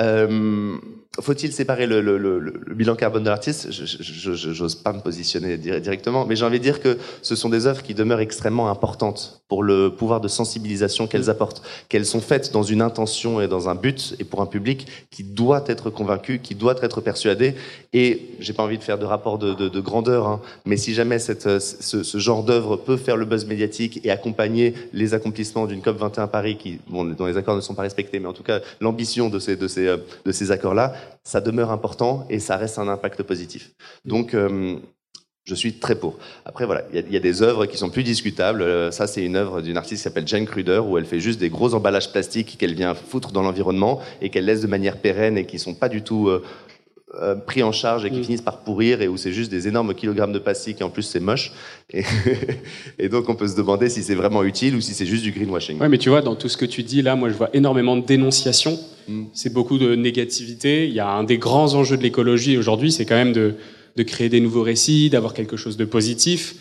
Euh, 0.00 0.76
faut-il 1.20 1.52
séparer 1.52 1.86
le, 1.86 2.00
le, 2.00 2.18
le, 2.18 2.38
le, 2.38 2.74
bilan 2.74 2.94
carbone 2.96 3.22
de 3.22 3.28
l'artiste? 3.30 3.70
Je 3.70 4.62
n'ose 4.62 4.74
pas 4.74 4.92
me 4.92 5.00
positionner 5.00 5.56
directement, 5.56 6.26
mais 6.26 6.36
j'ai 6.36 6.44
envie 6.44 6.58
de 6.58 6.64
dire 6.64 6.80
que 6.80 6.98
ce 7.22 7.34
sont 7.34 7.48
des 7.48 7.66
œuvres 7.66 7.82
qui 7.82 7.94
demeurent 7.94 8.20
extrêmement 8.20 8.70
importantes 8.70 9.42
pour 9.48 9.62
le 9.62 9.90
pouvoir 9.90 10.20
de 10.20 10.28
sensibilisation 10.28 11.06
qu'elles 11.06 11.30
apportent, 11.30 11.62
qu'elles 11.88 12.06
sont 12.06 12.20
faites 12.20 12.52
dans 12.52 12.62
une 12.62 12.82
intention 12.82 13.40
et 13.40 13.48
dans 13.48 13.68
un 13.68 13.74
but 13.74 14.14
et 14.18 14.24
pour 14.24 14.40
un 14.40 14.46
public 14.46 14.86
qui 15.10 15.24
doit 15.24 15.64
être 15.68 15.90
convaincu, 15.90 16.40
qui 16.40 16.54
doit 16.54 16.74
être 16.82 17.00
persuadé. 17.00 17.54
Et 17.92 18.30
j'ai 18.40 18.52
pas 18.52 18.62
envie 18.62 18.78
de 18.78 18.82
faire 18.82 18.98
de 18.98 19.04
rapport 19.04 19.38
de, 19.38 19.54
de, 19.54 19.68
de 19.68 19.80
grandeur, 19.80 20.26
hein, 20.26 20.40
mais 20.64 20.76
si 20.76 20.94
jamais 20.94 21.18
cette, 21.18 21.60
ce, 21.60 22.02
ce 22.02 22.18
genre 22.18 22.42
d'œuvre 22.42 22.76
peut 22.76 22.96
faire 22.96 23.16
le 23.16 23.24
buzz 23.24 23.46
médiatique 23.46 24.00
et 24.04 24.10
accompagner 24.10 24.74
les 24.92 25.14
accomplissements 25.14 25.66
d'une 25.66 25.80
COP 25.80 25.96
21 25.98 26.26
Paris, 26.26 26.56
qui, 26.56 26.78
bon, 26.88 27.04
dont 27.04 27.26
les 27.26 27.36
accords 27.36 27.56
ne 27.56 27.60
sont 27.60 27.74
pas 27.74 27.82
respectés, 27.82 28.18
mais 28.18 28.28
en 28.28 28.32
tout 28.32 28.42
cas 28.42 28.60
l'ambition 28.80 29.28
de 29.28 29.38
ces, 29.38 29.56
de 29.56 29.68
ces, 29.68 29.86
euh, 29.86 29.96
de 30.24 30.32
ces 30.32 30.50
accords-là, 30.50 30.94
ça 31.24 31.40
demeure 31.40 31.70
important 31.70 32.26
et 32.30 32.38
ça 32.38 32.56
reste 32.56 32.78
un 32.78 32.88
impact 32.88 33.22
positif. 33.22 33.72
Donc, 34.04 34.34
euh, 34.34 34.78
je 35.46 35.54
suis 35.54 35.74
très 35.74 35.94
pour. 35.94 36.18
Après, 36.44 36.66
voilà, 36.66 36.82
il 36.92 37.08
y, 37.08 37.12
y, 37.12 37.16
a 37.16 37.20
des 37.20 37.42
œuvres 37.42 37.66
qui 37.66 37.76
sont 37.76 37.88
plus 37.88 38.02
discutables. 38.02 38.62
Euh, 38.62 38.90
ça, 38.90 39.06
c'est 39.06 39.24
une 39.24 39.36
œuvre 39.36 39.62
d'une 39.62 39.76
artiste 39.76 40.00
qui 40.00 40.04
s'appelle 40.04 40.26
Jane 40.26 40.44
Kruder, 40.44 40.80
où 40.80 40.98
elle 40.98 41.06
fait 41.06 41.20
juste 41.20 41.38
des 41.38 41.50
gros 41.50 41.72
emballages 41.74 42.10
plastiques 42.10 42.56
qu'elle 42.58 42.74
vient 42.74 42.94
foutre 42.94 43.30
dans 43.30 43.42
l'environnement 43.42 44.00
et 44.20 44.28
qu'elle 44.28 44.44
laisse 44.44 44.60
de 44.60 44.66
manière 44.66 44.98
pérenne 44.98 45.38
et 45.38 45.46
qui 45.46 45.60
sont 45.60 45.74
pas 45.74 45.88
du 45.88 46.02
tout 46.02 46.28
euh, 46.28 46.42
euh, 47.22 47.36
pris 47.36 47.62
en 47.62 47.70
charge 47.70 48.04
et 48.04 48.10
qui 48.10 48.18
mmh. 48.18 48.24
finissent 48.24 48.42
par 48.42 48.58
pourrir 48.64 49.00
et 49.00 49.06
où 49.06 49.16
c'est 49.16 49.32
juste 49.32 49.50
des 49.50 49.68
énormes 49.68 49.94
kilogrammes 49.94 50.32
de 50.32 50.40
plastique 50.40 50.80
et 50.80 50.84
en 50.84 50.90
plus 50.90 51.04
c'est 51.04 51.20
moche. 51.20 51.52
Et, 51.92 52.02
et, 52.98 53.08
donc 53.08 53.28
on 53.28 53.36
peut 53.36 53.46
se 53.46 53.56
demander 53.56 53.88
si 53.88 54.02
c'est 54.02 54.16
vraiment 54.16 54.42
utile 54.42 54.74
ou 54.74 54.80
si 54.80 54.94
c'est 54.94 55.06
juste 55.06 55.22
du 55.22 55.30
greenwashing. 55.30 55.78
Ouais, 55.78 55.88
mais 55.88 55.98
tu 55.98 56.08
vois, 56.08 56.22
dans 56.22 56.34
tout 56.34 56.48
ce 56.48 56.56
que 56.56 56.66
tu 56.66 56.82
dis 56.82 57.02
là, 57.02 57.14
moi 57.14 57.28
je 57.28 57.34
vois 57.34 57.50
énormément 57.54 57.96
de 57.96 58.04
dénonciations. 58.04 58.76
C'est 59.32 59.52
beaucoup 59.52 59.78
de 59.78 59.94
négativité. 59.94 60.86
Il 60.86 60.94
y 60.94 61.00
a 61.00 61.08
un 61.08 61.24
des 61.24 61.38
grands 61.38 61.74
enjeux 61.74 61.96
de 61.96 62.02
l'écologie 62.02 62.56
aujourd'hui, 62.56 62.92
c'est 62.92 63.04
quand 63.04 63.14
même 63.14 63.32
de 63.32 63.54
de 63.96 64.02
créer 64.02 64.28
des 64.28 64.40
nouveaux 64.40 64.62
récits, 64.62 65.10
d'avoir 65.10 65.34
quelque 65.34 65.56
chose 65.56 65.76
de 65.76 65.84
positif, 65.84 66.54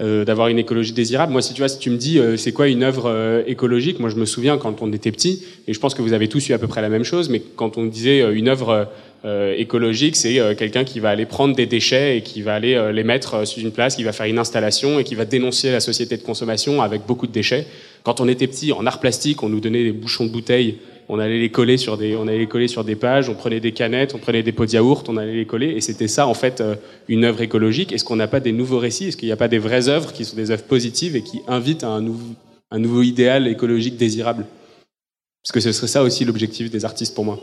euh, 0.00 0.24
d'avoir 0.24 0.48
une 0.48 0.58
écologie 0.58 0.92
désirable. 0.92 1.32
Moi, 1.32 1.42
si 1.42 1.54
tu 1.54 1.60
vois, 1.60 1.68
si 1.68 1.78
tu 1.78 1.90
me 1.90 1.96
dis 1.96 2.18
euh, 2.18 2.36
c'est 2.36 2.52
quoi 2.52 2.68
une 2.68 2.82
œuvre 2.82 3.04
euh, 3.06 3.42
écologique, 3.46 4.00
moi 4.00 4.10
je 4.10 4.16
me 4.16 4.24
souviens 4.24 4.58
quand 4.58 4.82
on 4.82 4.92
était 4.92 5.12
petit, 5.12 5.44
et 5.68 5.72
je 5.72 5.80
pense 5.80 5.94
que 5.94 6.02
vous 6.02 6.12
avez 6.12 6.28
tous 6.28 6.48
eu 6.48 6.52
à 6.52 6.58
peu 6.58 6.66
près 6.66 6.82
la 6.82 6.88
même 6.88 7.04
chose, 7.04 7.28
mais 7.28 7.40
quand 7.56 7.78
on 7.78 7.86
disait 7.86 8.22
euh, 8.22 8.34
une 8.34 8.48
œuvre 8.48 8.88
euh, 9.24 9.54
écologique, 9.56 10.16
c'est 10.16 10.38
quelqu'un 10.56 10.84
qui 10.84 11.00
va 11.00 11.10
aller 11.10 11.26
prendre 11.26 11.54
des 11.54 11.66
déchets 11.66 12.18
et 12.18 12.22
qui 12.22 12.42
va 12.42 12.54
aller 12.54 12.90
les 12.92 13.04
mettre 13.04 13.46
sur 13.46 13.62
une 13.62 13.72
place, 13.72 13.96
qui 13.96 14.04
va 14.04 14.12
faire 14.12 14.26
une 14.26 14.38
installation 14.38 14.98
et 14.98 15.04
qui 15.04 15.14
va 15.14 15.24
dénoncer 15.24 15.70
la 15.70 15.80
société 15.80 16.16
de 16.16 16.22
consommation 16.22 16.82
avec 16.82 17.06
beaucoup 17.06 17.26
de 17.26 17.32
déchets. 17.32 17.66
Quand 18.02 18.20
on 18.20 18.28
était 18.28 18.46
petit, 18.46 18.72
en 18.72 18.86
art 18.86 19.00
plastique, 19.00 19.42
on 19.42 19.48
nous 19.48 19.60
donnait 19.60 19.84
des 19.84 19.92
bouchons 19.92 20.24
de 20.24 20.30
bouteilles 20.30 20.78
on 21.12 21.18
allait 21.18 21.40
les 21.40 21.50
coller 21.50 21.76
sur 21.76 21.98
des, 21.98 22.14
on 22.14 22.28
allait 22.28 22.38
les 22.38 22.46
coller 22.46 22.68
sur 22.68 22.84
des 22.84 22.94
pages, 22.94 23.28
on 23.28 23.34
prenait 23.34 23.58
des 23.58 23.72
canettes, 23.72 24.14
on 24.14 24.18
prenait 24.18 24.44
des 24.44 24.52
pots 24.52 24.64
de 24.64 24.70
yaourt, 24.70 25.08
on 25.08 25.16
allait 25.16 25.34
les 25.34 25.44
coller, 25.44 25.70
et 25.70 25.80
c'était 25.80 26.06
ça 26.06 26.28
en 26.28 26.34
fait 26.34 26.60
euh, 26.60 26.76
une 27.08 27.24
œuvre 27.24 27.42
écologique. 27.42 27.92
Est-ce 27.92 28.04
qu'on 28.04 28.14
n'a 28.14 28.28
pas 28.28 28.38
des 28.38 28.52
nouveaux 28.52 28.78
récits? 28.78 29.08
Est-ce 29.08 29.16
qu'il 29.16 29.26
n'y 29.26 29.32
a 29.32 29.36
pas 29.36 29.48
des 29.48 29.58
vraies 29.58 29.88
œuvres 29.88 30.12
qui 30.12 30.24
sont 30.24 30.36
des 30.36 30.52
œuvres 30.52 30.62
positives 30.62 31.16
et 31.16 31.22
qui 31.22 31.40
invitent 31.48 31.82
à 31.82 31.88
un 31.88 32.04
un 32.72 32.78
nouveau 32.78 33.02
idéal 33.02 33.48
écologique 33.48 33.96
désirable? 33.96 34.46
Parce 35.42 35.50
que 35.50 35.58
ce 35.58 35.72
serait 35.72 35.88
ça 35.88 36.04
aussi 36.04 36.24
l'objectif 36.24 36.70
des 36.70 36.84
artistes 36.84 37.16
pour 37.16 37.24
moi. 37.24 37.40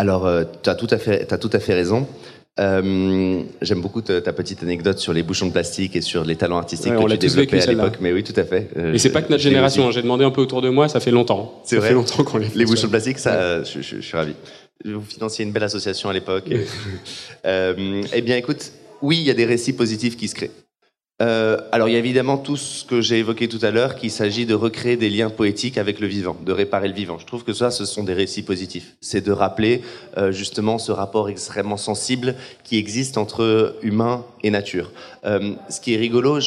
Alors, 0.00 0.26
euh, 0.26 0.44
tu 0.62 0.70
as 0.70 0.74
tout 0.74 0.86
à 0.90 0.96
fait, 0.96 1.30
as 1.30 1.36
tout 1.36 1.50
à 1.52 1.58
fait 1.58 1.74
raison. 1.74 2.06
Euh, 2.58 3.42
J'aime 3.60 3.82
beaucoup 3.82 4.00
ta, 4.00 4.22
ta, 4.22 4.32
petite 4.32 4.62
anecdote 4.62 4.98
sur 4.98 5.12
les 5.12 5.22
bouchons 5.22 5.46
de 5.48 5.52
plastique 5.52 5.94
et 5.94 6.00
sur 6.00 6.24
les 6.24 6.36
talents 6.36 6.56
artistiques 6.56 6.92
ouais, 6.92 7.04
que 7.04 7.10
tu 7.12 7.18
développais 7.18 7.62
à 7.62 7.66
l'époque. 7.66 7.98
Mais 8.00 8.10
oui, 8.10 8.24
tout 8.24 8.32
à 8.40 8.44
fait. 8.44 8.70
Euh, 8.78 8.94
et 8.94 8.98
c'est 8.98 9.12
pas 9.12 9.20
que 9.20 9.30
notre 9.30 9.42
génération. 9.42 9.88
Hein. 9.88 9.90
J'ai 9.90 10.00
demandé 10.00 10.24
un 10.24 10.30
peu 10.30 10.40
autour 10.40 10.62
de 10.62 10.70
moi, 10.70 10.88
ça 10.88 11.00
fait 11.00 11.10
longtemps. 11.10 11.60
C'est 11.64 11.76
vrai. 11.76 11.88
fait 11.88 11.94
longtemps 11.94 12.24
qu'on 12.24 12.38
les. 12.38 12.48
Les 12.54 12.64
bouchons 12.64 12.86
de 12.86 12.92
plastique, 12.92 13.18
ça, 13.18 13.58
ouais. 13.58 13.64
je, 13.66 13.82
je, 13.82 13.96
je, 13.96 14.00
suis 14.00 14.16
ravi. 14.16 14.32
Vous 14.86 15.02
financiez 15.02 15.44
une 15.44 15.52
belle 15.52 15.64
association 15.64 16.08
à 16.08 16.14
l'époque. 16.14 16.50
euh, 17.44 18.02
eh 18.10 18.22
bien, 18.22 18.38
écoute, 18.38 18.72
oui, 19.02 19.18
il 19.18 19.24
y 19.24 19.30
a 19.30 19.34
des 19.34 19.44
récits 19.44 19.74
positifs 19.74 20.16
qui 20.16 20.28
se 20.28 20.34
créent. 20.34 20.50
Euh, 21.20 21.58
alors 21.70 21.88
il 21.88 21.92
y 21.92 21.96
a 21.96 21.98
évidemment 21.98 22.38
tout 22.38 22.56
ce 22.56 22.84
que 22.84 23.02
j'ai 23.02 23.18
évoqué 23.18 23.46
tout 23.48 23.58
à 23.62 23.70
l'heure, 23.70 23.94
qu'il 23.94 24.10
s'agit 24.10 24.46
de 24.46 24.54
recréer 24.54 24.96
des 24.96 25.10
liens 25.10 25.28
poétiques 25.28 25.76
avec 25.76 26.00
le 26.00 26.06
vivant, 26.06 26.36
de 26.44 26.52
réparer 26.52 26.88
le 26.88 26.94
vivant. 26.94 27.18
Je 27.18 27.26
trouve 27.26 27.44
que 27.44 27.52
ça, 27.52 27.70
ce 27.70 27.84
sont 27.84 28.04
des 28.04 28.14
récits 28.14 28.42
positifs. 28.42 28.96
C'est 29.00 29.24
de 29.24 29.32
rappeler 29.32 29.82
euh, 30.16 30.32
justement 30.32 30.78
ce 30.78 30.92
rapport 30.92 31.28
extrêmement 31.28 31.76
sensible 31.76 32.36
qui 32.64 32.78
existe 32.78 33.18
entre 33.18 33.76
humain 33.82 34.24
et 34.42 34.50
nature. 34.50 34.92
Euh, 35.24 35.54
ce 35.68 35.80
qui 35.80 35.94
est 35.94 35.98
rigolo, 35.98 36.38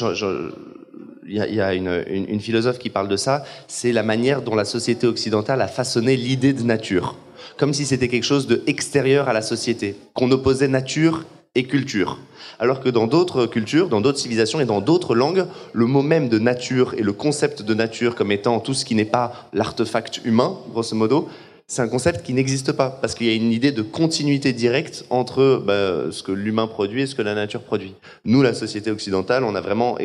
il 1.26 1.36
y 1.36 1.62
a, 1.62 1.74
une, 1.74 2.04
une, 2.08 2.40
philosophe 2.40 2.80
qui 2.80 2.90
parle 2.90 3.08
de 3.08 3.16
ça, 3.16 3.46
c'est 3.68 3.92
la 3.92 4.04
manière 4.04 4.42
dont 4.42 4.56
la 4.56 4.66
société 4.66 5.08
occidentale 5.08 5.62
a 5.62 5.68
façonné 5.68 6.18
l'idée 6.18 6.52
de 6.52 6.64
nature, 6.64 7.16
comme 7.58 7.74
si 7.74 7.86
c'était 7.86 8.08
quelque 8.08 8.26
chose 8.26 8.48
de 8.48 8.64
extérieur 8.68 9.30
à 9.30 9.34
la 9.34 9.42
société, 9.42 9.96
qu'on 10.14 10.32
opposait 10.32 10.68
nature 10.68 11.26
et 11.56 11.66
culture. 11.66 12.20
Alors 12.60 12.80
que 12.80 12.90
dans 12.90 13.08
d'autres 13.08 13.46
cultures, 13.46 13.90
dans 13.90 14.02
d'autres 14.02 14.20
civilisations 14.20 14.60
et 14.60 14.66
dans 14.66 14.82
d'autres 14.82 15.16
langues, 15.16 15.46
le 15.74 15.86
mot 15.86 16.02
même 16.02 16.30
de 16.30 16.40
nature 16.40 16.94
et 16.98 17.04
le 17.04 17.14
concept 17.14 17.62
de 17.62 17.74
nature 17.74 18.16
comme 18.16 18.32
étant 18.32 18.60
tout 18.60 18.74
ce 18.74 18.86
qui 18.86 18.96
n'est 18.96 19.06
pas 19.06 19.50
l'artefact 19.54 20.22
humain, 20.26 20.58
grosso 20.72 20.96
modo, 20.96 21.28
c'est 21.68 21.82
un 21.82 21.88
concept 21.88 22.26
qui 22.26 22.34
n'existe 22.34 22.74
pas 22.74 22.90
parce 22.90 23.16
qu'il 23.16 23.28
y 23.28 23.32
a 23.32 23.34
une 23.34 23.52
idée 23.52 23.72
de 23.72 23.82
continuité 23.82 24.52
directe 24.52 25.06
entre 25.10 25.64
bah, 25.66 26.12
ce 26.12 26.22
que 26.22 26.32
l'humain 26.32 26.68
produit 26.68 27.04
et 27.04 27.08
ce 27.08 27.16
que 27.16 27.22
la 27.22 27.36
nature 27.36 27.62
produit. 27.62 27.96
Nous, 28.26 28.42
la 28.42 28.54
société 28.54 28.92
occidentale, 28.92 29.44
on 29.44 29.56
a 29.56 29.62
vraiment 29.62 29.98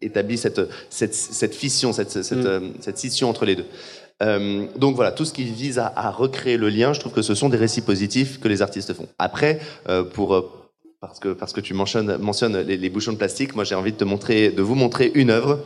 établi 0.00 0.38
cette, 0.38 0.60
cette, 0.90 1.14
cette 1.14 1.54
fission, 1.54 1.92
cette, 1.92 2.10
cette, 2.10 2.38
mm. 2.38 2.46
euh, 2.46 2.60
cette 2.80 2.98
scission 2.98 3.28
entre 3.28 3.44
les 3.44 3.56
deux. 3.56 3.66
Euh, 4.22 4.66
donc 4.76 4.94
voilà, 4.94 5.10
tout 5.10 5.24
ce 5.24 5.32
qui 5.32 5.44
vise 5.44 5.78
à, 5.78 5.92
à, 5.96 6.10
recréer 6.10 6.56
le 6.56 6.68
lien, 6.68 6.92
je 6.92 7.00
trouve 7.00 7.12
que 7.12 7.22
ce 7.22 7.34
sont 7.34 7.48
des 7.48 7.56
récits 7.56 7.82
positifs 7.82 8.38
que 8.38 8.46
les 8.46 8.62
artistes 8.62 8.94
font. 8.94 9.08
Après, 9.18 9.58
euh, 9.88 10.04
pour 10.04 10.61
parce 11.02 11.18
que, 11.18 11.30
parce 11.30 11.52
que 11.52 11.60
tu 11.60 11.74
mentionnes, 11.74 12.16
mentionnes 12.18 12.58
les, 12.58 12.88
bouchons 12.88 13.12
de 13.12 13.18
plastique, 13.18 13.56
moi 13.56 13.64
j'ai 13.64 13.74
envie 13.74 13.90
de, 13.90 13.96
te 13.96 14.04
montrer, 14.04 14.50
de 14.50 14.62
vous 14.62 14.76
montrer 14.76 15.10
une 15.16 15.30
œuvre 15.30 15.58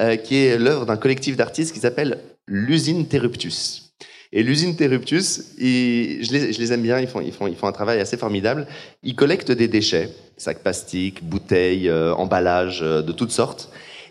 euh, 0.00 0.16
qui 0.16 0.36
est 0.36 0.58
l'œuvre 0.58 0.84
d'un 0.84 0.96
collectif 0.96 1.36
d'artistes 1.36 1.72
qui 1.72 1.78
s'appelle 1.78 2.18
l'usine 2.48 3.06
Terruptus. 3.06 3.94
Et 4.32 4.42
l'usine 4.42 4.74
Terruptus, 4.74 5.54
ils, 5.58 6.24
je, 6.24 6.32
les, 6.32 6.52
je, 6.52 6.58
les, 6.58 6.72
aime 6.72 6.82
bien, 6.82 6.98
ils 6.98 7.06
font, 7.06 7.20
ils, 7.20 7.32
font, 7.32 7.46
ils 7.46 7.54
font 7.54 7.68
un 7.68 7.72
travail 7.72 8.00
assez 8.00 8.16
formidable. 8.16 8.66
Ils 9.04 9.14
collectent 9.14 9.52
des 9.52 9.68
déchets, 9.68 10.10
sacs 10.36 10.60
plastiques, 10.60 11.22
bouteilles, 11.22 11.88
euh, 11.88 12.12
emballages 12.14 12.82
euh, 12.82 13.00
de 13.00 13.12
toutes 13.12 13.30
sortes, 13.30 13.70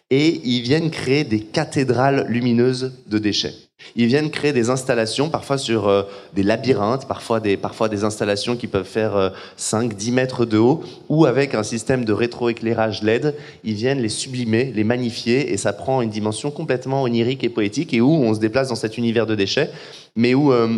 et 0.10 0.40
ils 0.46 0.62
viennent 0.62 0.92
créer 0.92 1.26
des 1.26 1.42
cathédrales 1.42 2.26
lumineuses 2.30 2.94
de 3.06 3.18
déchets. 3.18 3.54
Ils 3.96 4.08
viennent 4.08 4.30
créer 4.30 4.54
des 4.54 4.70
installations, 4.70 5.30
parfois 5.30 5.58
sur 5.58 5.88
euh, 5.88 6.04
des 6.34 6.44
labyrinthes, 6.44 7.08
parfois 7.08 7.40
des, 7.40 7.58
parfois 7.58 7.90
des 7.90 8.04
installations 8.04 8.56
qui 8.56 8.68
peuvent 8.68 8.86
faire 8.86 9.16
euh, 9.16 9.30
5-10 9.58 10.12
mètres 10.14 10.46
de 10.46 10.58
haut, 10.58 10.84
ou 11.08 11.26
avec 11.26 11.56
un 11.56 11.64
système 11.64 12.06
de 12.06 12.14
rétroéclairage 12.14 13.04
LED, 13.04 13.36
ils 13.64 13.74
viennent 13.74 14.02
les 14.02 14.10
sublimer, 14.10 14.72
les 14.76 14.84
magnifier, 14.84 15.52
et 15.52 15.58
ça 15.58 15.74
prend 15.74 16.02
une 16.02 16.10
dimension 16.10 16.52
complètement 16.52 17.04
onirique 17.04 17.44
et 17.44 17.50
poétique, 17.50 17.94
et 17.94 18.02
où 18.02 18.12
on 18.12 18.34
se 18.34 18.40
déplace 18.40 18.70
dans 18.70 18.76
cet 18.76 18.98
univers 18.98 19.26
de 19.26 19.36
déchets, 19.36 19.72
mais 20.16 20.34
où, 20.34 20.52
euh, 20.52 20.78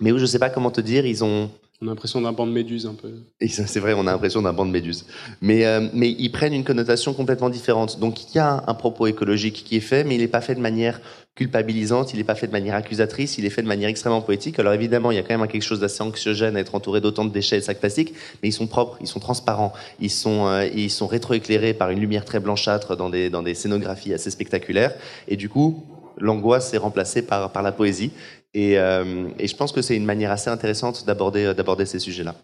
mais 0.00 0.12
où 0.12 0.18
je 0.18 0.22
ne 0.22 0.28
sais 0.28 0.38
pas 0.38 0.50
comment 0.50 0.70
te 0.70 0.80
dire, 0.80 1.06
ils 1.06 1.24
ont, 1.24 1.50
on 1.82 1.86
a 1.88 1.90
l'impression 1.90 2.20
d'un 2.20 2.32
banc 2.32 2.46
de 2.46 2.52
méduse 2.52 2.86
un 2.86 2.94
peu. 2.94 3.10
C'est 3.46 3.80
vrai, 3.80 3.94
on 3.94 4.06
a 4.06 4.12
l'impression 4.12 4.40
d'un 4.40 4.52
banc 4.52 4.64
de 4.64 4.70
méduse. 4.70 5.06
Mais, 5.40 5.66
euh, 5.66 5.88
mais 5.92 6.10
ils 6.10 6.30
prennent 6.30 6.54
une 6.54 6.64
connotation 6.64 7.12
complètement 7.14 7.50
différente. 7.50 7.98
Donc 7.98 8.30
il 8.32 8.36
y 8.36 8.38
a 8.38 8.62
un 8.66 8.74
propos 8.74 9.06
écologique 9.06 9.64
qui 9.64 9.76
est 9.76 9.80
fait, 9.80 10.04
mais 10.04 10.14
il 10.14 10.20
n'est 10.20 10.28
pas 10.28 10.40
fait 10.40 10.54
de 10.54 10.60
manière 10.60 11.00
culpabilisante, 11.34 12.14
il 12.14 12.18
n'est 12.18 12.24
pas 12.24 12.36
fait 12.36 12.46
de 12.46 12.52
manière 12.52 12.76
accusatrice, 12.76 13.38
il 13.38 13.44
est 13.44 13.50
fait 13.50 13.62
de 13.62 13.66
manière 13.66 13.88
extrêmement 13.88 14.22
poétique. 14.22 14.58
Alors 14.60 14.72
évidemment, 14.72 15.10
il 15.10 15.16
y 15.16 15.18
a 15.18 15.22
quand 15.22 15.36
même 15.36 15.48
quelque 15.48 15.62
chose 15.62 15.80
d'assez 15.80 16.02
anxiogène 16.02 16.56
à 16.56 16.60
être 16.60 16.76
entouré 16.76 17.00
d'autant 17.00 17.24
de 17.24 17.32
déchets 17.32 17.56
et 17.56 17.60
de 17.60 17.64
sacs 17.64 17.80
plastiques, 17.80 18.14
mais 18.42 18.50
ils 18.50 18.52
sont 18.52 18.68
propres, 18.68 18.96
ils 19.00 19.08
sont 19.08 19.20
transparents, 19.20 19.72
ils 19.98 20.10
sont, 20.10 20.46
euh, 20.46 20.88
sont 20.88 21.08
rétroéclairés 21.08 21.74
par 21.74 21.90
une 21.90 21.98
lumière 21.98 22.24
très 22.24 22.38
blanchâtre 22.38 22.96
dans 22.96 23.10
des, 23.10 23.30
dans 23.30 23.42
des 23.42 23.54
scénographies 23.54 24.14
assez 24.14 24.30
spectaculaires. 24.30 24.94
Et 25.26 25.36
du 25.36 25.48
coup, 25.48 25.84
l'angoisse 26.18 26.72
est 26.72 26.78
remplacée 26.78 27.22
par, 27.22 27.50
par 27.50 27.62
la 27.62 27.72
poésie. 27.72 28.12
Et, 28.54 28.78
euh, 28.78 29.28
et, 29.38 29.48
je 29.48 29.56
pense 29.56 29.72
que 29.72 29.82
c'est 29.82 29.96
une 29.96 30.04
manière 30.04 30.30
assez 30.30 30.48
intéressante 30.48 31.04
d'aborder 31.06 31.54
d'aborder 31.54 31.86
ces 31.86 31.98
sujets-là. 31.98 32.36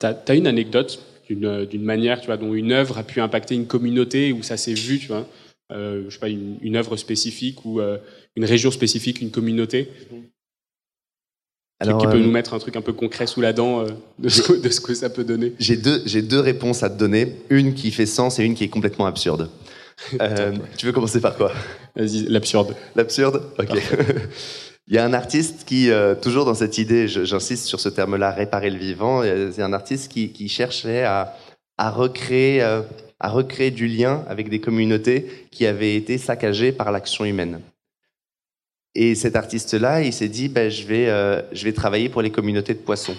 Tu 0.00 0.06
as, 0.06 0.34
une 0.34 0.46
anecdote 0.46 1.02
d'une 1.28 1.82
manière 1.82 2.20
tu 2.20 2.26
vois, 2.26 2.36
dont 2.36 2.54
une 2.54 2.72
œuvre 2.72 2.98
a 2.98 3.02
pu 3.02 3.20
impacter 3.20 3.54
une 3.54 3.66
communauté, 3.66 4.32
où 4.32 4.42
ça 4.42 4.56
s'est 4.56 4.74
vu, 4.74 4.98
tu 4.98 5.08
vois, 5.08 5.26
euh, 5.72 6.04
je 6.08 6.14
sais 6.14 6.20
pas, 6.20 6.28
une, 6.28 6.58
une 6.60 6.76
œuvre 6.76 6.96
spécifique 6.96 7.64
ou 7.64 7.80
euh, 7.80 7.98
une 8.36 8.44
région 8.44 8.70
spécifique, 8.70 9.20
une 9.20 9.30
communauté? 9.30 9.88
Alors, 11.82 11.98
qui 11.98 12.06
peut 12.06 12.12
euh, 12.12 12.22
nous 12.22 12.30
mettre 12.30 12.54
un 12.54 12.58
truc 12.60 12.76
un 12.76 12.80
peu 12.80 12.92
concret 12.92 13.26
sous 13.26 13.40
la 13.40 13.52
dent 13.52 13.80
euh, 13.80 13.86
de 14.18 14.28
ce, 14.28 14.52
de, 14.52 14.68
ce, 14.68 14.80
que 14.80 14.94
ça 14.94 15.10
peut 15.10 15.24
donner? 15.24 15.52
J'ai 15.58 15.76
deux, 15.76 15.98
deux 16.22 16.38
réponses 16.38 16.84
à 16.84 16.90
te 16.90 16.96
donner, 16.96 17.36
une 17.50 17.74
qui 17.74 17.90
fait 17.90 18.06
sens 18.06 18.38
et 18.38 18.44
une 18.44 18.54
qui 18.54 18.64
est 18.64 18.68
complètement 18.68 19.06
absurde. 19.06 19.50
Euh, 20.20 20.52
tu 20.76 20.86
veux 20.86 20.92
commencer 20.92 21.20
par 21.20 21.36
quoi? 21.36 21.52
Vas-y, 21.94 22.24
l'absurde. 22.24 22.74
L'absurde? 22.96 23.42
Ok. 23.58 23.78
Il 24.88 24.94
y 24.94 24.98
a 24.98 25.04
un 25.04 25.12
artiste 25.12 25.64
qui, 25.64 25.90
euh, 25.90 26.14
toujours 26.14 26.44
dans 26.44 26.54
cette 26.54 26.76
idée, 26.78 27.06
j'insiste 27.06 27.66
sur 27.66 27.80
ce 27.80 27.88
terme-là, 27.88 28.32
réparer 28.32 28.70
le 28.70 28.78
vivant, 28.78 29.22
c'est 29.22 29.62
un 29.62 29.72
artiste 29.72 30.10
qui, 30.10 30.48
cherchait 30.48 31.04
à, 31.04 31.36
à 31.78 31.90
recréer, 31.90 32.62
euh, 32.62 32.82
à 33.20 33.28
recréer 33.28 33.70
du 33.70 33.86
lien 33.86 34.24
avec 34.28 34.48
des 34.48 34.60
communautés 34.60 35.46
qui 35.50 35.66
avaient 35.66 35.94
été 35.94 36.18
saccagées 36.18 36.72
par 36.72 36.90
l'action 36.90 37.24
humaine. 37.24 37.60
Et 38.94 39.14
cet 39.14 39.36
artiste-là, 39.36 40.02
il 40.02 40.12
s'est 40.12 40.28
dit, 40.28 40.48
ben, 40.48 40.70
je, 40.70 40.84
vais, 40.84 41.08
euh, 41.08 41.40
je 41.52 41.64
vais 41.64 41.72
travailler 41.72 42.08
pour 42.08 42.20
les 42.20 42.30
communautés 42.30 42.74
de 42.74 42.80
poissons. 42.80 43.16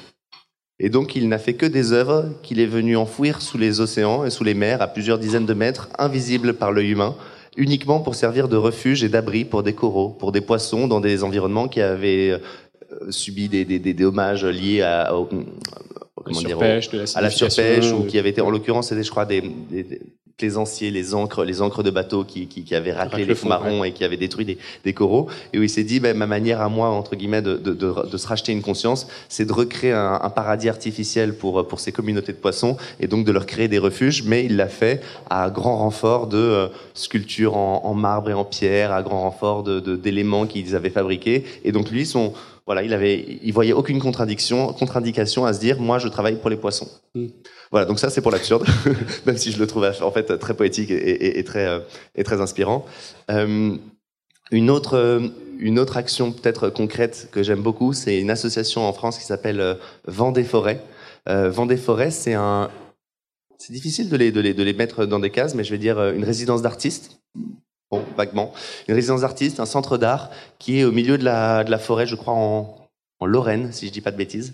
Et 0.79 0.89
donc 0.89 1.15
il 1.15 1.29
n'a 1.29 1.39
fait 1.39 1.53
que 1.53 1.65
des 1.65 1.93
œuvres 1.93 2.29
qu'il 2.43 2.59
est 2.59 2.65
venu 2.65 2.97
enfouir 2.97 3.41
sous 3.41 3.57
les 3.57 3.79
océans 3.79 4.25
et 4.25 4.29
sous 4.29 4.43
les 4.43 4.53
mers 4.53 4.81
à 4.81 4.87
plusieurs 4.87 5.19
dizaines 5.19 5.45
de 5.45 5.53
mètres, 5.53 5.89
invisibles 5.97 6.53
par 6.55 6.71
l'œil 6.71 6.91
humain, 6.91 7.15
uniquement 7.57 7.99
pour 7.99 8.15
servir 8.15 8.47
de 8.47 8.57
refuge 8.57 9.03
et 9.03 9.09
d'abri 9.09 9.45
pour 9.45 9.63
des 9.63 9.73
coraux, 9.73 10.09
pour 10.09 10.31
des 10.31 10.41
poissons 10.41 10.87
dans 10.87 10.99
des 10.99 11.23
environnements 11.23 11.67
qui 11.67 11.81
avaient 11.81 12.31
euh, 12.31 13.11
subi 13.11 13.49
des, 13.49 13.65
des, 13.65 13.79
des, 13.79 13.93
dommages 13.93 14.45
liés 14.45 14.81
à, 14.81 15.15
au, 15.15 15.25
comment 15.25 16.41
dire, 16.41 16.61
à 16.61 17.21
la 17.21 17.29
surpêche 17.29 17.91
ou 17.91 18.05
qui 18.05 18.17
avait 18.17 18.29
été 18.29 18.41
en 18.41 18.49
l'occurrence 18.49 18.89
c'était 18.89 19.03
je 19.03 19.11
crois 19.11 19.25
des, 19.25 19.41
des, 19.41 20.01
plaisanciers, 20.37 20.91
les 20.91 21.13
encres, 21.13 21.43
les 21.43 21.61
encres 21.61 21.83
de 21.83 21.91
bateaux 21.91 22.23
qui, 22.23 22.47
qui, 22.47 22.63
qui 22.63 22.75
avaient 22.75 22.91
raclé 22.91 23.25
les 23.25 23.35
fonds 23.35 23.49
marrons 23.49 23.83
et 23.83 23.91
qui 23.91 24.03
avaient 24.03 24.17
détruit 24.17 24.45
des, 24.45 24.57
des 24.83 24.93
coraux. 24.93 25.27
Et 25.53 25.59
où 25.59 25.63
il 25.63 25.69
s'est 25.69 25.83
dit, 25.83 25.99
ben, 25.99 26.17
ma 26.17 26.25
manière 26.25 26.61
à 26.61 26.69
moi, 26.69 26.89
entre 26.89 27.15
guillemets, 27.15 27.41
de, 27.41 27.55
de, 27.55 27.73
de, 27.73 28.09
de 28.09 28.17
se 28.17 28.27
racheter 28.27 28.51
une 28.51 28.61
conscience, 28.61 29.07
c'est 29.29 29.45
de 29.45 29.53
recréer 29.53 29.91
un, 29.91 30.19
un, 30.21 30.29
paradis 30.29 30.69
artificiel 30.69 31.35
pour, 31.35 31.67
pour 31.67 31.79
ces 31.79 31.91
communautés 31.91 32.33
de 32.33 32.37
poissons 32.37 32.77
et 32.99 33.07
donc 33.07 33.25
de 33.25 33.31
leur 33.31 33.45
créer 33.45 33.67
des 33.67 33.79
refuges. 33.79 34.23
Mais 34.23 34.45
il 34.45 34.55
l'a 34.55 34.69
fait 34.69 35.01
à 35.29 35.49
grand 35.49 35.77
renfort 35.77 36.27
de 36.27 36.37
euh, 36.37 36.67
sculptures 36.93 37.55
en, 37.55 37.81
en, 37.85 37.93
marbre 37.93 38.29
et 38.29 38.33
en 38.33 38.45
pierre, 38.45 38.91
à 38.91 39.03
grand 39.03 39.21
renfort 39.21 39.63
d'éléments 39.63 40.47
qu'ils 40.47 40.75
avaient 40.75 40.89
fabriqués. 40.89 41.45
Et 41.63 41.71
donc 41.71 41.91
lui, 41.91 42.05
son, 42.05 42.33
voilà, 42.65 42.83
il 42.83 42.93
avait, 42.93 43.39
il 43.43 43.51
voyait 43.53 43.73
aucune 43.73 43.99
contradiction, 43.99 44.71
contre-indication 44.73 45.45
à 45.45 45.53
se 45.53 45.59
dire, 45.59 45.79
moi, 45.79 45.99
je 45.99 46.07
travaille 46.07 46.37
pour 46.37 46.49
les 46.49 46.55
poissons. 46.55 46.89
Mm. 47.13 47.27
Voilà, 47.71 47.85
donc 47.85 47.99
ça, 47.99 48.09
c'est 48.09 48.21
pour 48.21 48.31
l'absurde, 48.31 48.65
même 49.25 49.37
si 49.37 49.51
je 49.51 49.59
le 49.59 49.67
trouve 49.67 49.89
en 50.01 50.11
fait 50.11 50.37
très 50.37 50.53
poétique 50.53 50.91
et, 50.91 50.93
et, 50.93 51.39
et 51.39 51.43
très, 51.43 51.67
euh, 51.67 51.79
et 52.15 52.23
très 52.23 52.39
inspirant. 52.39 52.85
Euh, 53.31 53.75
une 54.51 54.69
autre, 54.69 55.31
une 55.59 55.79
autre 55.79 55.97
action 55.97 56.31
peut-être 56.31 56.69
concrète 56.69 57.29
que 57.31 57.43
j'aime 57.43 57.61
beaucoup, 57.61 57.93
c'est 57.93 58.19
une 58.19 58.29
association 58.29 58.87
en 58.87 58.93
France 58.93 59.17
qui 59.17 59.25
s'appelle 59.25 59.59
euh, 59.59 59.75
Vendée 60.05 60.43
Forêt. 60.43 60.83
Euh, 61.29 61.49
Vendée 61.49 61.77
Forêt, 61.77 62.11
c'est 62.11 62.33
un, 62.33 62.69
c'est 63.57 63.73
difficile 63.73 64.09
de 64.09 64.17
les, 64.17 64.31
de 64.31 64.41
les, 64.41 64.53
de 64.53 64.63
les 64.63 64.73
mettre 64.73 65.05
dans 65.05 65.19
des 65.19 65.29
cases, 65.29 65.55
mais 65.55 65.63
je 65.63 65.71
vais 65.71 65.77
dire 65.77 65.97
euh, 65.97 66.13
une 66.13 66.23
résidence 66.23 66.61
d'artistes 66.61 67.21
vaguement. 68.17 68.53
Une 68.87 68.95
résidence 68.95 69.21
d'artistes, 69.21 69.59
un 69.59 69.65
centre 69.65 69.97
d'art 69.97 70.29
qui 70.59 70.79
est 70.79 70.83
au 70.83 70.91
milieu 70.91 71.17
de 71.17 71.23
la, 71.23 71.79
forêt, 71.79 72.07
je 72.07 72.15
crois 72.15 72.33
en, 72.33 72.77
Lorraine, 73.25 73.71
si 73.71 73.87
je 73.87 73.91
dis 73.93 74.01
pas 74.01 74.11
de 74.11 74.17
bêtises. 74.17 74.53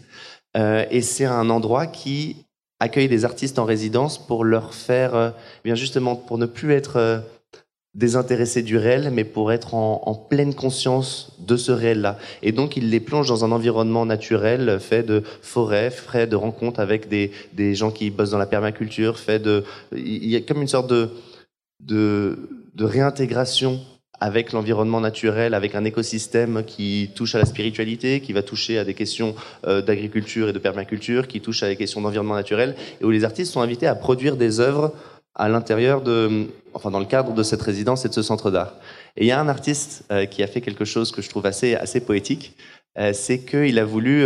Euh, 0.56 0.86
et 0.92 1.02
c'est 1.02 1.26
un 1.26 1.50
endroit 1.50 1.88
qui 1.88 2.46
accueille 2.80 3.08
des 3.08 3.26
artistes 3.26 3.60
en 3.60 3.66
résidence 3.66 4.18
pour 4.18 4.44
leur 4.44 4.74
faire, 4.74 5.16
euh, 5.16 5.32
bien 5.64 5.76
justement, 5.76 6.16
pour 6.16 6.38
ne 6.38 6.46
plus 6.46 6.74
être 6.74 6.98
euh, 6.98 7.20
désintéressés 7.96 8.62
du 8.62 8.78
réel, 8.78 9.10
mais 9.12 9.24
pour 9.24 9.52
être 9.52 9.74
en, 9.74 10.16
pleine 10.30 10.54
conscience 10.54 11.36
de 11.40 11.58
ce 11.58 11.72
réel-là. 11.72 12.18
Et 12.44 12.52
donc, 12.52 12.78
il 12.78 12.90
les 12.90 13.00
plonge 13.00 13.28
dans 13.28 13.44
un 13.44 13.52
environnement 13.52 14.06
naturel 14.06 14.80
fait 14.80 15.04
de 15.04 15.24
forêts, 15.42 15.90
fait 15.90 16.28
de 16.28 16.36
rencontres 16.36 16.80
avec 16.80 17.10
des, 17.10 17.32
des 17.54 17.74
gens 17.74 17.92
qui 17.92 18.12
bossent 18.12 18.32
dans 18.32 18.38
la 18.38 18.46
permaculture, 18.46 19.18
fait 19.18 19.40
de... 19.40 19.64
Il 19.92 20.30
y 20.30 20.36
a 20.36 20.42
comme 20.42 20.62
une 20.62 20.68
sorte 20.68 20.90
de... 20.90 21.10
de 21.80 22.38
de 22.74 22.86
réintégration 22.86 23.80
avec 24.20 24.52
l'environnement 24.52 25.00
naturel, 25.00 25.54
avec 25.54 25.76
un 25.76 25.86
écosystème 25.86 26.64
qui 26.66 27.12
touche 27.16 27.36
à 27.36 27.40
la 27.40 27.46
spiritualité, 27.46 28.20
qui 28.20 28.34
va 28.34 28.44
toucher 28.44 28.78
à 28.78 28.84
des 28.84 28.94
questions 28.94 29.36
euh, 29.66 29.82
d'agriculture 29.82 30.50
et 30.50 30.54
de 30.54 30.60
permaculture, 30.60 31.28
qui 31.28 31.42
touche 31.42 31.64
à 31.64 31.68
des 31.68 31.76
questions 31.76 32.02
d'environnement 32.02 32.36
naturel, 32.36 32.76
et 33.00 33.06
où 33.06 33.12
les 33.12 33.24
artistes 33.24 33.54
sont 33.54 33.62
invités 33.62 33.88
à 33.88 33.96
produire 33.96 34.36
des 34.36 34.60
œuvres 34.60 34.94
à 35.36 35.48
l'intérieur 35.48 36.02
de, 36.02 36.48
enfin 36.74 36.92
dans 36.92 37.00
le 37.00 37.06
cadre 37.06 37.34
de 37.34 37.44
cette 37.44 37.62
résidence 37.62 38.04
et 38.04 38.10
de 38.10 38.14
ce 38.14 38.22
centre 38.22 38.52
d'art. 38.52 38.74
Et 39.16 39.24
il 39.24 39.28
y 39.28 39.32
a 39.32 39.40
un 39.40 39.48
artiste 39.48 40.04
euh, 40.12 40.26
qui 40.26 40.44
a 40.44 40.48
fait 40.48 40.62
quelque 40.62 40.86
chose 40.86 41.12
que 41.12 41.22
je 41.22 41.30
trouve 41.30 41.46
assez 41.46 41.76
assez 41.76 42.02
poétique, 42.02 42.58
euh, 42.98 43.14
c'est 43.14 43.40
qu'il 43.40 43.80
a 43.80 43.86
voulu 43.86 44.26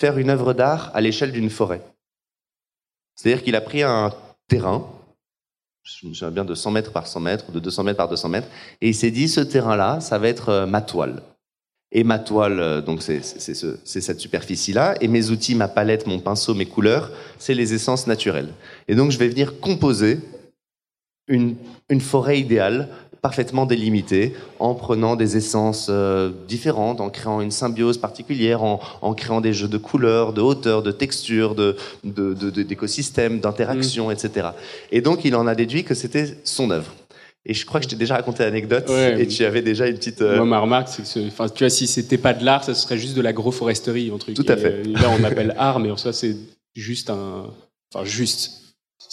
faire 0.00 0.18
une 0.18 0.30
œuvre 0.30 0.52
d'art 0.52 0.90
à 0.94 1.00
l'échelle 1.00 1.32
d'une 1.32 1.50
forêt. 1.50 1.82
C'est-à-dire 3.16 3.42
qu'il 3.42 3.56
a 3.56 3.60
pris 3.60 3.82
un 3.82 4.12
terrain 4.48 4.86
je 5.84 6.06
me 6.06 6.14
souviens 6.14 6.30
bien 6.30 6.44
de 6.44 6.54
100 6.54 6.70
mètres 6.70 6.92
par 6.92 7.06
100 7.06 7.20
mètres, 7.20 7.52
de 7.52 7.58
200 7.58 7.84
mètres 7.84 7.96
par 7.96 8.08
200 8.08 8.28
mètres, 8.28 8.48
et 8.80 8.88
il 8.88 8.94
s'est 8.94 9.10
dit, 9.10 9.28
ce 9.28 9.40
terrain-là, 9.40 10.00
ça 10.00 10.18
va 10.18 10.28
être 10.28 10.48
euh, 10.48 10.66
ma 10.66 10.80
toile. 10.80 11.22
Et 11.90 12.04
ma 12.04 12.18
toile, 12.18 12.60
euh, 12.60 12.80
donc 12.80 13.02
c'est 13.02 13.22
ce, 13.22 13.76
cette 13.84 14.20
superficie-là, 14.20 14.94
et 15.00 15.08
mes 15.08 15.30
outils, 15.30 15.54
ma 15.54 15.68
palette, 15.68 16.06
mon 16.06 16.20
pinceau, 16.20 16.54
mes 16.54 16.66
couleurs, 16.66 17.10
c'est 17.38 17.54
les 17.54 17.74
essences 17.74 18.06
naturelles. 18.06 18.52
Et 18.88 18.94
donc 18.94 19.10
je 19.10 19.18
vais 19.18 19.28
venir 19.28 19.58
composer 19.60 20.20
une 21.28 22.00
forêt 22.00 22.38
idéale 22.38 22.88
parfaitement 23.22 23.66
délimité 23.66 24.34
en 24.58 24.74
prenant 24.74 25.14
des 25.14 25.36
essences 25.36 25.86
euh, 25.88 26.30
différentes, 26.48 27.00
en 27.00 27.08
créant 27.08 27.40
une 27.40 27.52
symbiose 27.52 27.98
particulière, 27.98 28.64
en, 28.64 28.80
en, 29.00 29.14
créant 29.14 29.40
des 29.40 29.52
jeux 29.52 29.68
de 29.68 29.78
couleurs, 29.78 30.32
de 30.32 30.40
hauteur, 30.40 30.82
de 30.82 30.90
texture, 30.90 31.54
d'écosystèmes, 32.04 33.34
de, 33.34 33.36
de, 33.38 33.42
d'interaction, 33.42 34.08
mmh. 34.08 34.12
etc. 34.12 34.48
Et 34.90 35.00
donc 35.00 35.24
il 35.24 35.36
en 35.36 35.46
a 35.46 35.54
déduit 35.54 35.84
que 35.84 35.94
c'était 35.94 36.36
son 36.42 36.70
œuvre. 36.72 36.92
Et 37.46 37.54
je 37.54 37.64
crois 37.64 37.80
que 37.80 37.84
je 37.84 37.90
t'ai 37.90 37.96
déjà 37.96 38.16
raconté 38.16 38.44
l'anecdote 38.44 38.88
ouais, 38.88 39.20
et 39.20 39.26
tu 39.26 39.44
avais 39.44 39.62
déjà 39.62 39.86
une 39.88 39.96
petite. 39.96 40.22
Euh... 40.22 40.36
Moi, 40.36 40.46
ma 40.46 40.60
remarque, 40.60 40.88
c'est 40.88 41.02
que, 41.02 41.26
enfin, 41.26 41.48
tu 41.48 41.64
vois, 41.64 41.70
si 41.70 41.88
c'était 41.88 42.18
pas 42.18 42.34
de 42.34 42.44
l'art, 42.44 42.62
ça 42.62 42.72
serait 42.72 42.98
juste 42.98 43.16
de 43.16 43.20
l'agroforesterie, 43.20 44.12
un 44.14 44.18
truc. 44.18 44.36
Tout 44.36 44.46
à 44.46 44.56
fait. 44.56 44.84
là, 44.84 45.10
on 45.10 45.24
appelle 45.24 45.52
art, 45.58 45.80
mais 45.80 45.90
en 45.90 45.96
soi, 45.96 46.12
c'est 46.12 46.36
juste 46.74 47.10
un, 47.10 47.46
enfin, 47.92 48.04
juste 48.04 48.61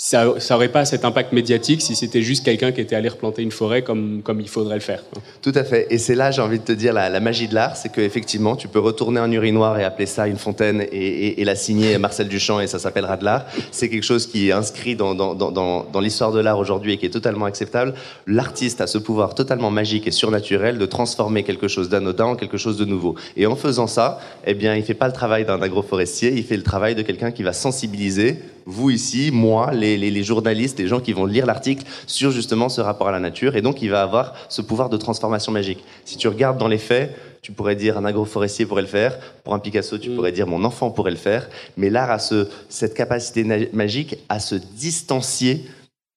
ça, 0.02 0.36
ça 0.40 0.56
aurait 0.56 0.70
pas 0.70 0.86
cet 0.86 1.04
impact 1.04 1.34
médiatique 1.34 1.82
si 1.82 1.94
c'était 1.94 2.22
juste 2.22 2.46
quelqu'un 2.46 2.72
qui 2.72 2.80
était 2.80 2.96
allé 2.96 3.10
replanter 3.10 3.42
une 3.42 3.52
forêt 3.52 3.82
comme, 3.82 4.22
comme 4.24 4.40
il 4.40 4.48
faudrait 4.48 4.76
le 4.76 4.82
faire. 4.82 5.04
Tout 5.42 5.52
à 5.54 5.66
fait. 5.66 5.88
Et 5.90 5.98
c'est 5.98 6.16
là, 6.16 6.32
j'ai 6.32 6.42
envie 6.42 6.58
de 6.58 6.64
te 6.64 6.72
dire, 6.72 6.94
la, 6.94 7.20
magie 7.20 7.50
de 7.50 7.54
l'art, 7.54 7.76
c'est 7.76 7.92
qu'effectivement, 7.92 8.56
tu 8.56 8.70
peux 8.70 8.80
retourner 8.80 9.20
un 9.20 9.30
urinoir 9.30 9.78
et 9.78 9.84
appeler 9.84 10.06
ça 10.06 10.28
une 10.28 10.38
fontaine 10.38 10.86
et, 10.94 11.44
la 11.44 11.56
signer 11.56 11.98
Marcel 11.98 12.30
Duchamp 12.30 12.62
et 12.62 12.68
ça 12.68 12.80
s'appellera 12.80 13.18
de 13.18 13.26
l'art. 13.26 13.46
C'est 13.72 13.90
quelque 13.90 14.06
chose 14.06 14.26
qui 14.26 14.48
est 14.48 14.52
inscrit 14.54 14.96
dans, 14.96 15.16
dans, 15.16 15.36
dans, 15.36 15.52
dans 15.52 16.00
l'histoire 16.00 16.32
de 16.32 16.40
l'art 16.40 16.60
aujourd'hui 16.60 16.94
et 16.94 16.98
qui 16.98 17.06
est 17.06 17.10
totalement 17.10 17.46
acceptable. 17.46 17.94
L'artiste 18.26 18.80
a 18.80 18.88
ce 18.88 19.00
pouvoir 19.00 19.36
totalement 19.36 19.70
magique 19.70 20.08
et 20.08 20.12
surnaturel 20.12 20.78
de 20.78 20.86
transformer 20.86 21.44
quelque 21.44 21.68
chose 21.68 21.90
d'anodin 21.90 22.26
en 22.26 22.36
quelque 22.38 22.58
chose 22.58 22.78
de 22.78 22.86
nouveau. 22.86 23.16
Et 23.36 23.48
en 23.48 23.58
faisant 23.58 23.88
ça, 23.88 24.22
eh 24.48 24.54
bien, 24.54 24.76
il 24.76 24.84
fait 24.84 24.94
pas 24.94 25.08
le 25.08 25.14
travail 25.14 25.44
d'un 25.44 25.62
agroforestier, 25.62 26.32
il 26.34 26.46
fait 26.46 26.56
le 26.56 26.64
travail 26.64 26.96
de 26.96 27.02
quelqu'un 27.02 27.32
qui 27.32 27.44
va 27.44 27.52
sensibiliser 27.52 28.40
vous 28.70 28.92
ici, 28.92 29.32
moi, 29.32 29.72
les, 29.74 29.98
les, 29.98 30.12
les, 30.12 30.24
journalistes, 30.24 30.80
les 30.80 30.88
gens 30.88 31.00
qui 31.00 31.14
vont 31.14 31.26
lire 31.26 31.46
l'article 31.46 31.86
sur 32.08 32.32
justement 32.32 32.70
ce 32.70 32.82
rapport 32.82 33.08
à 33.08 33.12
la 33.12 33.20
nature. 33.20 33.56
Et 33.56 33.62
donc, 33.62 33.82
il 33.82 33.90
va 33.90 34.02
avoir 34.02 34.34
ce 34.48 34.62
pouvoir 34.62 34.90
de 34.90 34.98
transformation 34.98 35.52
magique. 35.52 35.84
Si 36.06 36.18
tu 36.18 36.28
regardes 36.28 36.58
dans 36.58 36.68
les 36.68 36.78
faits, 36.78 37.16
tu 37.42 37.52
pourrais 37.52 37.76
dire 37.76 37.98
un 37.98 38.06
agroforestier 38.06 38.66
pourrait 38.66 38.82
le 38.84 38.88
faire. 38.88 39.18
Pour 39.44 39.54
un 39.54 39.60
Picasso, 39.60 39.98
tu 39.98 40.10
mmh. 40.10 40.16
pourrais 40.16 40.32
dire 40.32 40.48
mon 40.48 40.64
enfant 40.64 40.92
pourrait 40.92 41.12
le 41.12 41.18
faire. 41.18 41.50
Mais 41.78 41.90
l'art 41.90 42.12
a 42.12 42.20
ce, 42.20 42.48
cette 42.70 42.94
capacité 42.94 43.44
magique 43.74 44.18
à 44.30 44.40
se 44.40 44.56
distancier 44.56 45.66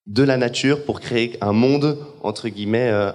de 0.07 0.23
la 0.23 0.37
nature 0.37 0.85
pour 0.85 1.01
créer 1.01 1.39
un 1.41 1.53
monde, 1.53 1.97
entre 2.23 2.49
guillemets, 2.49 2.91
euh, 2.91 3.13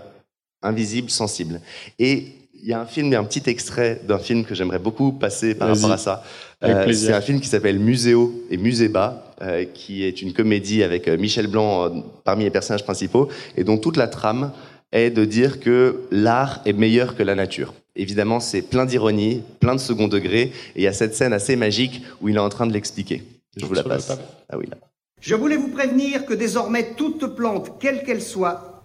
invisible, 0.64 1.10
sensible. 1.10 1.62
Et 2.00 2.37
il 2.62 2.68
y 2.68 2.74
a 2.74 2.82
un 2.82 2.86
film, 2.86 3.08
il 3.08 3.14
y 3.14 3.16
a 3.16 3.20
un 3.20 3.24
petit 3.24 3.50
extrait 3.50 4.02
d'un 4.08 4.20
film 4.20 4.44
que 4.44 4.56
j'aimerais 4.56 4.80
beaucoup 4.80 5.12
passer 5.12 5.56
par 5.56 5.70
rapport 5.70 5.92
à 5.92 5.98
ça. 5.98 6.24
Euh, 6.64 6.92
c'est 6.92 7.14
un 7.14 7.22
film 7.22 7.40
qui 7.40 7.48
s'appelle 7.48 7.80
Muséo 7.80 8.34
et 8.50 8.58
Muséba, 8.58 9.34
euh, 9.42 9.66
qui 9.66 10.04
est 10.04 10.22
une 10.22 10.34
comédie 10.34 10.84
avec 10.84 11.08
euh, 11.08 11.18
Michel 11.18 11.48
Blanc 11.48 11.86
euh, 11.86 11.90
parmi 12.24 12.44
les 12.44 12.50
personnages 12.50 12.84
principaux, 12.84 13.30
et 13.56 13.64
dont 13.64 13.78
toute 13.78 13.98
la 13.98 14.08
trame 14.08 14.52
est 14.92 15.12
de 15.12 15.26
dire 15.26 15.60
que 15.60 16.02
l'art 16.12 16.62
est 16.66 16.74
meilleur 16.74 17.16
que 17.16 17.24
la 17.24 17.36
nature. 17.36 17.74
Évidemment, 17.96 18.40
c'est 18.40 18.62
plein 18.62 18.86
d'ironie, 18.86 19.44
plein 19.60 19.76
de 19.76 19.80
second 19.80 20.08
degré, 20.08 20.42
et 20.42 20.52
il 20.78 20.84
y 20.84 20.88
a 20.88 20.94
cette 20.94 21.16
scène 21.16 21.34
assez 21.34 21.56
magique 21.56 22.04
où 22.22 22.30
il 22.30 22.36
est 22.36 22.40
en 22.40 22.50
train 22.50 22.66
de 22.68 22.74
l'expliquer. 22.74 23.24
Je 23.56 23.66
vous 23.66 23.74
la 23.74 23.84
passe. 23.84 24.18
Ah 24.50 24.58
oui, 24.58 24.66
là. 24.70 24.78
Je 25.20 25.36
voulais 25.36 25.58
vous 25.58 25.70
prévenir 25.70 26.26
que 26.26 26.34
désormais 26.36 26.94
toute 26.96 27.36
plante, 27.36 27.80
quelle 27.80 28.04
qu'elle 28.04 28.22
soit, 28.22 28.77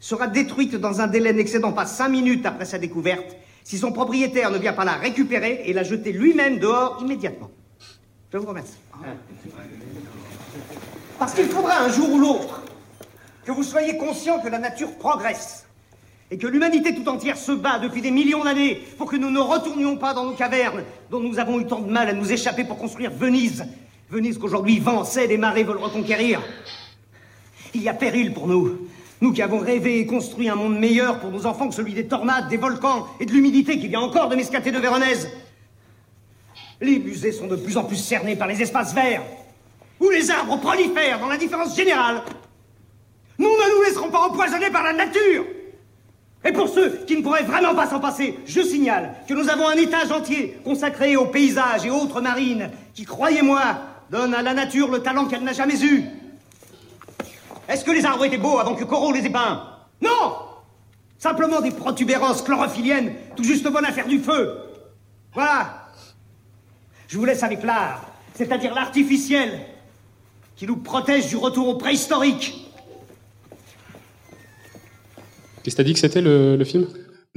sera 0.00 0.26
détruite 0.26 0.74
dans 0.76 1.00
un 1.00 1.06
délai 1.06 1.32
n'excédant 1.32 1.72
pas 1.72 1.86
cinq 1.86 2.08
minutes 2.08 2.46
après 2.46 2.64
sa 2.64 2.78
découverte 2.78 3.36
si 3.64 3.76
son 3.76 3.92
propriétaire 3.92 4.50
ne 4.50 4.58
vient 4.58 4.72
pas 4.72 4.86
la 4.86 4.94
récupérer 4.94 5.62
et 5.66 5.74
la 5.74 5.82
jeter 5.82 6.12
lui-même 6.12 6.58
dehors 6.58 6.98
immédiatement. 7.02 7.50
Je 8.32 8.38
vous 8.38 8.46
remercie. 8.46 8.78
Parce 11.18 11.34
qu'il 11.34 11.46
faudra 11.46 11.80
un 11.80 11.90
jour 11.90 12.10
ou 12.10 12.18
l'autre 12.18 12.62
que 13.44 13.52
vous 13.52 13.62
soyez 13.62 13.98
conscient 13.98 14.40
que 14.40 14.48
la 14.48 14.58
nature 14.58 14.96
progresse 14.96 15.66
et 16.30 16.38
que 16.38 16.46
l'humanité 16.46 16.94
tout 16.94 17.08
entière 17.08 17.36
se 17.36 17.52
bat 17.52 17.78
depuis 17.78 18.00
des 18.00 18.10
millions 18.10 18.44
d'années 18.44 18.82
pour 18.96 19.10
que 19.10 19.16
nous 19.16 19.30
ne 19.30 19.40
retournions 19.40 19.96
pas 19.96 20.14
dans 20.14 20.24
nos 20.24 20.34
cavernes 20.34 20.84
dont 21.10 21.20
nous 21.20 21.38
avons 21.38 21.60
eu 21.60 21.66
tant 21.66 21.80
de 21.80 21.90
mal 21.90 22.08
à 22.08 22.12
nous 22.12 22.32
échapper 22.32 22.64
pour 22.64 22.78
construire 22.78 23.10
Venise. 23.10 23.66
Venise 24.10 24.38
qu'aujourd'hui 24.38 24.78
vent, 24.78 25.04
cède 25.04 25.30
et 25.30 25.36
marées 25.36 25.64
veulent 25.64 25.76
reconquérir. 25.76 26.40
Il 27.74 27.82
y 27.82 27.88
a 27.90 27.94
péril 27.94 28.32
pour 28.32 28.46
nous. 28.46 28.87
Nous 29.20 29.32
qui 29.32 29.42
avons 29.42 29.58
rêvé 29.58 29.98
et 29.98 30.06
construit 30.06 30.48
un 30.48 30.54
monde 30.54 30.78
meilleur 30.78 31.18
pour 31.18 31.30
nos 31.30 31.44
enfants 31.46 31.68
que 31.68 31.74
celui 31.74 31.92
des 31.92 32.06
tornades, 32.06 32.48
des 32.48 32.56
volcans 32.56 33.06
et 33.18 33.26
de 33.26 33.32
l'humidité 33.32 33.78
qui 33.78 33.88
vient 33.88 34.00
encore 34.00 34.28
de 34.28 34.36
m'escater 34.36 34.70
de 34.70 34.78
Véronèse. 34.78 35.28
Les 36.80 37.00
musées 37.00 37.32
sont 37.32 37.48
de 37.48 37.56
plus 37.56 37.76
en 37.76 37.84
plus 37.84 37.96
cernés 37.96 38.36
par 38.36 38.46
les 38.46 38.62
espaces 38.62 38.94
verts, 38.94 39.22
où 39.98 40.08
les 40.10 40.30
arbres 40.30 40.60
prolifèrent 40.60 41.18
dans 41.18 41.26
l'indifférence 41.26 41.76
générale. 41.76 42.22
Nous 43.38 43.48
ne 43.48 43.76
nous 43.76 43.82
laisserons 43.82 44.10
pas 44.10 44.20
empoisonner 44.20 44.70
par 44.70 44.84
la 44.84 44.92
nature. 44.92 45.44
Et 46.44 46.52
pour 46.52 46.68
ceux 46.68 47.00
qui 47.04 47.16
ne 47.16 47.22
pourraient 47.22 47.42
vraiment 47.42 47.74
pas 47.74 47.88
s'en 47.88 47.98
passer, 47.98 48.38
je 48.46 48.60
signale 48.60 49.16
que 49.28 49.34
nous 49.34 49.48
avons 49.48 49.66
un 49.66 49.76
étage 49.76 50.12
entier 50.12 50.56
consacré 50.64 51.16
aux 51.16 51.26
paysages 51.26 51.84
et 51.84 51.90
autres 51.90 52.20
marines 52.20 52.70
qui, 52.94 53.04
croyez-moi, 53.04 53.60
donnent 54.10 54.34
à 54.34 54.42
la 54.42 54.54
nature 54.54 54.88
le 54.88 55.00
talent 55.00 55.26
qu'elle 55.26 55.42
n'a 55.42 55.52
jamais 55.52 55.82
eu. 55.84 56.04
Est-ce 57.68 57.84
que 57.84 57.90
les 57.90 58.04
arbres 58.04 58.24
étaient 58.24 58.38
beaux 58.38 58.58
avant 58.58 58.74
que 58.74 58.84
Corot 58.84 59.12
les 59.12 59.26
ait 59.26 59.30
peints 59.30 59.62
Non 60.00 60.36
Simplement 61.18 61.60
des 61.60 61.70
protubérances 61.70 62.42
chlorophylliennes, 62.42 63.12
tout 63.36 63.44
juste 63.44 63.68
bonnes 63.70 63.84
à 63.84 63.92
faire 63.92 64.06
du 64.06 64.20
feu. 64.20 64.58
Voilà. 65.34 65.86
Je 67.08 67.18
vous 67.18 67.24
laisse 67.24 67.42
avec 67.42 67.62
l'art, 67.62 68.02
c'est-à-dire 68.34 68.74
l'artificiel, 68.74 69.60
qui 70.56 70.66
nous 70.66 70.76
protège 70.76 71.28
du 71.28 71.36
retour 71.36 71.68
au 71.68 71.74
préhistorique. 71.74 72.70
Qu'est-ce 75.62 75.74
que 75.74 75.82
t'as 75.82 75.84
dit 75.84 75.92
que 75.92 75.98
c'était 76.00 76.20
le, 76.20 76.56
le 76.56 76.64
film? 76.64 76.86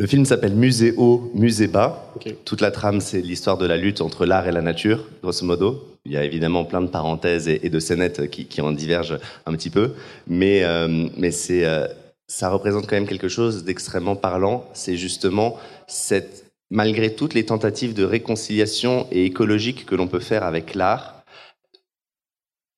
Le 0.01 0.07
film 0.07 0.25
s'appelle 0.25 0.55
Musée 0.55 0.95
haut, 0.97 1.29
musée 1.35 1.67
bas. 1.67 2.11
Toute 2.43 2.59
la 2.61 2.71
trame, 2.71 3.01
c'est 3.01 3.21
l'histoire 3.21 3.59
de 3.59 3.67
la 3.67 3.77
lutte 3.77 4.01
entre 4.01 4.25
l'art 4.25 4.47
et 4.47 4.51
la 4.51 4.63
nature, 4.63 5.07
grosso 5.21 5.45
modo. 5.45 5.95
Il 6.05 6.11
y 6.11 6.17
a 6.17 6.23
évidemment 6.23 6.65
plein 6.65 6.81
de 6.81 6.87
parenthèses 6.87 7.47
et, 7.47 7.59
et 7.63 7.69
de 7.69 7.79
scénettes 7.79 8.27
qui, 8.31 8.45
qui 8.45 8.61
en 8.61 8.71
divergent 8.71 9.19
un 9.45 9.51
petit 9.53 9.69
peu, 9.69 9.91
mais, 10.25 10.63
euh, 10.63 11.07
mais 11.17 11.29
c'est, 11.29 11.65
euh, 11.65 11.87
ça 12.25 12.49
représente 12.49 12.87
quand 12.87 12.95
même 12.95 13.05
quelque 13.05 13.27
chose 13.27 13.63
d'extrêmement 13.63 14.15
parlant. 14.15 14.65
C'est 14.73 14.97
justement 14.97 15.59
cette, 15.85 16.51
malgré 16.71 17.13
toutes 17.13 17.35
les 17.35 17.45
tentatives 17.45 17.93
de 17.93 18.03
réconciliation 18.03 19.05
et 19.11 19.25
écologique 19.25 19.85
que 19.85 19.93
l'on 19.93 20.07
peut 20.07 20.19
faire 20.19 20.41
avec 20.43 20.73
l'art, 20.73 21.21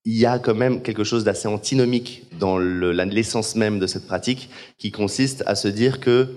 il 0.03 0.17
y 0.17 0.25
a 0.25 0.39
quand 0.39 0.55
même 0.55 0.81
quelque 0.81 1.05
chose 1.05 1.23
d'assez 1.23 1.47
antinomique 1.47 2.25
dans 2.37 2.57
le- 2.57 2.91
l'essence 2.91 3.55
même 3.55 3.79
de 3.79 3.87
cette 3.87 4.07
pratique, 4.07 4.49
qui 4.77 4.91
consiste 4.91 5.41
à 5.45 5.55
se 5.55 5.69
dire 5.69 6.01
que 6.01 6.27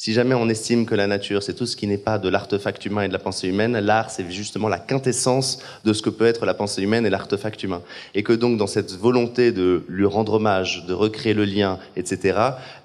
si 0.00 0.12
jamais 0.12 0.36
on 0.36 0.48
estime 0.48 0.86
que 0.86 0.94
la 0.94 1.08
nature, 1.08 1.42
c'est 1.42 1.54
tout 1.54 1.66
ce 1.66 1.76
qui 1.76 1.88
n'est 1.88 1.98
pas 1.98 2.18
de 2.18 2.28
l'artefact 2.28 2.86
humain 2.86 3.02
et 3.02 3.08
de 3.08 3.12
la 3.12 3.18
pensée 3.18 3.48
humaine, 3.48 3.76
l'art, 3.80 4.10
c'est 4.10 4.30
justement 4.30 4.68
la 4.68 4.78
quintessence 4.78 5.58
de 5.84 5.92
ce 5.92 6.02
que 6.02 6.10
peut 6.10 6.24
être 6.24 6.46
la 6.46 6.54
pensée 6.54 6.82
humaine 6.82 7.04
et 7.04 7.10
l'artefact 7.10 7.60
humain. 7.64 7.82
Et 8.14 8.22
que 8.22 8.32
donc, 8.32 8.58
dans 8.58 8.68
cette 8.68 8.92
volonté 8.92 9.50
de 9.50 9.82
lui 9.88 10.06
rendre 10.06 10.34
hommage, 10.34 10.86
de 10.86 10.94
recréer 10.94 11.34
le 11.34 11.44
lien, 11.44 11.80
etc., 11.96 12.38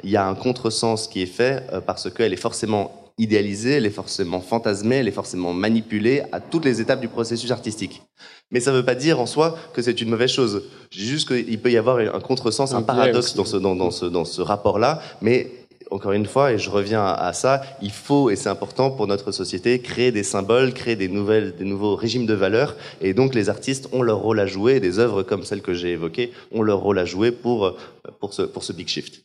il 0.04 0.10
y 0.10 0.18
a 0.18 0.28
un 0.28 0.34
contresens 0.34 1.08
qui 1.08 1.22
est 1.22 1.28
fait 1.28 1.64
euh, 1.72 1.82
parce 1.82 2.10
qu'elle 2.10 2.34
est 2.34 2.36
forcément 2.38 3.04
idéalisée, 3.20 3.74
elle 3.74 3.86
est 3.86 3.92
forcément 3.92 4.42
fantasmée, 4.42 4.96
elle 4.96 5.08
est 5.08 5.12
forcément 5.12 5.54
manipulée 5.54 6.24
à 6.32 6.40
toutes 6.40 6.66
les 6.66 6.82
étapes 6.82 7.00
du 7.00 7.10
processus 7.10 7.52
artistique. 7.52 8.02
Mais 8.50 8.60
ça 8.60 8.72
ne 8.72 8.78
veut 8.78 8.86
pas 8.86 8.96
dire 8.96 9.20
en 9.20 9.28
soi 9.28 9.56
que 9.74 9.82
c'est 9.84 10.02
une 10.02 10.10
mauvaise 10.10 10.32
chose. 10.32 10.64
Juste 10.92 11.28
qu'il 11.28 11.60
peut 11.60 11.72
y 11.72 11.78
avoir 11.78 11.98
un 11.98 12.20
contresens, 12.20 12.74
Un 12.74 12.82
paradoxe 12.82 13.36
dans 13.36 13.46
ce, 13.46 13.58
dans, 13.58 13.76
dans 13.76 13.92
ce, 13.92 14.06
dans 14.06 14.26
ce 14.26 14.42
rapport-là, 14.42 15.02
mais 15.22 15.52
encore 15.94 16.12
une 16.12 16.26
fois, 16.26 16.52
et 16.52 16.58
je 16.58 16.70
reviens 16.70 17.04
à, 17.04 17.14
à 17.14 17.34
ça, 17.34 17.62
il 17.82 17.92
faut, 17.92 18.30
et 18.30 18.36
c'est 18.36 18.50
important 18.50 18.92
pour 18.92 19.08
notre 19.08 19.32
société, 19.32 19.80
créer 19.80 20.12
des 20.12 20.24
symboles, 20.24 20.74
créer 20.74 20.96
des, 20.96 21.08
nouvelles, 21.08 21.56
des 21.56 21.66
nouveaux 21.66 21.96
régimes 21.96 22.26
de 22.26 22.34
valeurs, 22.34 22.76
et 23.02 23.14
donc 23.14 23.36
les 23.36 23.50
artistes 23.50 23.90
ont 23.94 24.02
leur 24.02 24.18
rôle 24.18 24.40
à 24.40 24.48
jouer, 24.48 24.78
et 24.78 24.80
des 24.80 25.00
œuvres 25.00 25.24
comme 25.24 25.44
celles 25.44 25.62
que 25.62 25.74
j'ai 25.74 25.92
évoquées 25.92 26.32
ont 26.52 26.64
leur 26.64 26.80
rôle 26.80 26.98
à 26.98 27.06
jouer 27.06 27.32
pour, 27.32 27.66
euh, 27.66 27.78
pour, 28.20 28.34
ce, 28.34 28.42
pour 28.42 28.64
ce 28.64 28.74
big 28.74 28.88
shift. 28.88 29.24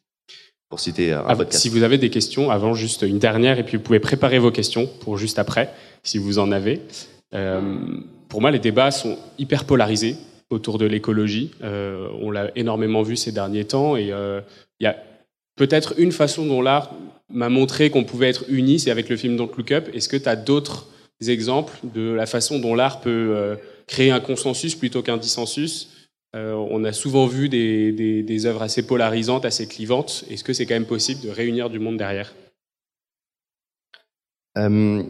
Pour 0.69 0.81
citer 0.81 1.13
un 1.13 1.25
Ah, 1.27 1.35
podcast. 1.35 1.63
Si 1.63 1.71
vous 1.71 1.83
avez 1.83 1.97
des 1.97 2.11
questions, 2.11 2.51
avant 2.51 2.75
juste 2.75 3.01
une 3.01 3.19
dernière, 3.19 3.59
et 3.59 3.65
puis 3.65 3.79
vous 3.79 3.83
pouvez 3.83 4.01
préparer 4.01 4.39
vos 4.39 4.51
questions 4.51 4.87
pour 5.01 5.17
juste 5.17 5.39
après, 5.39 5.73
si 6.03 6.19
vous 6.19 6.39
en 6.39 6.53
avez. 6.53 6.83
Euh, 7.35 7.79
pour 8.29 8.43
moi, 8.43 8.51
les 8.51 8.59
débats 8.59 8.91
sont 8.91 9.17
hyper 9.39 9.65
polarisés 9.65 10.17
autour 10.51 10.77
de 10.77 10.85
l'écologie. 10.85 11.53
Euh, 11.63 12.09
on 12.21 12.31
l'a 12.31 12.51
énormément 12.55 13.03
vu 13.03 13.17
ces 13.17 13.33
derniers 13.33 13.65
temps, 13.65 13.97
et 13.97 14.13
euh, 14.13 14.43
il 14.81 14.85
y 14.85 14.87
a 14.87 14.97
peut-être 15.59 15.95
une 15.99 16.13
façon 16.13 16.47
dont 16.47 16.63
l'art 16.63 16.95
m'a 17.29 17.51
montré 17.51 17.91
qu'on 17.91 18.05
pouvait 18.05 18.31
être 18.31 18.45
unis, 18.49 18.81
c'est 18.81 18.91
avec 18.91 19.11
le 19.11 19.17
film 19.17 19.37
Don't 19.37 19.51
Look 19.57 19.73
Up. 19.73 19.89
Est-ce 19.93 20.09
que 20.09 20.17
tu 20.17 20.29
as 20.29 20.37
d'autres 20.37 20.87
exemples 21.27 21.79
de 21.83 22.13
la 22.13 22.27
façon 22.27 22.59
dont 22.59 22.75
l'art 22.75 23.01
peut 23.01 23.35
euh, 23.37 23.57
créer 23.87 24.11
un 24.11 24.21
consensus 24.21 24.75
plutôt 24.75 25.03
qu'un 25.03 25.19
dissensus? 25.19 25.91
Euh, 26.37 26.53
on 26.53 26.85
a 26.85 26.93
souvent 26.93 27.27
vu 27.27 27.49
des, 27.49 28.47
œuvres 28.47 28.63
assez 28.63 28.87
polarisantes, 28.87 29.45
assez 29.45 29.67
clivantes. 29.67 30.25
Est-ce 30.31 30.45
que 30.45 30.53
c'est 30.53 30.65
quand 30.65 30.75
même 30.75 30.87
possible 30.87 31.21
de 31.23 31.31
réunir 31.31 31.69
du 31.69 31.79
monde 31.79 31.99
derrière? 31.99 32.33
Euh, 34.57 35.03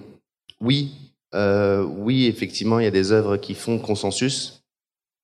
oui, 0.61 0.91
oui, 1.33 2.27
effectivement, 2.27 2.81
il 2.81 2.85
y 2.85 2.89
a 2.89 2.93
des 2.93 3.13
œuvres 3.13 3.37
qui 3.37 3.55
font 3.55 3.79
consensus. 3.79 4.58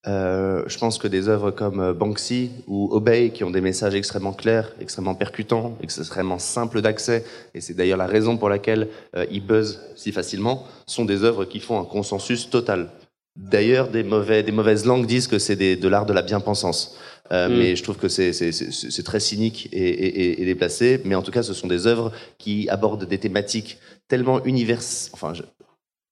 Euh, 0.07 0.63
je 0.67 0.77
pense 0.79 0.99
que 0.99 1.09
des 1.09 1.29
œuvres 1.29 1.51
comme 1.51 1.81
euh, 1.81 1.93
Banksy 1.95 2.51
ou 2.67 2.89
Obey, 2.93 3.31
qui 3.31 3.43
ont 3.43 3.51
des 3.51 3.63
messages 3.63 3.95
extrêmement 3.95 4.35
clairs, 4.35 4.73
extrêmement 4.81 5.15
percutants, 5.15 5.77
extrêmement 5.83 6.39
simples 6.39 6.83
d'accès, 6.83 7.25
et 7.55 7.61
c'est 7.63 7.73
d'ailleurs 7.75 7.97
la 7.97 8.07
raison 8.07 8.37
pour 8.37 8.51
laquelle 8.51 8.89
euh, 9.17 9.25
ils 9.31 9.41
buzzent 9.45 9.81
si 9.97 10.13
facilement, 10.13 10.65
sont 10.87 11.07
des 11.07 11.25
œuvres 11.25 11.47
qui 11.47 11.59
font 11.61 11.81
un 11.81 11.85
consensus 11.85 12.51
total. 12.51 12.91
D'ailleurs, 13.37 13.89
des, 13.89 14.05
mauvais, 14.05 14.43
des 14.43 14.53
mauvaises 14.53 14.85
langues 14.85 15.07
disent 15.07 15.27
que 15.27 15.39
c'est 15.41 15.57
de 15.57 15.89
l'art 15.89 16.07
de 16.07 16.13
la 16.13 16.23
bien-pensance. 16.23 16.97
Euh, 17.33 17.49
Mm. 17.49 17.57
Mais 17.57 17.75
je 17.75 17.83
trouve 17.83 17.97
que 17.97 18.09
c'est- 18.09 19.03
très 19.03 19.19
cynique 19.19 19.71
et, 19.73 20.43
et- 20.43 20.45
déplacé. 20.45 21.01
Mais 21.07 21.15
en 21.15 21.23
tout 21.23 21.31
cas, 21.33 21.43
ce 21.43 21.55
sont 21.55 21.67
des 21.67 21.87
œuvres 21.87 22.13
qui 22.39 22.69
abordent 22.69 23.07
des 23.07 23.17
thématiques 23.19 23.79
tellement 24.09 24.45
univers, 24.45 24.81
enfin, 25.15 25.33
je- 25.33 25.43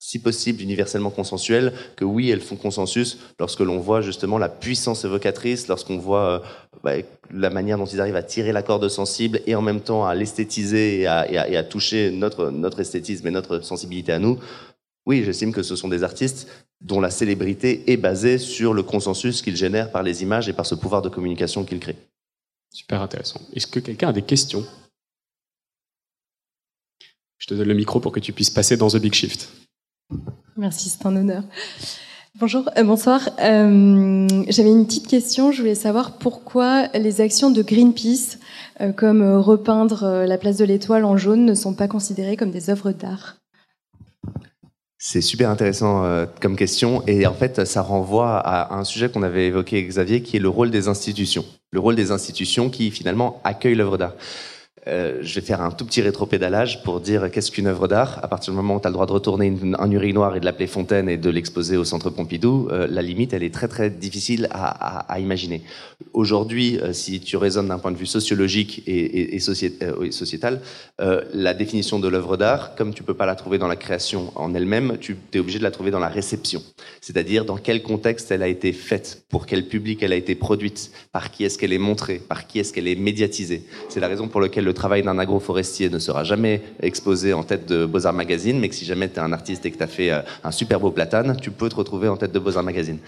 si 0.04 0.18
possible, 0.18 0.62
universellement 0.62 1.10
consensuelles, 1.10 1.72
que 1.94 2.04
oui, 2.04 2.28
elles 2.28 2.40
font 2.40 2.56
consensus 2.56 3.18
lorsque 3.38 3.60
l'on 3.60 3.78
voit 3.78 4.00
justement 4.00 4.36
la 4.36 4.48
puissance 4.48 5.04
évocatrice, 5.04 5.68
lorsqu'on 5.68 5.96
voit 5.96 6.28
euh, 6.28 6.38
bah, 6.82 6.94
la 7.30 7.50
manière 7.50 7.78
dont 7.78 7.86
ils 7.86 8.00
arrivent 8.00 8.16
à 8.16 8.24
tirer 8.24 8.50
la 8.50 8.64
corde 8.64 8.88
sensible 8.88 9.40
et 9.46 9.54
en 9.54 9.62
même 9.62 9.80
temps 9.80 10.04
à 10.04 10.16
l'esthétiser 10.16 11.02
et 11.02 11.06
à, 11.06 11.62
toucher 11.62 12.10
notre, 12.10 12.50
notre 12.50 12.80
esthétisme 12.80 13.28
et 13.28 13.30
notre 13.30 13.60
sensibilité 13.60 14.10
à 14.10 14.18
nous. 14.18 14.40
Oui, 15.06 15.22
j'estime 15.24 15.52
que 15.52 15.62
ce 15.62 15.76
sont 15.76 15.86
des 15.86 16.02
artistes 16.02 16.48
dont 16.80 17.00
la 17.00 17.10
célébrité 17.10 17.92
est 17.92 17.96
basée 17.96 18.38
sur 18.38 18.74
le 18.74 18.82
consensus 18.82 19.40
qu'ils 19.40 19.56
génèrent 19.56 19.92
par 19.92 20.02
les 20.02 20.24
images 20.24 20.48
et 20.48 20.52
par 20.52 20.66
ce 20.66 20.74
pouvoir 20.74 21.02
de 21.02 21.10
communication 21.10 21.64
qu'ils 21.64 21.78
créent. 21.78 22.08
Super 22.72 23.02
intéressant. 23.02 23.40
Est-ce 23.54 23.68
que 23.68 23.78
quelqu'un 23.78 24.08
a 24.08 24.12
des 24.12 24.22
questions? 24.22 24.66
Je 27.38 27.46
te 27.46 27.54
donne 27.54 27.68
le 27.68 27.74
micro 27.74 28.00
pour 28.00 28.10
que 28.10 28.18
tu 28.18 28.32
puisses 28.32 28.50
passer 28.50 28.76
dans 28.76 28.88
The 28.88 28.96
Big 28.96 29.14
Shift. 29.14 29.48
Merci, 30.56 30.90
c'est 30.90 31.06
un 31.06 31.16
honneur. 31.16 31.42
Bonjour, 32.40 32.70
euh, 32.76 32.82
bonsoir. 32.82 33.28
Euh, 33.40 34.26
J'avais 34.48 34.70
une 34.70 34.86
petite 34.86 35.06
question. 35.06 35.52
Je 35.52 35.60
voulais 35.60 35.74
savoir 35.74 36.18
pourquoi 36.18 36.88
les 36.94 37.20
actions 37.20 37.50
de 37.50 37.62
Greenpeace, 37.62 38.38
euh, 38.80 38.92
comme 38.92 39.22
repeindre 39.22 40.24
la 40.26 40.38
place 40.38 40.56
de 40.56 40.64
l'Étoile 40.64 41.04
en 41.04 41.16
jaune, 41.16 41.44
ne 41.44 41.54
sont 41.54 41.74
pas 41.74 41.88
considérées 41.88 42.36
comme 42.36 42.50
des 42.50 42.70
œuvres 42.70 42.90
d'art? 42.90 43.36
C'est 44.98 45.20
super 45.20 45.50
intéressant 45.50 46.04
comme 46.40 46.54
question 46.54 47.02
et 47.08 47.26
en 47.26 47.34
fait 47.34 47.64
ça 47.66 47.82
renvoie 47.82 48.38
à 48.38 48.76
un 48.76 48.84
sujet 48.84 49.08
qu'on 49.08 49.24
avait 49.24 49.48
évoqué 49.48 49.78
avec 49.78 49.88
Xavier 49.88 50.22
qui 50.22 50.36
est 50.36 50.40
le 50.40 50.48
rôle 50.48 50.70
des 50.70 50.86
institutions. 50.86 51.44
Le 51.72 51.80
rôle 51.80 51.96
des 51.96 52.12
institutions 52.12 52.70
qui 52.70 52.92
finalement 52.92 53.40
accueillent 53.42 53.74
l'œuvre 53.74 53.98
d'art. 53.98 54.14
Euh, 54.88 55.18
je 55.22 55.36
vais 55.36 55.46
faire 55.46 55.60
un 55.60 55.70
tout 55.70 55.84
petit 55.84 56.02
rétropédalage 56.02 56.82
pour 56.82 57.00
dire 57.00 57.30
qu'est-ce 57.30 57.52
qu'une 57.52 57.68
œuvre 57.68 57.86
d'art. 57.86 58.18
À 58.22 58.26
partir 58.26 58.52
du 58.52 58.56
moment 58.56 58.76
où 58.76 58.80
tu 58.80 58.86
as 58.86 58.90
le 58.90 58.94
droit 58.94 59.06
de 59.06 59.12
retourner 59.12 59.46
une- 59.46 59.76
un 59.78 59.90
urinoir 59.90 60.34
et 60.34 60.40
de 60.40 60.44
l'appeler 60.44 60.66
fontaine 60.66 61.08
et 61.08 61.16
de 61.16 61.30
l'exposer 61.30 61.76
au 61.76 61.84
centre 61.84 62.10
Pompidou, 62.10 62.68
euh, 62.72 62.88
la 62.90 63.00
limite, 63.00 63.32
elle 63.32 63.44
est 63.44 63.54
très 63.54 63.68
très 63.68 63.90
difficile 63.90 64.48
à, 64.50 65.20
imaginer. 65.20 65.62
Aujourd'hui, 66.14 66.80
euh, 66.80 66.92
si 66.92 67.20
tu 67.20 67.36
raisonnes 67.36 67.68
d'un 67.68 67.78
point 67.78 67.92
de 67.92 67.96
vue 67.96 68.06
sociologique 68.06 68.82
et, 68.86 69.38
sociétal, 69.38 70.60
la 70.98 71.54
définition 71.54 71.98
de 72.00 72.08
l'œuvre 72.08 72.36
d'art, 72.36 72.74
comme 72.74 72.92
tu 72.92 73.02
peux 73.02 73.14
pas 73.14 73.26
la 73.26 73.34
trouver 73.34 73.58
dans 73.58 73.68
la 73.68 73.76
création 73.76 74.32
en 74.34 74.54
elle-même, 74.54 74.98
tu 75.00 75.16
es 75.32 75.38
obligé 75.38 75.58
de 75.58 75.64
la 75.64 75.70
trouver 75.70 75.90
dans 75.90 75.98
la 75.98 76.08
réception. 76.08 76.62
C'est-à-dire 77.00 77.44
dans 77.44 77.56
quel 77.56 77.82
contexte 77.82 78.30
elle 78.30 78.42
a 78.42 78.48
été 78.48 78.72
faite, 78.72 79.24
pour 79.28 79.46
quel 79.46 79.66
public 79.68 80.02
elle 80.02 80.12
a 80.12 80.16
été 80.16 80.34
produite, 80.34 80.90
par 81.12 81.30
qui 81.30 81.44
est-ce 81.44 81.58
qu'elle 81.58 81.72
est 81.72 81.78
montrée, 81.78 82.20
par 82.28 82.46
qui 82.46 82.58
est-ce 82.58 82.72
qu'elle 82.72 82.88
est 82.88 82.96
médiatisée. 82.96 83.64
C'est 83.88 84.00
la 84.00 84.08
raison 84.08 84.28
pour 84.28 84.40
laquelle 84.40 84.64
le 84.64 84.71
travail 84.72 85.02
d'un 85.02 85.18
agroforestier 85.18 85.88
ne 85.88 85.98
sera 85.98 86.24
jamais 86.24 86.62
exposé 86.80 87.32
en 87.32 87.42
tête 87.42 87.66
de 87.66 87.86
Beaux-Arts 87.86 88.12
Magazine, 88.12 88.58
mais 88.58 88.68
que 88.68 88.74
si 88.74 88.84
jamais 88.84 89.08
tu 89.08 89.16
es 89.16 89.18
un 89.20 89.32
artiste 89.32 89.64
et 89.66 89.70
que 89.70 89.76
tu 89.76 89.82
as 89.82 89.88
fait 89.88 90.10
euh, 90.10 90.20
un 90.44 90.50
super 90.50 90.80
beau 90.80 90.90
platane, 90.90 91.36
tu 91.40 91.50
peux 91.50 91.68
te 91.68 91.74
retrouver 91.74 92.08
en 92.08 92.16
tête 92.16 92.32
de 92.32 92.38
Beaux-Arts 92.38 92.62
Magazine. 92.62 92.98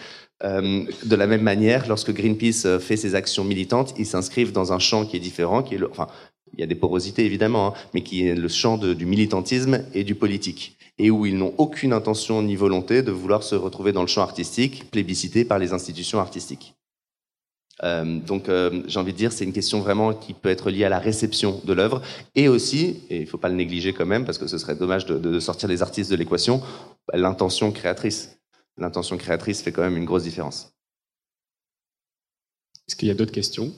Euh, 0.42 0.84
de 1.04 1.16
la 1.16 1.26
même 1.26 1.42
manière, 1.42 1.86
lorsque 1.88 2.12
Greenpeace 2.12 2.66
euh, 2.66 2.78
fait 2.78 2.96
ses 2.96 3.14
actions 3.14 3.44
militantes, 3.44 3.94
ils 3.98 4.06
s'inscrivent 4.06 4.52
dans 4.52 4.72
un 4.72 4.78
champ 4.78 5.06
qui 5.06 5.16
est 5.16 5.20
différent, 5.20 5.62
qui 5.62 5.76
est 5.76 5.78
le, 5.78 5.90
enfin, 5.90 6.08
il 6.52 6.60
y 6.60 6.62
a 6.62 6.66
des 6.66 6.74
porosités 6.74 7.24
évidemment, 7.24 7.68
hein, 7.68 7.74
mais 7.94 8.02
qui 8.02 8.26
est 8.26 8.34
le 8.34 8.48
champ 8.48 8.76
du 8.76 9.06
militantisme 9.06 9.84
et 9.92 10.04
du 10.04 10.14
politique, 10.14 10.76
et 10.98 11.10
où 11.10 11.26
ils 11.26 11.36
n'ont 11.36 11.54
aucune 11.58 11.92
intention 11.92 12.42
ni 12.42 12.56
volonté 12.56 13.02
de 13.02 13.10
vouloir 13.10 13.42
se 13.42 13.54
retrouver 13.54 13.92
dans 13.92 14.02
le 14.02 14.06
champ 14.06 14.22
artistique, 14.22 14.90
plébiscité 14.90 15.44
par 15.44 15.58
les 15.58 15.72
institutions 15.72 16.20
artistiques. 16.20 16.74
Euh, 17.82 18.20
donc 18.20 18.48
euh, 18.48 18.82
j'ai 18.86 19.00
envie 19.00 19.12
de 19.12 19.16
dire, 19.18 19.32
c'est 19.32 19.44
une 19.44 19.52
question 19.52 19.80
vraiment 19.80 20.14
qui 20.14 20.32
peut 20.32 20.48
être 20.48 20.70
liée 20.70 20.84
à 20.84 20.88
la 20.88 21.00
réception 21.00 21.60
de 21.64 21.72
l'œuvre 21.72 22.02
et 22.34 22.48
aussi, 22.48 23.02
et 23.10 23.16
il 23.16 23.22
ne 23.22 23.26
faut 23.26 23.38
pas 23.38 23.48
le 23.48 23.56
négliger 23.56 23.92
quand 23.92 24.06
même 24.06 24.24
parce 24.24 24.38
que 24.38 24.46
ce 24.46 24.58
serait 24.58 24.76
dommage 24.76 25.06
de, 25.06 25.18
de 25.18 25.40
sortir 25.40 25.68
les 25.68 25.82
artistes 25.82 26.10
de 26.10 26.16
l'équation, 26.16 26.62
bah, 27.08 27.18
l'intention 27.18 27.72
créatrice. 27.72 28.38
L'intention 28.76 29.16
créatrice 29.18 29.62
fait 29.62 29.72
quand 29.72 29.82
même 29.82 29.96
une 29.96 30.04
grosse 30.04 30.22
différence. 30.22 30.72
Est-ce 32.86 32.96
qu'il 32.96 33.08
y 33.08 33.10
a 33.10 33.14
d'autres 33.14 33.32
questions? 33.32 33.72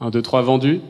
Un, 0.00 0.10
deux, 0.10 0.22
trois 0.22 0.42
vendus 0.42 0.80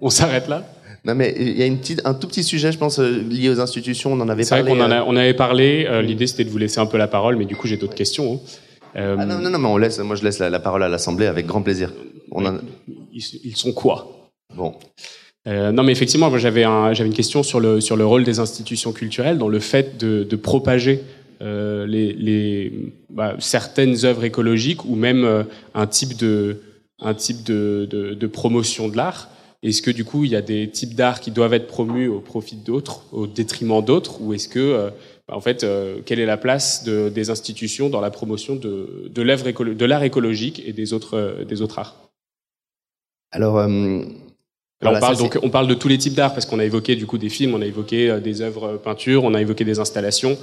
On 0.00 0.10
s'arrête 0.10 0.48
là? 0.48 0.64
Non, 1.04 1.14
mais 1.16 1.34
il 1.36 1.56
y 1.58 1.62
a 1.62 1.66
une 1.66 1.78
petite, 1.78 2.00
un 2.04 2.14
tout 2.14 2.28
petit 2.28 2.44
sujet, 2.44 2.70
je 2.70 2.78
pense, 2.78 3.00
euh, 3.00 3.22
lié 3.28 3.50
aux 3.50 3.60
institutions. 3.60 4.12
On 4.12 4.20
en 4.20 4.28
avait 4.28 4.44
C'est 4.44 4.54
vrai 4.60 4.64
parlé. 4.64 4.78
qu'on 4.80 4.86
en, 4.86 4.90
a- 4.92 5.00
euh, 5.00 5.04
on 5.06 5.16
avait 5.16 5.34
parlé. 5.34 5.84
euh, 5.88 6.00
L'idée, 6.00 6.26
c'était 6.28 6.44
de 6.44 6.50
vous 6.50 6.58
laisser 6.58 6.78
un 6.78 6.86
peu 6.86 6.96
la 6.96 7.08
parole, 7.08 7.36
mais 7.36 7.44
du 7.44 7.56
coup, 7.56 7.66
j'ai 7.66 7.76
d'autres 7.76 7.94
questions. 7.96 8.34
hein. 8.34 8.38
Euh, 8.96 9.16
Ah 9.18 9.24
non, 9.26 9.38
non, 9.40 9.50
non, 9.50 9.58
mais 9.58 9.68
on 9.68 9.76
laisse, 9.78 9.98
moi 10.00 10.14
je 10.16 10.22
laisse 10.22 10.38
la, 10.38 10.48
la 10.50 10.60
parole 10.60 10.82
à 10.82 10.88
l'Assemblée 10.88 11.26
avec 11.26 11.46
grand 11.46 11.62
plaisir. 11.62 11.92
On 12.30 12.44
en- 12.46 12.58
ils, 13.12 13.22
ils 13.42 13.56
sont 13.56 13.72
quoi? 13.72 14.30
Bon. 14.54 14.74
Euh, 15.48 15.72
non, 15.72 15.82
mais 15.82 15.90
effectivement, 15.92 16.30
moi, 16.30 16.38
j'avais 16.38 16.62
un, 16.62 16.92
j'avais 16.92 17.08
une 17.08 17.16
question 17.16 17.42
sur 17.42 17.58
le 17.58 17.80
sur 17.80 17.96
le 17.96 18.06
rôle 18.06 18.22
des 18.22 18.38
institutions 18.38 18.92
culturelles 18.92 19.38
dans 19.38 19.48
le 19.48 19.58
fait 19.58 19.98
de, 19.98 20.22
de 20.22 20.36
propager 20.36 21.00
les, 21.40 22.12
les 22.12 22.72
bah, 23.10 23.34
certaines 23.40 24.04
œuvres 24.04 24.22
écologiques 24.22 24.84
ou 24.84 24.94
même 24.94 25.44
un 25.74 25.86
type 25.88 26.16
de 26.16 26.60
un 27.00 27.14
type 27.14 27.42
de, 27.42 27.88
de, 27.90 28.14
de 28.14 28.26
promotion 28.28 28.86
de 28.88 28.96
l'art. 28.96 29.28
Est-ce 29.62 29.80
que 29.82 29.90
du 29.92 30.04
coup, 30.04 30.24
il 30.24 30.30
y 30.32 30.36
a 30.36 30.42
des 30.42 30.68
types 30.68 30.94
d'art 30.94 31.20
qui 31.20 31.30
doivent 31.30 31.54
être 31.54 31.68
promus 31.68 32.08
au 32.08 32.20
profit 32.20 32.56
d'autres, 32.56 33.04
au 33.12 33.26
détriment 33.28 33.80
d'autres, 33.84 34.20
ou 34.20 34.34
est-ce 34.34 34.48
que 34.48 34.58
euh, 34.58 34.90
en 35.28 35.40
fait, 35.40 35.62
euh, 35.62 36.00
quelle 36.04 36.18
est 36.18 36.26
la 36.26 36.36
place 36.36 36.82
de, 36.84 37.08
des 37.08 37.30
institutions 37.30 37.88
dans 37.88 38.00
la 38.00 38.10
promotion 38.10 38.56
de, 38.56 39.08
de 39.08 39.22
l'œuvre 39.22 39.46
écolo- 39.46 39.74
de 39.76 39.84
l'art 39.84 40.02
écologique 40.02 40.62
et 40.66 40.72
des 40.72 40.92
autres 40.92 41.14
euh, 41.16 41.44
des 41.44 41.62
autres 41.62 41.78
arts? 41.78 42.08
Alors, 43.30 43.58
euh, 43.58 44.02
voilà, 44.80 44.98
on 44.98 45.00
parle 45.00 45.16
ça, 45.16 45.22
donc 45.22 45.38
on 45.42 45.50
parle 45.50 45.68
de 45.68 45.74
tous 45.74 45.88
les 45.88 45.96
types 45.98 46.14
d'art 46.14 46.34
parce 46.34 46.44
qu'on 46.44 46.58
a 46.58 46.64
évoqué 46.64 46.96
du 46.96 47.06
coup 47.06 47.16
des 47.16 47.28
films, 47.28 47.54
on 47.54 47.62
a 47.62 47.66
évoqué 47.66 48.20
des 48.20 48.40
œuvres 48.42 48.64
euh, 48.64 48.76
peinture, 48.78 49.22
on 49.24 49.32
a 49.34 49.40
évoqué 49.40 49.64
des 49.64 49.78
installations. 49.78 50.36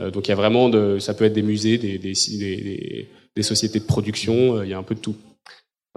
Euh, 0.00 0.10
donc 0.10 0.26
il 0.26 0.30
y 0.30 0.32
a 0.32 0.36
vraiment 0.36 0.68
de, 0.68 0.98
ça 0.98 1.14
peut 1.14 1.24
être 1.24 1.32
des 1.32 1.42
musées, 1.42 1.78
des, 1.78 1.98
des, 1.98 2.12
des, 2.12 2.56
des- 2.56 3.08
des 3.36 3.42
sociétés 3.42 3.78
de 3.80 3.84
production, 3.84 4.56
euh, 4.58 4.64
il 4.66 4.70
y 4.70 4.74
a 4.74 4.78
un 4.78 4.82
peu 4.82 4.94
de 4.96 5.00
tout. 5.00 5.14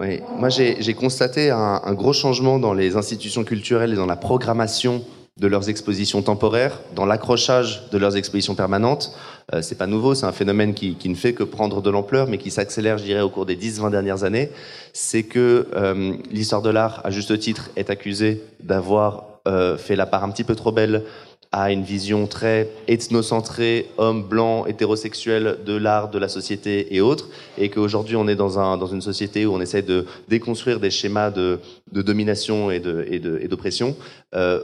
Oui, 0.00 0.20
moi 0.36 0.48
j'ai 0.48 0.94
constaté 0.94 1.50
un, 1.50 1.80
un 1.84 1.92
gros 1.94 2.12
changement 2.12 2.60
dans 2.60 2.72
les 2.72 2.94
institutions 2.94 3.42
culturelles 3.42 3.92
et 3.92 3.96
dans 3.96 4.06
la 4.06 4.14
programmation 4.14 5.04
de 5.38 5.46
leurs 5.48 5.68
expositions 5.68 6.22
temporaires, 6.22 6.80
dans 6.94 7.04
l'accrochage 7.04 7.88
de 7.90 7.98
leurs 7.98 8.16
expositions 8.16 8.54
permanentes. 8.54 9.12
Euh, 9.52 9.62
c'est 9.62 9.76
pas 9.76 9.88
nouveau, 9.88 10.14
c'est 10.14 10.26
un 10.26 10.32
phénomène 10.32 10.74
qui, 10.74 10.94
qui 10.94 11.08
ne 11.08 11.16
fait 11.16 11.32
que 11.32 11.42
prendre 11.42 11.82
de 11.82 11.90
l'ampleur, 11.90 12.28
mais 12.28 12.38
qui 12.38 12.50
s'accélère, 12.52 12.98
je 12.98 13.04
dirais, 13.04 13.22
au 13.22 13.28
cours 13.28 13.46
des 13.46 13.56
10-20 13.56 13.90
dernières 13.90 14.22
années. 14.22 14.50
C'est 14.92 15.24
que 15.24 15.66
euh, 15.74 16.14
l'histoire 16.30 16.62
de 16.62 16.70
l'art, 16.70 17.00
à 17.04 17.10
juste 17.10 17.36
titre, 17.38 17.70
est 17.74 17.90
accusée 17.90 18.42
d'avoir 18.60 19.24
euh, 19.48 19.78
fait 19.78 19.96
la 19.96 20.06
part 20.06 20.24
un 20.24 20.30
petit 20.30 20.44
peu 20.44 20.54
trop 20.54 20.72
belle 20.72 21.04
à 21.52 21.72
une 21.72 21.82
vision 21.82 22.26
très 22.26 22.68
ethnocentrée, 22.88 23.86
homme 23.96 24.22
blanc, 24.22 24.66
hétérosexuel 24.66 25.58
de 25.64 25.74
l'art, 25.76 26.10
de 26.10 26.18
la 26.18 26.28
société 26.28 26.94
et 26.94 27.00
autres, 27.00 27.28
et 27.56 27.70
qu'aujourd'hui 27.70 28.16
on 28.16 28.28
est 28.28 28.36
dans, 28.36 28.58
un, 28.58 28.76
dans 28.76 28.86
une 28.86 29.00
société 29.02 29.46
où 29.46 29.54
on 29.54 29.60
essaie 29.60 29.82
de 29.82 30.04
déconstruire 30.28 30.78
des 30.78 30.90
schémas 30.90 31.30
de, 31.30 31.58
de 31.92 32.02
domination 32.02 32.70
et 32.70 32.80
de- 32.80 33.06
et 33.10 33.18
de- 33.18 33.38
et 33.40 33.48
d'oppression, 33.48 33.96
euh, 34.34 34.60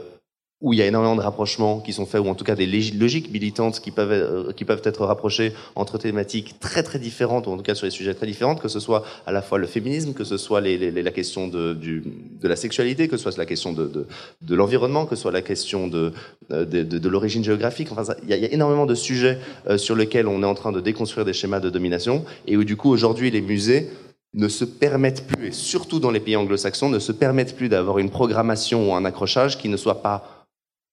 où 0.61 0.71
il 0.73 0.79
y 0.79 0.81
a 0.81 0.87
énormément 0.87 1.15
de 1.17 1.21
rapprochements 1.21 1.79
qui 1.81 1.91
sont 1.91 2.05
faits, 2.05 2.21
ou 2.21 2.27
en 2.29 2.33
tout 2.35 2.45
cas 2.45 2.55
des 2.55 2.65
logiques 2.65 3.29
militantes 3.31 3.81
qui 3.81 3.91
peuvent, 3.91 4.11
euh, 4.11 4.51
qui 4.53 4.63
peuvent 4.63 4.81
être 4.85 5.05
rapprochées 5.05 5.51
entre 5.75 5.97
thématiques 5.97 6.59
très 6.59 6.81
très 6.81 6.97
différentes, 6.97 7.45
ou 7.47 7.51
en 7.51 7.57
tout 7.57 7.63
cas 7.63 7.75
sur 7.75 7.85
des 7.85 7.91
sujets 7.91 8.13
très 8.13 8.25
différents, 8.25 8.55
que 8.55 8.69
ce 8.69 8.79
soit 8.79 9.03
à 9.25 9.31
la 9.33 9.41
fois 9.41 9.57
le 9.57 9.67
féminisme, 9.67 10.13
que 10.13 10.23
ce 10.23 10.37
soit 10.37 10.61
la 10.61 11.11
question 11.11 11.47
de, 11.49 11.73
du, 11.73 12.03
de 12.41 12.47
la 12.47 12.55
sexualité, 12.55 13.07
que 13.09 13.17
ce 13.17 13.23
soit 13.23 13.37
la 13.37 13.45
question 13.45 13.73
de, 13.73 14.07
de, 14.41 14.55
l'environnement, 14.55 15.05
que 15.05 15.15
ce 15.15 15.23
soit 15.23 15.31
la 15.33 15.41
question 15.41 15.87
de, 15.87 16.13
euh, 16.51 16.63
de, 16.65 16.83
de- 16.83 17.09
l'origine 17.09 17.43
géographique. 17.43 17.89
Enfin, 17.91 18.05
ça- 18.05 18.17
il 18.23 18.29
y, 18.29 18.33
a- 18.33 18.37
il 18.37 18.43
y 18.43 18.47
a 18.47 18.51
énormément 18.53 18.85
de 18.85 18.95
sujets 18.95 19.37
euh, 19.67 19.77
sur 19.77 19.95
lesquels 19.95 20.27
on 20.27 20.41
est 20.41 20.45
en 20.47 20.55
train 20.55 20.71
de 20.71 20.79
déconstruire 20.79 21.25
des 21.25 21.33
schémas 21.33 21.59
de 21.59 21.69
domination, 21.69 22.23
et 22.47 22.55
où 22.55 22.63
du 22.63 22.77
coup 22.77 22.89
aujourd'hui 22.89 23.29
les 23.29 23.41
musées 23.41 23.89
ne 24.33 24.47
se 24.47 24.65
permettent 24.65 25.27
plus, 25.27 25.47
et 25.47 25.51
surtout 25.51 25.99
dans 25.99 26.11
les 26.11 26.19
pays 26.19 26.35
anglo-saxons, 26.37 26.89
ne 26.89 26.99
se 26.99 27.11
permettent 27.11 27.55
plus 27.55 27.69
d'avoir 27.69 27.99
une 27.99 28.09
programmation 28.09 28.89
ou 28.89 28.95
un 28.95 29.05
accrochage 29.05 29.57
qui 29.57 29.69
ne 29.69 29.77
soit 29.77 30.01
pas 30.01 30.34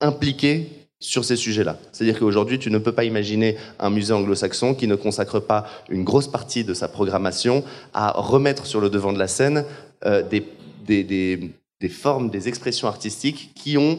impliqué 0.03 0.69
sur 1.01 1.25
ces 1.25 1.37
sujets-là. 1.37 1.79
C'est-à-dire 1.91 2.19
qu'aujourd'hui, 2.19 2.59
tu 2.59 2.71
ne 2.71 2.79
peux 2.79 2.93
pas 2.93 3.05
imaginer 3.05 3.57
un 3.81 3.91
musée 3.91 4.13
anglo-saxon 4.13 4.75
qui 4.75 4.87
ne 4.87 4.95
consacre 4.95 5.41
pas 5.41 5.67
une 5.89 6.05
grosse 6.05 6.29
partie 6.29 6.63
de 6.63 6.75
sa 6.75 6.89
programmation 6.89 7.65
à 7.93 8.13
remettre 8.13 8.67
sur 8.67 8.81
le 8.81 8.89
devant 8.89 9.13
de 9.13 9.19
la 9.19 9.27
scène 9.27 9.65
euh, 10.05 10.23
des, 10.23 10.45
des, 10.87 11.03
des, 11.03 11.51
des 11.81 11.89
formes, 11.89 12.31
des 12.31 12.49
expressions 12.49 12.87
artistiques 12.87 13.51
qui 13.55 13.77
ont 13.79 13.99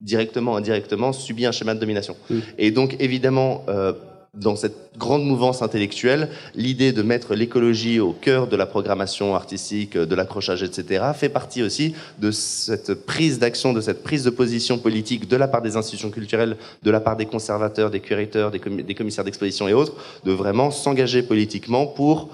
directement 0.00 0.52
ou 0.52 0.56
indirectement 0.56 1.12
subi 1.12 1.46
un 1.46 1.52
schéma 1.52 1.74
de 1.74 1.80
domination. 1.80 2.16
Et 2.58 2.70
donc, 2.70 2.96
évidemment, 3.00 3.64
euh, 3.68 3.92
dans 4.36 4.56
cette 4.56 4.76
grande 4.98 5.24
mouvance 5.24 5.62
intellectuelle, 5.62 6.28
l'idée 6.54 6.92
de 6.92 7.02
mettre 7.02 7.34
l'écologie 7.34 8.00
au 8.00 8.12
cœur 8.12 8.46
de 8.46 8.56
la 8.56 8.66
programmation 8.66 9.34
artistique, 9.34 9.96
de 9.96 10.14
l'accrochage, 10.14 10.62
etc., 10.62 11.04
fait 11.14 11.28
partie 11.28 11.62
aussi 11.62 11.94
de 12.20 12.30
cette 12.30 12.94
prise 12.94 13.38
d'action, 13.38 13.72
de 13.72 13.80
cette 13.80 14.02
prise 14.02 14.24
de 14.24 14.30
position 14.30 14.78
politique 14.78 15.28
de 15.28 15.36
la 15.36 15.48
part 15.48 15.62
des 15.62 15.76
institutions 15.76 16.10
culturelles, 16.10 16.56
de 16.82 16.90
la 16.90 17.00
part 17.00 17.16
des 17.16 17.26
conservateurs, 17.26 17.90
des 17.90 18.00
curateurs, 18.00 18.50
des, 18.50 18.58
commi- 18.58 18.84
des 18.84 18.94
commissaires 18.94 19.24
d'exposition 19.24 19.68
et 19.68 19.72
autres, 19.72 19.94
de 20.24 20.32
vraiment 20.32 20.70
s'engager 20.70 21.22
politiquement 21.22 21.86
pour 21.86 22.28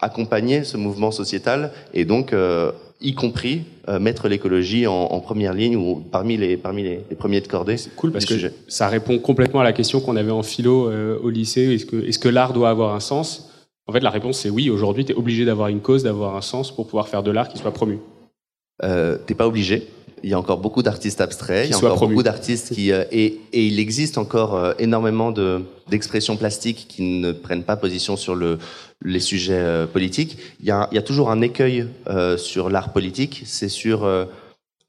accompagner 0.00 0.64
ce 0.64 0.76
mouvement 0.76 1.10
sociétal 1.10 1.72
et 1.92 2.04
donc, 2.04 2.32
euh, 2.32 2.72
y 3.00 3.14
compris, 3.14 3.62
euh, 3.88 4.00
mettre 4.00 4.28
l'écologie 4.28 4.86
en, 4.86 4.92
en 4.92 5.20
première 5.20 5.52
ligne 5.54 5.76
ou 5.76 5.96
parmi 6.10 6.36
les, 6.36 6.56
parmi 6.56 6.82
les, 6.82 7.00
les 7.08 7.16
premiers 7.16 7.40
de 7.40 7.46
cordée. 7.46 7.76
C'est 7.76 7.94
cool 7.94 8.10
parce 8.12 8.24
que 8.24 8.34
sujet. 8.34 8.52
ça 8.66 8.88
répond 8.88 9.18
complètement 9.18 9.60
à 9.60 9.64
la 9.64 9.72
question 9.72 10.00
qu'on 10.00 10.16
avait 10.16 10.32
en 10.32 10.42
philo 10.42 10.88
euh, 10.88 11.18
au 11.22 11.30
lycée. 11.30 11.74
Est-ce 11.74 11.86
que, 11.86 11.96
est-ce 12.08 12.18
que 12.18 12.28
l'art 12.28 12.52
doit 12.52 12.70
avoir 12.70 12.94
un 12.94 13.00
sens? 13.00 13.50
En 13.86 13.92
fait, 13.92 14.00
la 14.00 14.10
réponse 14.10 14.38
c'est 14.40 14.50
oui. 14.50 14.68
Aujourd'hui, 14.68 15.04
tu 15.04 15.12
es 15.12 15.14
obligé 15.14 15.44
d'avoir 15.44 15.68
une 15.68 15.80
cause, 15.80 16.02
d'avoir 16.02 16.36
un 16.36 16.42
sens 16.42 16.74
pour 16.74 16.86
pouvoir 16.86 17.08
faire 17.08 17.22
de 17.22 17.30
l'art 17.30 17.48
qui 17.48 17.58
soit 17.58 17.72
promu. 17.72 17.98
Euh, 18.82 19.16
T'es 19.26 19.34
pas 19.34 19.46
obligé. 19.46 19.86
Il 20.24 20.30
y 20.30 20.34
a 20.34 20.38
encore 20.38 20.58
beaucoup 20.58 20.82
d'artistes 20.82 21.20
abstraits, 21.20 21.68
il 21.68 21.70
y 21.70 21.74
a 21.74 21.78
encore 21.78 22.08
beaucoup 22.08 22.24
d'artistes 22.24 22.74
qui 22.74 22.90
et, 22.90 23.38
et 23.52 23.66
il 23.66 23.78
existe 23.78 24.18
encore 24.18 24.74
énormément 24.80 25.30
de 25.30 25.62
d'expressions 25.88 26.36
plastiques 26.36 26.86
qui 26.88 27.02
ne 27.20 27.30
prennent 27.30 27.62
pas 27.62 27.76
position 27.76 28.16
sur 28.16 28.34
le 28.34 28.58
les 29.04 29.20
sujets 29.20 29.54
euh, 29.54 29.86
politiques. 29.86 30.38
Il 30.60 30.66
y, 30.66 30.70
a, 30.70 30.88
y 30.92 30.98
a 30.98 31.02
toujours 31.02 31.30
un 31.30 31.40
écueil 31.40 31.86
euh, 32.08 32.36
sur 32.36 32.68
l'art 32.68 32.92
politique, 32.92 33.42
c'est 33.46 33.68
sur 33.68 34.04
euh, 34.04 34.24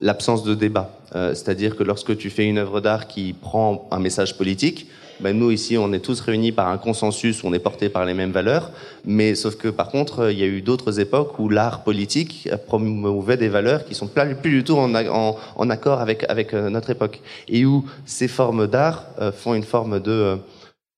l'absence 0.02 0.44
de 0.44 0.56
débat. 0.56 0.96
C'est-à-dire 1.12 1.76
que 1.76 1.82
lorsque 1.84 2.16
tu 2.18 2.30
fais 2.30 2.46
une 2.46 2.60
œuvre 2.60 2.82
d'art 2.82 3.08
qui 3.08 3.34
prend 3.34 3.88
un 3.90 4.00
message 4.00 4.38
politique, 4.38 4.88
ben 5.20 5.36
nous 5.36 5.50
ici 5.50 5.76
on 5.76 5.92
est 5.92 6.02
tous 6.02 6.20
réunis 6.22 6.52
par 6.52 6.68
un 6.68 6.78
consensus, 6.78 7.44
on 7.44 7.52
est 7.52 7.60
porté 7.60 7.90
par 7.90 8.06
les 8.06 8.14
mêmes 8.14 8.32
valeurs, 8.32 8.70
mais 9.06 9.34
sauf 9.34 9.56
que 9.56 9.70
par 9.70 9.90
contre 9.90 10.32
il 10.32 10.38
y 10.38 10.44
a 10.44 10.46
eu 10.46 10.62
d'autres 10.62 11.00
époques 11.00 11.40
où 11.40 11.50
l'art 11.50 11.84
politique 11.84 12.48
promouvait 12.68 13.38
des 13.38 13.50
valeurs 13.50 13.86
qui 13.86 13.96
sont 13.96 14.08
plus 14.08 14.52
du 14.52 14.64
tout 14.64 14.78
en, 14.78 14.94
en, 14.94 15.36
en 15.56 15.70
accord 15.72 16.00
avec, 16.00 16.24
avec 16.30 16.54
notre 16.54 16.92
époque, 16.92 17.22
et 17.48 17.66
où 17.66 17.84
ces 18.06 18.28
formes 18.28 18.68
d'art 18.68 19.08
font 19.36 19.56
une 19.56 19.64
forme 19.64 20.00
de 20.00 20.38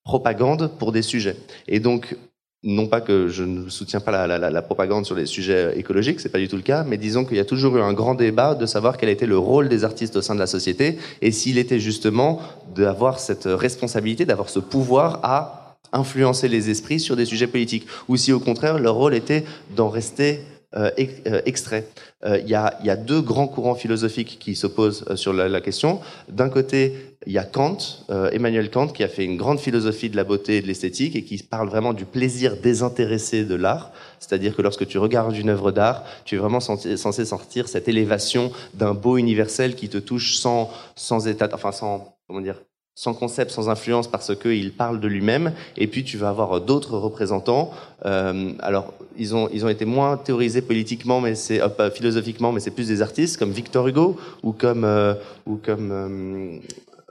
propagande 0.03 0.71
pour 0.77 0.91
des 0.91 1.03
sujets. 1.03 1.37
Et 1.69 1.79
donc 1.79 2.17
non 2.63 2.87
pas 2.87 3.01
que 3.01 3.27
je 3.27 3.43
ne 3.43 3.69
soutiens 3.69 3.99
pas 3.99 4.27
la, 4.27 4.61
propagande 4.61 5.05
sur 5.05 5.15
les 5.15 5.25
sujets 5.25 5.77
écologiques, 5.77 6.19
c'est 6.19 6.29
pas 6.29 6.37
du 6.37 6.47
tout 6.47 6.55
le 6.55 6.61
cas, 6.61 6.83
mais 6.83 6.97
disons 6.97 7.25
qu'il 7.25 7.37
y 7.37 7.39
a 7.39 7.45
toujours 7.45 7.77
eu 7.77 7.81
un 7.81 7.93
grand 7.93 8.13
débat 8.13 8.53
de 8.53 8.65
savoir 8.65 8.97
quel 8.97 9.09
était 9.09 9.25
le 9.25 9.37
rôle 9.37 9.67
des 9.67 9.83
artistes 9.83 10.15
au 10.15 10.21
sein 10.21 10.35
de 10.35 10.39
la 10.39 10.47
société 10.47 10.99
et 11.21 11.31
s'il 11.31 11.57
était 11.57 11.79
justement 11.79 12.39
d'avoir 12.75 13.19
cette 13.19 13.45
responsabilité, 13.45 14.25
d'avoir 14.25 14.49
ce 14.49 14.59
pouvoir 14.59 15.19
à 15.23 15.77
influencer 15.91 16.47
les 16.47 16.69
esprits 16.69 16.99
sur 16.99 17.15
des 17.15 17.25
sujets 17.25 17.47
politiques, 17.47 17.87
ou 18.07 18.15
si 18.15 18.31
au 18.31 18.39
contraire 18.39 18.79
leur 18.79 18.95
rôle 18.95 19.15
était 19.15 19.43
d'en 19.75 19.89
rester 19.89 20.41
euh, 20.75 20.89
euh, 21.27 21.41
extrait. 21.45 21.87
Euh, 22.25 22.39
Il 22.39 22.49
y, 22.49 22.55
a, 22.55 22.77
y 22.83 22.89
a 22.89 22.95
deux 22.95 23.21
grands 23.21 23.47
courants 23.47 23.75
philosophiques 23.75 24.37
qui 24.39 24.55
s'opposent 24.55 25.05
euh, 25.09 25.15
sur 25.15 25.33
la, 25.33 25.49
la 25.49 25.61
question. 25.61 25.99
D'un 26.29 26.49
côté, 26.49 27.15
il 27.27 27.33
y 27.33 27.37
a 27.37 27.43
Kant, 27.43 27.77
euh, 28.09 28.29
Emmanuel 28.31 28.69
Kant, 28.69 28.87
qui 28.87 29.03
a 29.03 29.07
fait 29.07 29.25
une 29.25 29.37
grande 29.37 29.59
philosophie 29.59 30.09
de 30.09 30.15
la 30.15 30.23
beauté 30.23 30.57
et 30.57 30.61
de 30.61 30.67
l'esthétique 30.67 31.15
et 31.15 31.23
qui 31.23 31.37
parle 31.43 31.69
vraiment 31.69 31.93
du 31.93 32.05
plaisir 32.05 32.57
désintéressé 32.57 33.43
de 33.45 33.55
l'art. 33.55 33.91
C'est-à-dire 34.19 34.55
que 34.55 34.61
lorsque 34.61 34.87
tu 34.87 34.97
regardes 34.97 35.35
une 35.35 35.49
œuvre 35.49 35.71
d'art, 35.71 36.03
tu 36.25 36.35
es 36.35 36.37
vraiment 36.37 36.59
senti- 36.59 36.97
censé 36.97 37.25
sentir 37.25 37.67
cette 37.67 37.87
élévation 37.87 38.51
d'un 38.73 38.93
beau 38.93 39.17
universel 39.17 39.75
qui 39.75 39.89
te 39.89 39.97
touche 39.97 40.37
sans, 40.37 40.71
sans 40.95 41.27
état, 41.27 41.49
enfin 41.53 41.71
sans, 41.71 42.15
comment 42.27 42.41
dire, 42.41 42.61
sans 42.95 43.13
concept, 43.13 43.51
sans 43.51 43.69
influence, 43.69 44.07
parce 44.07 44.35
qu'il 44.35 44.73
parle 44.73 44.99
de 44.99 45.07
lui-même. 45.07 45.53
Et 45.77 45.87
puis 45.87 46.03
tu 46.03 46.17
vas 46.17 46.29
avoir 46.29 46.61
d'autres 46.61 46.97
représentants. 46.97 47.71
Euh, 48.05 48.51
alors, 48.59 48.93
ils 49.17 49.35
ont, 49.35 49.49
ils 49.53 49.65
ont 49.65 49.69
été 49.69 49.85
moins 49.85 50.17
théorisés 50.17 50.61
politiquement, 50.61 51.21
mais 51.21 51.35
c'est 51.35 51.61
euh, 51.61 51.91
philosophiquement, 51.91 52.51
mais 52.51 52.59
c'est 52.59 52.71
plus 52.71 52.87
des 52.87 53.01
artistes 53.01 53.37
comme 53.37 53.51
Victor 53.51 53.87
Hugo 53.87 54.17
ou 54.43 54.51
comme 54.51 54.83
euh, 54.83 55.13
ou 55.45 55.55
comme 55.55 55.91
euh, 55.91 56.59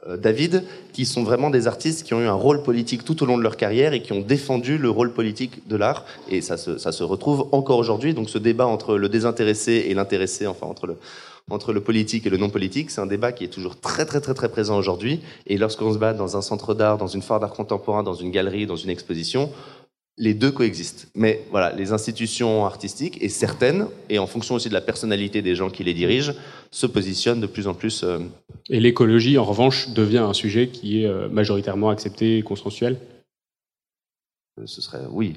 euh, 0.09 0.17
David, 0.17 0.65
qui 0.93 1.05
sont 1.05 1.23
vraiment 1.23 1.51
des 1.51 1.67
artistes 1.67 2.07
qui 2.07 2.15
ont 2.15 2.21
eu 2.21 2.27
un 2.27 2.33
rôle 2.33 2.63
politique 2.63 3.05
tout 3.05 3.23
au 3.23 3.27
long 3.27 3.37
de 3.37 3.43
leur 3.43 3.59
carrière 3.59 3.93
et 3.93 4.01
qui 4.01 4.13
ont 4.15 4.23
défendu 4.23 4.79
le 4.79 4.89
rôle 4.89 5.13
politique 5.13 5.69
de 5.69 5.77
l'art. 5.77 6.07
Et 6.31 6.41
ça 6.41 6.57
se, 6.57 6.79
ça 6.79 6.91
se 6.91 7.05
retrouve 7.05 7.49
encore 7.53 7.79
aujourd'hui. 7.79 8.15
Donc 8.15 8.31
ce 8.31 8.39
débat 8.39 8.67
entre 8.67 8.97
le 8.97 9.11
désintéressé 9.11 9.87
et 9.89 9.95
l'intéressé, 9.95 10.47
enfin 10.47 10.67
entre 10.67 10.87
le, 10.87 10.97
entre 11.51 11.73
le 11.73 11.81
politique 11.81 12.27
et 12.27 12.31
le 12.31 12.37
non 12.37 12.49
politique, 12.49 12.91
c'est 12.91 13.01
un 13.01 13.07
débat 13.07 13.33
qui 13.33 13.45
est 13.45 13.49
toujours 13.49 13.79
très 13.79 14.07
très 14.07 14.21
très 14.21 14.35
très 14.35 14.49
présent 14.49 14.79
aujourd'hui. 14.79 15.21
Et 15.47 15.59
lorsqu'on 15.59 15.93
se 15.93 15.99
bat 15.99 16.15
dans 16.15 16.37
un 16.37 16.43
centre 16.43 16.75
d'art, 16.75 16.97
dans 16.97 17.07
une 17.07 17.23
foire 17.23 17.41
d'art 17.41 17.53
contemporain, 17.53 18.03
dans 18.03 18.15
une 18.15 18.31
galerie, 18.31 18.67
dans 18.67 18.77
une 18.77 18.91
exposition, 18.91 19.51
les 20.21 20.35
deux 20.35 20.53
coexistent. 20.53 21.09
Mais 21.15 21.43
voilà, 21.51 21.73
les 21.73 21.93
institutions 21.93 22.67
artistiques, 22.67 23.23
et 23.23 23.29
certaines, 23.29 23.87
et 24.11 24.19
en 24.19 24.27
fonction 24.27 24.55
aussi 24.55 24.69
de 24.69 24.75
la 24.75 24.83
personnalité 24.83 25.41
des 25.41 25.55
gens 25.55 25.71
qui 25.71 25.83
les 25.83 25.95
dirigent, 25.95 26.35
se 26.71 26.87
positionnent 26.87 27.41
de 27.41 27.47
plus 27.47 27.67
en 27.67 27.75
plus. 27.75 28.05
Euh, 28.05 28.19
et 28.69 28.81
l'écologie, 28.81 29.39
en 29.39 29.45
revanche, 29.45 29.89
devient 29.91 30.19
un 30.19 30.35
sujet 30.35 30.69
qui 30.69 31.03
est 31.03 31.07
euh, 31.07 31.29
majoritairement 31.29 31.89
accepté 31.89 32.39
et 32.39 32.43
consensuel? 32.43 32.99
Ce 34.67 34.83
serait 34.83 35.01
oui. 35.11 35.37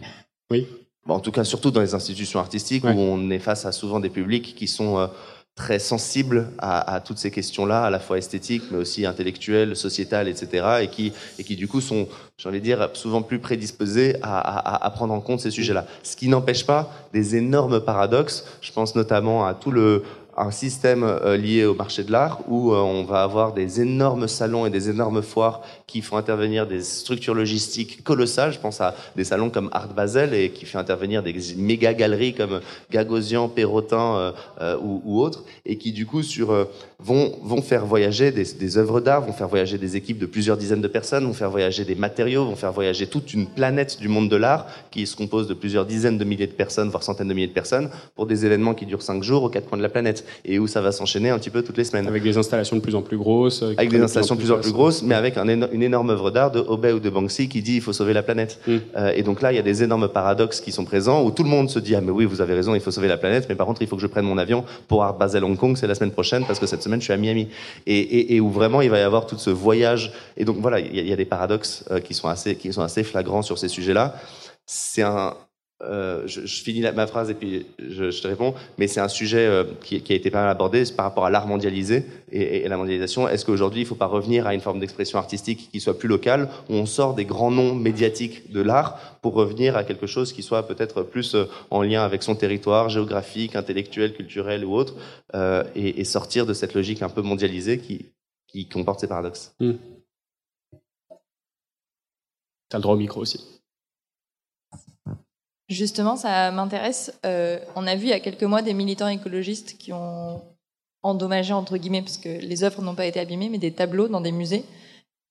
Oui. 0.52 0.68
en 1.08 1.22
tout 1.22 1.32
cas, 1.32 1.46
surtout 1.46 1.72
dans 1.72 1.80
les 1.80 1.96
institutions 1.96 2.40
artistiques 2.40 2.84
où 2.84 3.00
on 3.00 3.30
est 3.30 3.40
face 3.40 3.66
à 3.66 3.72
souvent 3.72 4.02
des 4.02 4.10
publics 4.10 4.54
qui 4.54 4.68
sont 4.68 4.98
euh, 4.98 5.08
très 5.56 5.78
sensibles 5.78 6.50
à, 6.58 7.00
toutes 7.06 7.20
ces 7.20 7.30
questions-là, 7.30 7.84
à 7.84 7.90
la 7.92 8.00
fois 8.00 8.18
esthétiques, 8.18 8.64
mais 8.72 8.78
aussi 8.80 9.06
intellectuelles, 9.06 9.76
sociétales, 9.76 10.28
etc., 10.28 10.66
et 10.82 10.88
qui, 10.88 11.14
et 11.38 11.44
qui 11.44 11.56
du 11.56 11.68
coup 11.68 11.80
sont, 11.80 12.08
j'ai 12.38 12.50
envie 12.50 12.60
de 12.60 12.64
dire, 12.64 12.90
souvent 12.94 13.22
plus 13.22 13.38
prédisposés 13.38 14.16
à, 14.24 14.84
à 14.84 14.90
prendre 14.90 15.14
en 15.14 15.22
compte 15.22 15.42
ces 15.42 15.52
sujets-là. 15.52 15.86
Ce 16.02 16.16
qui 16.16 16.28
n'empêche 16.28 16.66
pas 16.66 16.92
des 17.14 17.36
énormes 17.36 17.80
paradoxes. 17.82 18.46
Je 18.62 18.72
pense 18.72 18.96
notamment 18.96 19.46
à 19.46 19.54
tout 19.54 19.70
le, 19.70 20.04
un 20.38 20.52
système 20.52 21.04
euh, 21.04 21.38
lié 21.38 21.66
au 21.66 21.76
marché 21.76 22.04
de 22.04 22.12
l'art 22.12 22.40
où 22.48 22.74
euh, 22.74 22.78
on 22.78 23.04
va 23.04 23.24
avoir 23.24 23.54
des 23.54 23.82
énormes 23.82 24.28
salons 24.28 24.66
et 24.66 24.70
des 24.70 24.90
énormes 24.90 25.22
foires 25.22 25.62
qui 25.94 26.02
font 26.02 26.18
intervenir 26.18 26.66
des 26.66 26.82
structures 26.82 27.36
logistiques 27.36 28.04
colossales. 28.04 28.52
Je 28.52 28.58
pense 28.58 28.82
à 28.82 28.96
des 29.16 29.24
salons 29.24 29.52
comme 29.52 29.70
Art 29.74 29.94
Basel 29.94 30.34
et 30.34 30.50
qui 30.50 30.66
fait 30.66 30.80
intervenir 30.80 31.22
des 31.22 31.36
méga 31.56 31.94
galeries 31.94 32.34
comme 32.34 32.62
Gagosian, 32.90 33.48
Perrotin 33.48 34.34
euh, 34.60 34.76
ou, 34.82 35.04
ou, 35.06 35.22
autres 35.22 35.44
et 35.68 35.78
qui 35.78 35.92
du 35.92 36.08
coup 36.08 36.24
sur 36.24 36.68
vont 36.98 37.38
vont 37.44 37.62
faire 37.62 37.86
voyager 37.86 38.32
des, 38.32 38.44
des 38.44 38.78
œuvres 38.80 39.02
d'art, 39.02 39.22
vont 39.22 39.34
faire 39.34 39.48
voyager 39.48 39.78
des 39.78 39.96
équipes 39.96 40.18
de 40.18 40.26
plusieurs 40.26 40.58
dizaines 40.58 40.82
de 40.82 40.88
personnes, 40.88 41.26
vont 41.26 41.34
faire 41.34 41.52
voyager 41.52 41.86
des 41.86 41.94
matériaux, 41.94 42.44
vont 42.46 42.56
faire 42.56 42.72
voyager 42.72 43.06
toute 43.06 43.32
une 43.36 43.46
planète 43.46 44.00
du 44.00 44.08
monde 44.08 44.30
de 44.30 44.36
l'art 44.36 44.66
qui 44.90 45.06
se 45.06 45.16
compose 45.16 45.48
de 45.48 45.54
plusieurs 45.54 45.86
dizaines 45.86 46.18
de 46.18 46.24
milliers 46.24 46.48
de 46.48 46.54
personnes, 46.54 46.90
voire 46.90 47.04
centaines 47.04 47.28
de 47.28 47.36
milliers 47.36 47.48
de 47.48 47.54
personnes 47.54 47.92
pour 48.16 48.26
des 48.26 48.48
événements 48.48 48.74
qui 48.74 48.88
durent 48.88 49.04
cinq 49.04 49.22
jours 49.22 49.44
aux 49.44 49.50
quatre 49.50 49.70
coins 49.70 49.78
de 49.78 49.84
la 49.84 49.90
planète 49.90 50.26
et 50.44 50.58
où 50.58 50.66
ça 50.66 50.82
va 50.82 50.92
s'enchaîner 50.92 51.30
un 51.30 51.38
petit 51.38 51.52
peu 51.52 51.62
toutes 51.62 51.78
les 51.78 51.84
semaines. 51.84 52.08
Avec 52.08 52.24
des 52.24 52.38
installations 52.38 52.78
de 52.78 52.82
plus 52.82 52.96
en 52.96 53.04
plus 53.04 53.18
grosses. 53.18 53.62
Avec 53.62 53.90
des 53.90 54.02
installations 54.02 54.36
de 54.36 54.40
plus 54.40 54.52
en 54.52 54.60
plus, 54.60 54.72
grosses, 54.72 55.04
mais 55.04 55.16
avec 55.16 55.38
une 55.38 55.83
énorme 55.84 56.10
œuvre 56.10 56.32
d'art 56.32 56.52
de 56.52 56.60
Obey 56.60 56.92
ou 56.92 57.00
de 57.00 57.10
Banksy 57.10 57.50
qui 57.50 57.62
dit 57.62 57.76
il 57.76 57.82
faut 57.82 57.94
sauver 57.94 58.14
la 58.14 58.24
planète. 58.24 58.60
Mm. 58.68 58.78
Euh, 58.98 59.14
et 59.16 59.24
donc 59.24 59.42
là, 59.42 59.52
il 59.52 59.56
y 59.56 59.60
a 59.60 59.64
des 59.64 59.84
énormes 59.84 60.08
paradoxes 60.08 60.62
qui 60.62 60.72
sont 60.72 60.86
présents 60.86 61.24
où 61.24 61.32
tout 61.32 61.44
le 61.44 61.50
monde 61.50 61.70
se 61.70 61.80
dit 61.80 61.96
ah 61.96 62.02
mais 62.02 62.12
oui 62.12 62.26
vous 62.26 62.42
avez 62.42 62.54
raison 62.54 62.76
il 62.76 62.82
faut 62.82 62.92
sauver 62.92 63.08
la 63.08 63.18
planète, 63.18 63.48
mais 63.50 63.56
par 63.56 63.68
contre 63.68 63.82
il 63.82 63.88
faut 63.88 63.96
que 63.96 64.02
je 64.02 64.08
prenne 64.08 64.26
mon 64.26 64.38
avion 64.38 64.66
pour 64.88 65.04
Art 65.04 65.18
Basel 65.18 65.44
Hong 65.44 65.58
Kong 65.58 65.78
c'est 65.78 65.88
la 65.88 65.96
semaine 65.96 66.12
prochaine 66.12 66.46
parce 66.46 66.60
que 66.60 66.66
cette 66.66 66.84
semaine 66.84 67.00
je 67.00 67.06
suis 67.06 67.14
à 67.14 67.18
Miami. 67.18 67.48
Et, 67.86 68.00
et, 68.00 68.36
et 68.36 68.40
où 68.40 68.50
vraiment 68.50 68.82
il 68.82 68.90
va 68.90 69.00
y 69.00 69.02
avoir 69.02 69.26
tout 69.26 69.38
ce 69.38 69.50
voyage. 69.50 70.12
Et 70.38 70.46
donc 70.46 70.58
voilà 70.60 70.80
il 70.80 70.98
y, 70.98 71.10
y, 71.10 71.14
a 71.14 71.16
des 71.16 71.26
paradoxes 71.26 71.86
euh, 71.92 72.00
qui 72.00 72.14
sont 72.14 72.28
assez 72.28 72.56
qui 72.56 72.72
sont 72.74 72.82
assez 72.82 73.04
flagrants 73.04 73.42
sur 73.42 73.58
ces 73.58 73.68
sujets-là. 73.68 74.16
C'est 74.66 75.02
un 75.02 75.34
euh, 75.86 76.24
je, 76.26 76.42
finis 76.42 76.82
ma 76.82 77.08
phrase 77.08 77.30
et 77.30 77.34
puis 77.34 77.66
je, 77.80 78.10
te 78.22 78.28
réponds, 78.28 78.54
mais 78.78 78.88
c'est 78.88 79.00
un 79.00 79.08
sujet 79.08 79.46
euh, 79.46 79.64
qui, 79.82 79.96
a 79.96 80.16
été 80.16 80.30
pas 80.30 80.42
mal 80.42 80.50
abordé 80.50 80.84
par 80.96 81.06
rapport 81.06 81.26
à 81.26 81.30
l'art 81.30 81.48
mondialisé 81.48 82.06
et, 82.32 82.68
la 82.68 82.78
mondialisation. 82.78 83.28
Est-ce 83.28 83.46
qu'aujourd'hui, 83.46 83.82
il 83.82 83.84
ne 83.84 83.90
faut 83.90 83.96
pas 83.96 84.06
revenir 84.06 84.48
à 84.48 84.54
une 84.54 84.62
forme 84.62 84.80
d'expression 84.80 85.20
artistique 85.20 85.70
qui 85.72 85.80
soit 85.80 85.98
plus 85.98 86.08
locale, 86.08 86.50
où 86.70 86.74
on 86.74 86.86
sort 86.86 87.14
des 87.14 87.26
grands 87.26 87.52
noms 87.52 87.76
médiatiques 87.76 88.52
de 88.52 88.62
l'art 88.62 89.18
pour 89.22 89.34
revenir 89.34 89.76
à 89.76 89.84
quelque 89.84 90.08
chose 90.08 90.34
qui 90.34 90.44
soit 90.44 90.68
peut-être 90.68 91.04
plus 91.04 91.36
euh, 91.36 91.46
en 91.70 91.82
lien 91.82 92.04
avec 92.04 92.24
son 92.24 92.36
territoire 92.36 92.90
géographique, 92.90 93.56
intellectuel, 93.56 94.14
culturel 94.14 94.66
ou 94.66 94.74
autre, 94.74 94.96
et, 95.76 96.04
sortir 96.04 96.46
de 96.46 96.54
cette 96.54 96.74
logique 96.74 97.02
un 97.02 97.10
peu 97.10 97.22
mondialisée 97.22 97.80
qui, 97.80 98.68
comporte 98.70 99.00
ces 99.00 99.08
paradoxes? 99.08 99.56
Hmm. 99.60 99.74
Tu 102.70 102.76
as 102.76 102.78
le 102.78 102.82
droit 102.82 102.94
au 102.94 102.98
micro 102.98 103.22
aussi. 103.22 103.63
Justement, 105.74 106.16
ça 106.16 106.52
m'intéresse. 106.52 107.14
Euh, 107.26 107.60
on 107.76 107.88
a 107.88 107.96
vu 107.96 108.06
il 108.06 108.10
y 108.10 108.14
a 108.14 108.20
quelques 108.20 108.44
mois 108.44 108.62
des 108.62 108.74
militants 108.74 109.08
écologistes 109.08 109.78
qui 109.78 109.92
ont 109.92 110.42
endommagé, 111.02 111.54
entre 111.54 111.78
guillemets, 111.78 112.02
parce 112.02 112.18
que 112.18 112.30
les 112.30 112.64
œuvres 112.64 112.82
n'ont 112.82 112.96
pas 112.96 113.06
été 113.06 113.20
abîmées, 113.20 113.50
mais 113.50 113.58
des 113.58 113.74
tableaux 113.74 114.08
dans 114.08 114.22
des 114.22 114.32
musées. 114.32 114.64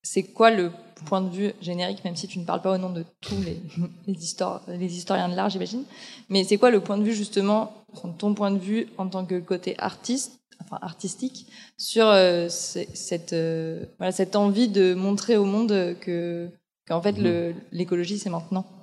C'est 0.03 0.25
quoi 0.25 0.51
le 0.51 0.73
point 1.07 1.21
de 1.21 1.31
vue 1.31 1.53
générique, 1.61 2.05
même 2.05 2.17
si 2.17 2.27
tu 2.29 2.39
ne 2.39 2.45
parles 2.45 2.61
pas 2.61 2.75
au 2.75 2.79
nom 2.79 2.91
de 2.91 3.05
tous 3.21 3.41
les, 3.41 3.61
les 4.07 4.97
historiens 4.97 5.29
de 5.29 5.35
l'art, 5.35 5.49
j'imagine, 5.49 5.85
mais 6.29 6.45
c'est 6.45 6.59
quoi 6.59 6.71
le 6.71 6.81
point 6.81 6.99
de 6.99 7.05
vue, 7.05 7.15
justement, 7.15 7.73
ton 8.19 8.35
point 8.35 8.51
de 8.51 8.59
vue 8.59 8.89
en 8.99 9.09
tant 9.09 9.25
que 9.25 9.39
côté 9.39 9.75
artiste, 9.79 10.41
enfin 10.61 10.79
artistique, 10.83 11.47
sur 11.79 12.07
euh, 12.07 12.49
cette, 12.49 13.33
euh, 13.33 13.85
voilà, 13.99 14.13
cette 14.13 14.37
envie 14.37 14.69
de 14.69 14.95
montrer 14.95 15.37
au 15.37 15.45
monde 15.45 15.97
que 16.01 16.49
qu'en 16.89 17.01
fait 17.01 17.13
mmh. 17.13 17.55
l'écologie 17.71 18.19
c'est 18.19 18.31
maintenant? 18.31 18.82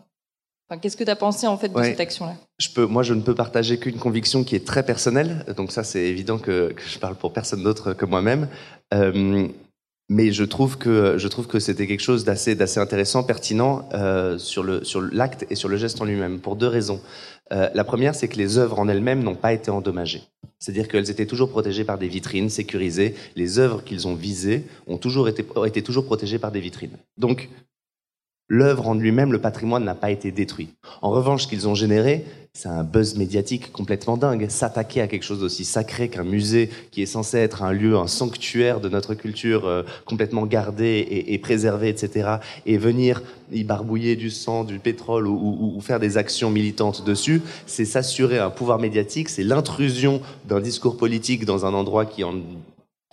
Qu'est-ce 0.77 0.97
que 0.97 1.03
tu 1.03 1.09
as 1.09 1.15
pensé 1.15 1.47
en 1.47 1.57
fait 1.57 1.69
de 1.69 1.83
cette 1.83 1.99
action-là? 1.99 2.35
Je 2.59 2.69
peux, 2.69 2.85
Moi, 2.85 3.03
je 3.03 3.13
ne 3.13 3.21
peux 3.21 3.33
partager 3.33 3.79
qu'une 3.79 3.97
conviction 3.97 4.43
qui 4.43 4.55
est 4.55 4.65
très 4.65 4.83
personnelle. 4.83 5.45
Donc 5.57 5.71
ça, 5.71 5.83
c'est 5.83 6.03
évident 6.03 6.37
que, 6.37 6.73
je 6.77 6.99
parle 6.99 7.15
pour 7.15 7.33
personne 7.33 7.63
d'autre 7.63 7.93
que 7.93 8.05
moi-même. 8.05 8.47
Euh, 8.93 9.47
mais 10.09 10.31
je 10.31 10.43
trouve 10.43 10.77
que 10.77 11.17
je 11.17 11.27
trouve 11.27 11.45
que 11.45 11.59
c'était 11.59 11.85
quelque 11.85 12.01
chose 12.01 12.23
d'assez 12.23 12.55
d'assez 12.55 12.79
intéressant, 12.79 13.23
pertinent 13.23 13.87
euh, 13.93 14.39
sur 14.39 14.63
le 14.63 14.83
sur 14.83 15.01
l'acte 15.01 15.45
et 15.51 15.55
sur 15.55 15.69
le 15.69 15.77
geste 15.77 16.01
en 16.01 16.05
lui-même 16.05 16.39
pour 16.39 16.55
deux 16.55 16.67
raisons. 16.67 16.99
Euh, 17.51 17.69
la 17.73 17.83
première, 17.83 18.15
c'est 18.15 18.27
que 18.27 18.37
les 18.37 18.57
œuvres 18.57 18.79
en 18.79 18.87
elles-mêmes 18.87 19.23
n'ont 19.23 19.35
pas 19.35 19.53
été 19.53 19.71
endommagées. 19.71 20.23
C'est-à-dire 20.59 20.87
qu'elles 20.87 21.09
étaient 21.09 21.25
toujours 21.25 21.49
protégées 21.49 21.83
par 21.83 21.97
des 21.97 22.07
vitrines 22.07 22.49
sécurisées. 22.49 23.15
Les 23.35 23.59
œuvres 23.59 23.83
qu'ils 23.83 24.07
ont 24.07 24.15
visées 24.15 24.65
ont 24.87 24.97
toujours 24.97 25.29
été, 25.29 25.45
ont 25.55 25.65
été 25.65 25.81
toujours 25.81 26.05
protégées 26.05 26.39
par 26.39 26.51
des 26.51 26.59
vitrines. 26.59 26.97
Donc, 27.17 27.49
l'œuvre 28.49 28.87
en 28.87 28.95
lui-même, 28.95 29.31
le 29.31 29.39
patrimoine 29.39 29.85
n'a 29.85 29.95
pas 29.95 30.11
été 30.11 30.31
détruit. 30.31 30.69
En 31.01 31.11
revanche, 31.11 31.43
ce 31.43 31.47
qu'ils 31.47 31.67
ont 31.67 31.75
généré, 31.75 32.25
c'est 32.51 32.67
un 32.67 32.83
buzz 32.83 33.15
médiatique 33.15 33.71
complètement 33.71 34.17
dingue. 34.17 34.49
S'attaquer 34.49 35.01
à 35.01 35.07
quelque 35.07 35.23
chose 35.23 35.39
d'aussi 35.39 35.63
sacré 35.63 36.09
qu'un 36.09 36.23
musée 36.23 36.69
qui 36.91 37.03
est 37.03 37.05
censé 37.05 37.37
être 37.37 37.61
un 37.61 37.71
lieu, 37.71 37.95
un 37.95 38.07
sanctuaire 38.07 38.81
de 38.81 38.89
notre 38.89 39.13
culture 39.13 39.67
euh, 39.67 39.83
complètement 40.05 40.47
gardé 40.47 41.25
et, 41.27 41.37
préservé, 41.37 41.89
etc. 41.89 42.37
Et 42.65 42.77
venir 42.77 43.21
y 43.51 43.63
barbouiller 43.63 44.15
du 44.15 44.31
sang, 44.31 44.63
du 44.63 44.79
pétrole 44.79 45.27
ou, 45.27 45.79
faire 45.81 45.99
des 45.99 46.17
actions 46.17 46.49
militantes 46.49 47.05
dessus, 47.05 47.41
c'est 47.67 47.85
s'assurer 47.85 48.39
un 48.39 48.49
pouvoir 48.49 48.79
médiatique, 48.79 49.29
c'est 49.29 49.43
l'intrusion 49.43 50.21
d'un 50.47 50.59
discours 50.59 50.97
politique 50.97 51.45
dans 51.45 51.65
un 51.65 51.73
endroit 51.73 52.05
qui 52.05 52.23
en 52.23 52.33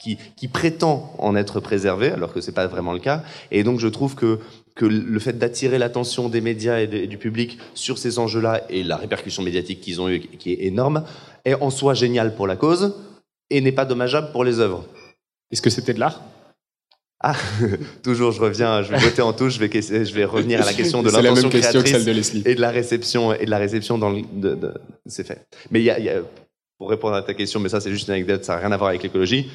qui, 0.02 0.18
qui, 0.36 0.46
prétend 0.48 1.14
en 1.18 1.34
être 1.36 1.58
préservé, 1.58 2.10
alors 2.10 2.34
que 2.34 2.42
c'est 2.42 2.52
pas 2.52 2.66
vraiment 2.66 2.92
le 2.92 2.98
cas. 2.98 3.22
Et 3.50 3.64
donc 3.64 3.80
je 3.80 3.88
trouve 3.88 4.14
que 4.14 4.40
que 4.76 4.84
le 4.84 5.18
fait 5.18 5.32
d'attirer 5.32 5.78
l'attention 5.78 6.28
des 6.28 6.42
médias 6.42 6.78
et, 6.78 7.06
du 7.06 7.18
public 7.18 7.58
sur 7.74 7.98
ces 7.98 8.18
enjeux-là 8.18 8.62
et 8.68 8.84
la 8.84 8.96
répercussion 8.96 9.42
médiatique 9.42 9.80
qu'ils 9.80 10.00
ont 10.00 10.08
eu, 10.08 10.20
qui 10.20 10.52
est 10.52 10.66
énorme, 10.66 11.02
est 11.44 11.54
en 11.54 11.70
soi 11.70 11.94
génial 11.94 12.36
pour 12.36 12.46
la 12.46 12.56
cause 12.56 12.94
et 13.50 13.60
n'est 13.60 13.72
pas 13.72 13.86
dommageable 13.86 14.30
pour 14.32 14.44
les 14.44 14.60
œuvres. 14.60 14.84
Est-ce 15.50 15.62
que 15.62 15.70
c'était 15.70 15.94
de 15.94 16.00
l'art? 16.00 16.22
Ah, 17.20 17.34
toujours, 18.02 18.32
je 18.32 18.40
reviens, 18.42 18.82
je 18.82 18.90
vais 18.92 18.98
voter 18.98 19.22
en 19.22 19.32
touche, 19.32 19.54
je 19.54 19.64
vais, 19.64 19.70
je 19.80 20.14
vais 20.14 20.26
revenir 20.26 20.60
à 20.60 20.66
la 20.66 20.74
question 20.74 21.02
de 21.02 21.10
l'intention 21.10 21.48
créatrice 21.48 22.04
de 22.04 22.48
et 22.48 22.54
de 22.54 22.60
la 22.60 22.70
réception 22.70 23.32
et 23.32 23.46
de 23.46 23.50
la 23.50 23.58
réception 23.58 23.96
dans 23.96 24.10
le, 24.10 24.22
c'est 25.06 25.26
fait. 25.26 25.46
Mais 25.70 25.80
il 25.80 25.84
y, 25.84 25.90
a, 25.90 26.20
pour 26.76 26.90
répondre 26.90 27.14
à 27.14 27.22
ta 27.22 27.32
question, 27.32 27.58
mais 27.60 27.70
ça 27.70 27.80
c'est 27.80 27.90
juste 27.90 28.08
une 28.08 28.14
anecdote, 28.14 28.44
ça 28.44 28.56
n'a 28.56 28.60
rien 28.60 28.72
à 28.72 28.76
voir 28.76 28.90
avec 28.90 29.02
l'écologie. 29.02 29.50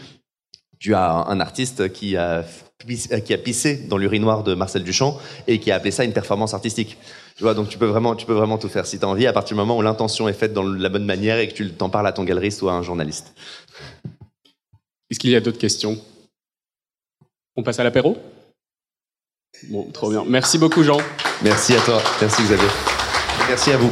Tu 0.81 0.95
as 0.95 1.11
un 1.11 1.39
artiste 1.39 1.93
qui 1.93 2.17
a 2.17 2.39
euh, 2.39 3.19
qui 3.19 3.33
a 3.33 3.37
pissé 3.37 3.75
dans 3.75 3.97
l'urinoir 3.97 4.43
de 4.43 4.55
Marcel 4.55 4.83
Duchamp 4.83 5.19
et 5.47 5.59
qui 5.59 5.71
a 5.71 5.75
appelé 5.75 5.91
ça 5.91 6.03
une 6.03 6.13
performance 6.13 6.55
artistique. 6.55 6.97
Tu 7.35 7.43
vois, 7.43 7.53
donc 7.53 7.69
tu 7.69 7.77
peux 7.77 7.85
vraiment, 7.85 8.15
tu 8.15 8.25
peux 8.25 8.33
vraiment 8.33 8.57
tout 8.57 8.69
faire 8.69 8.87
si 8.87 8.97
tu 8.99 9.05
as 9.05 9.07
envie, 9.07 9.27
à 9.27 9.33
partir 9.33 9.55
du 9.55 9.59
moment 9.59 9.77
où 9.77 9.81
l'intention 9.83 10.27
est 10.27 10.33
faite 10.33 10.53
dans 10.53 10.63
la 10.63 10.89
bonne 10.89 11.05
manière 11.05 11.37
et 11.37 11.47
que 11.47 11.53
tu 11.53 11.71
t'en 11.71 11.89
parles 11.89 12.07
à 12.07 12.11
ton 12.11 12.23
galeriste 12.23 12.61
ou 12.63 12.69
à 12.69 12.73
un 12.73 12.81
journaliste. 12.81 13.33
Est-ce 15.09 15.19
qu'il 15.19 15.29
y 15.29 15.35
a 15.35 15.41
d'autres 15.41 15.59
questions? 15.59 15.97
On 17.55 17.63
passe 17.63 17.79
à 17.79 17.83
l'apéro? 17.83 18.17
Bon, 19.69 19.83
trop 19.91 20.09
bien. 20.09 20.23
Merci 20.27 20.57
beaucoup, 20.57 20.83
Jean. 20.83 20.97
Merci 21.43 21.75
à 21.75 21.81
toi. 21.81 22.01
Merci, 22.19 22.41
Xavier. 22.43 22.69
Merci 23.47 23.71
à 23.71 23.77
vous. 23.77 23.91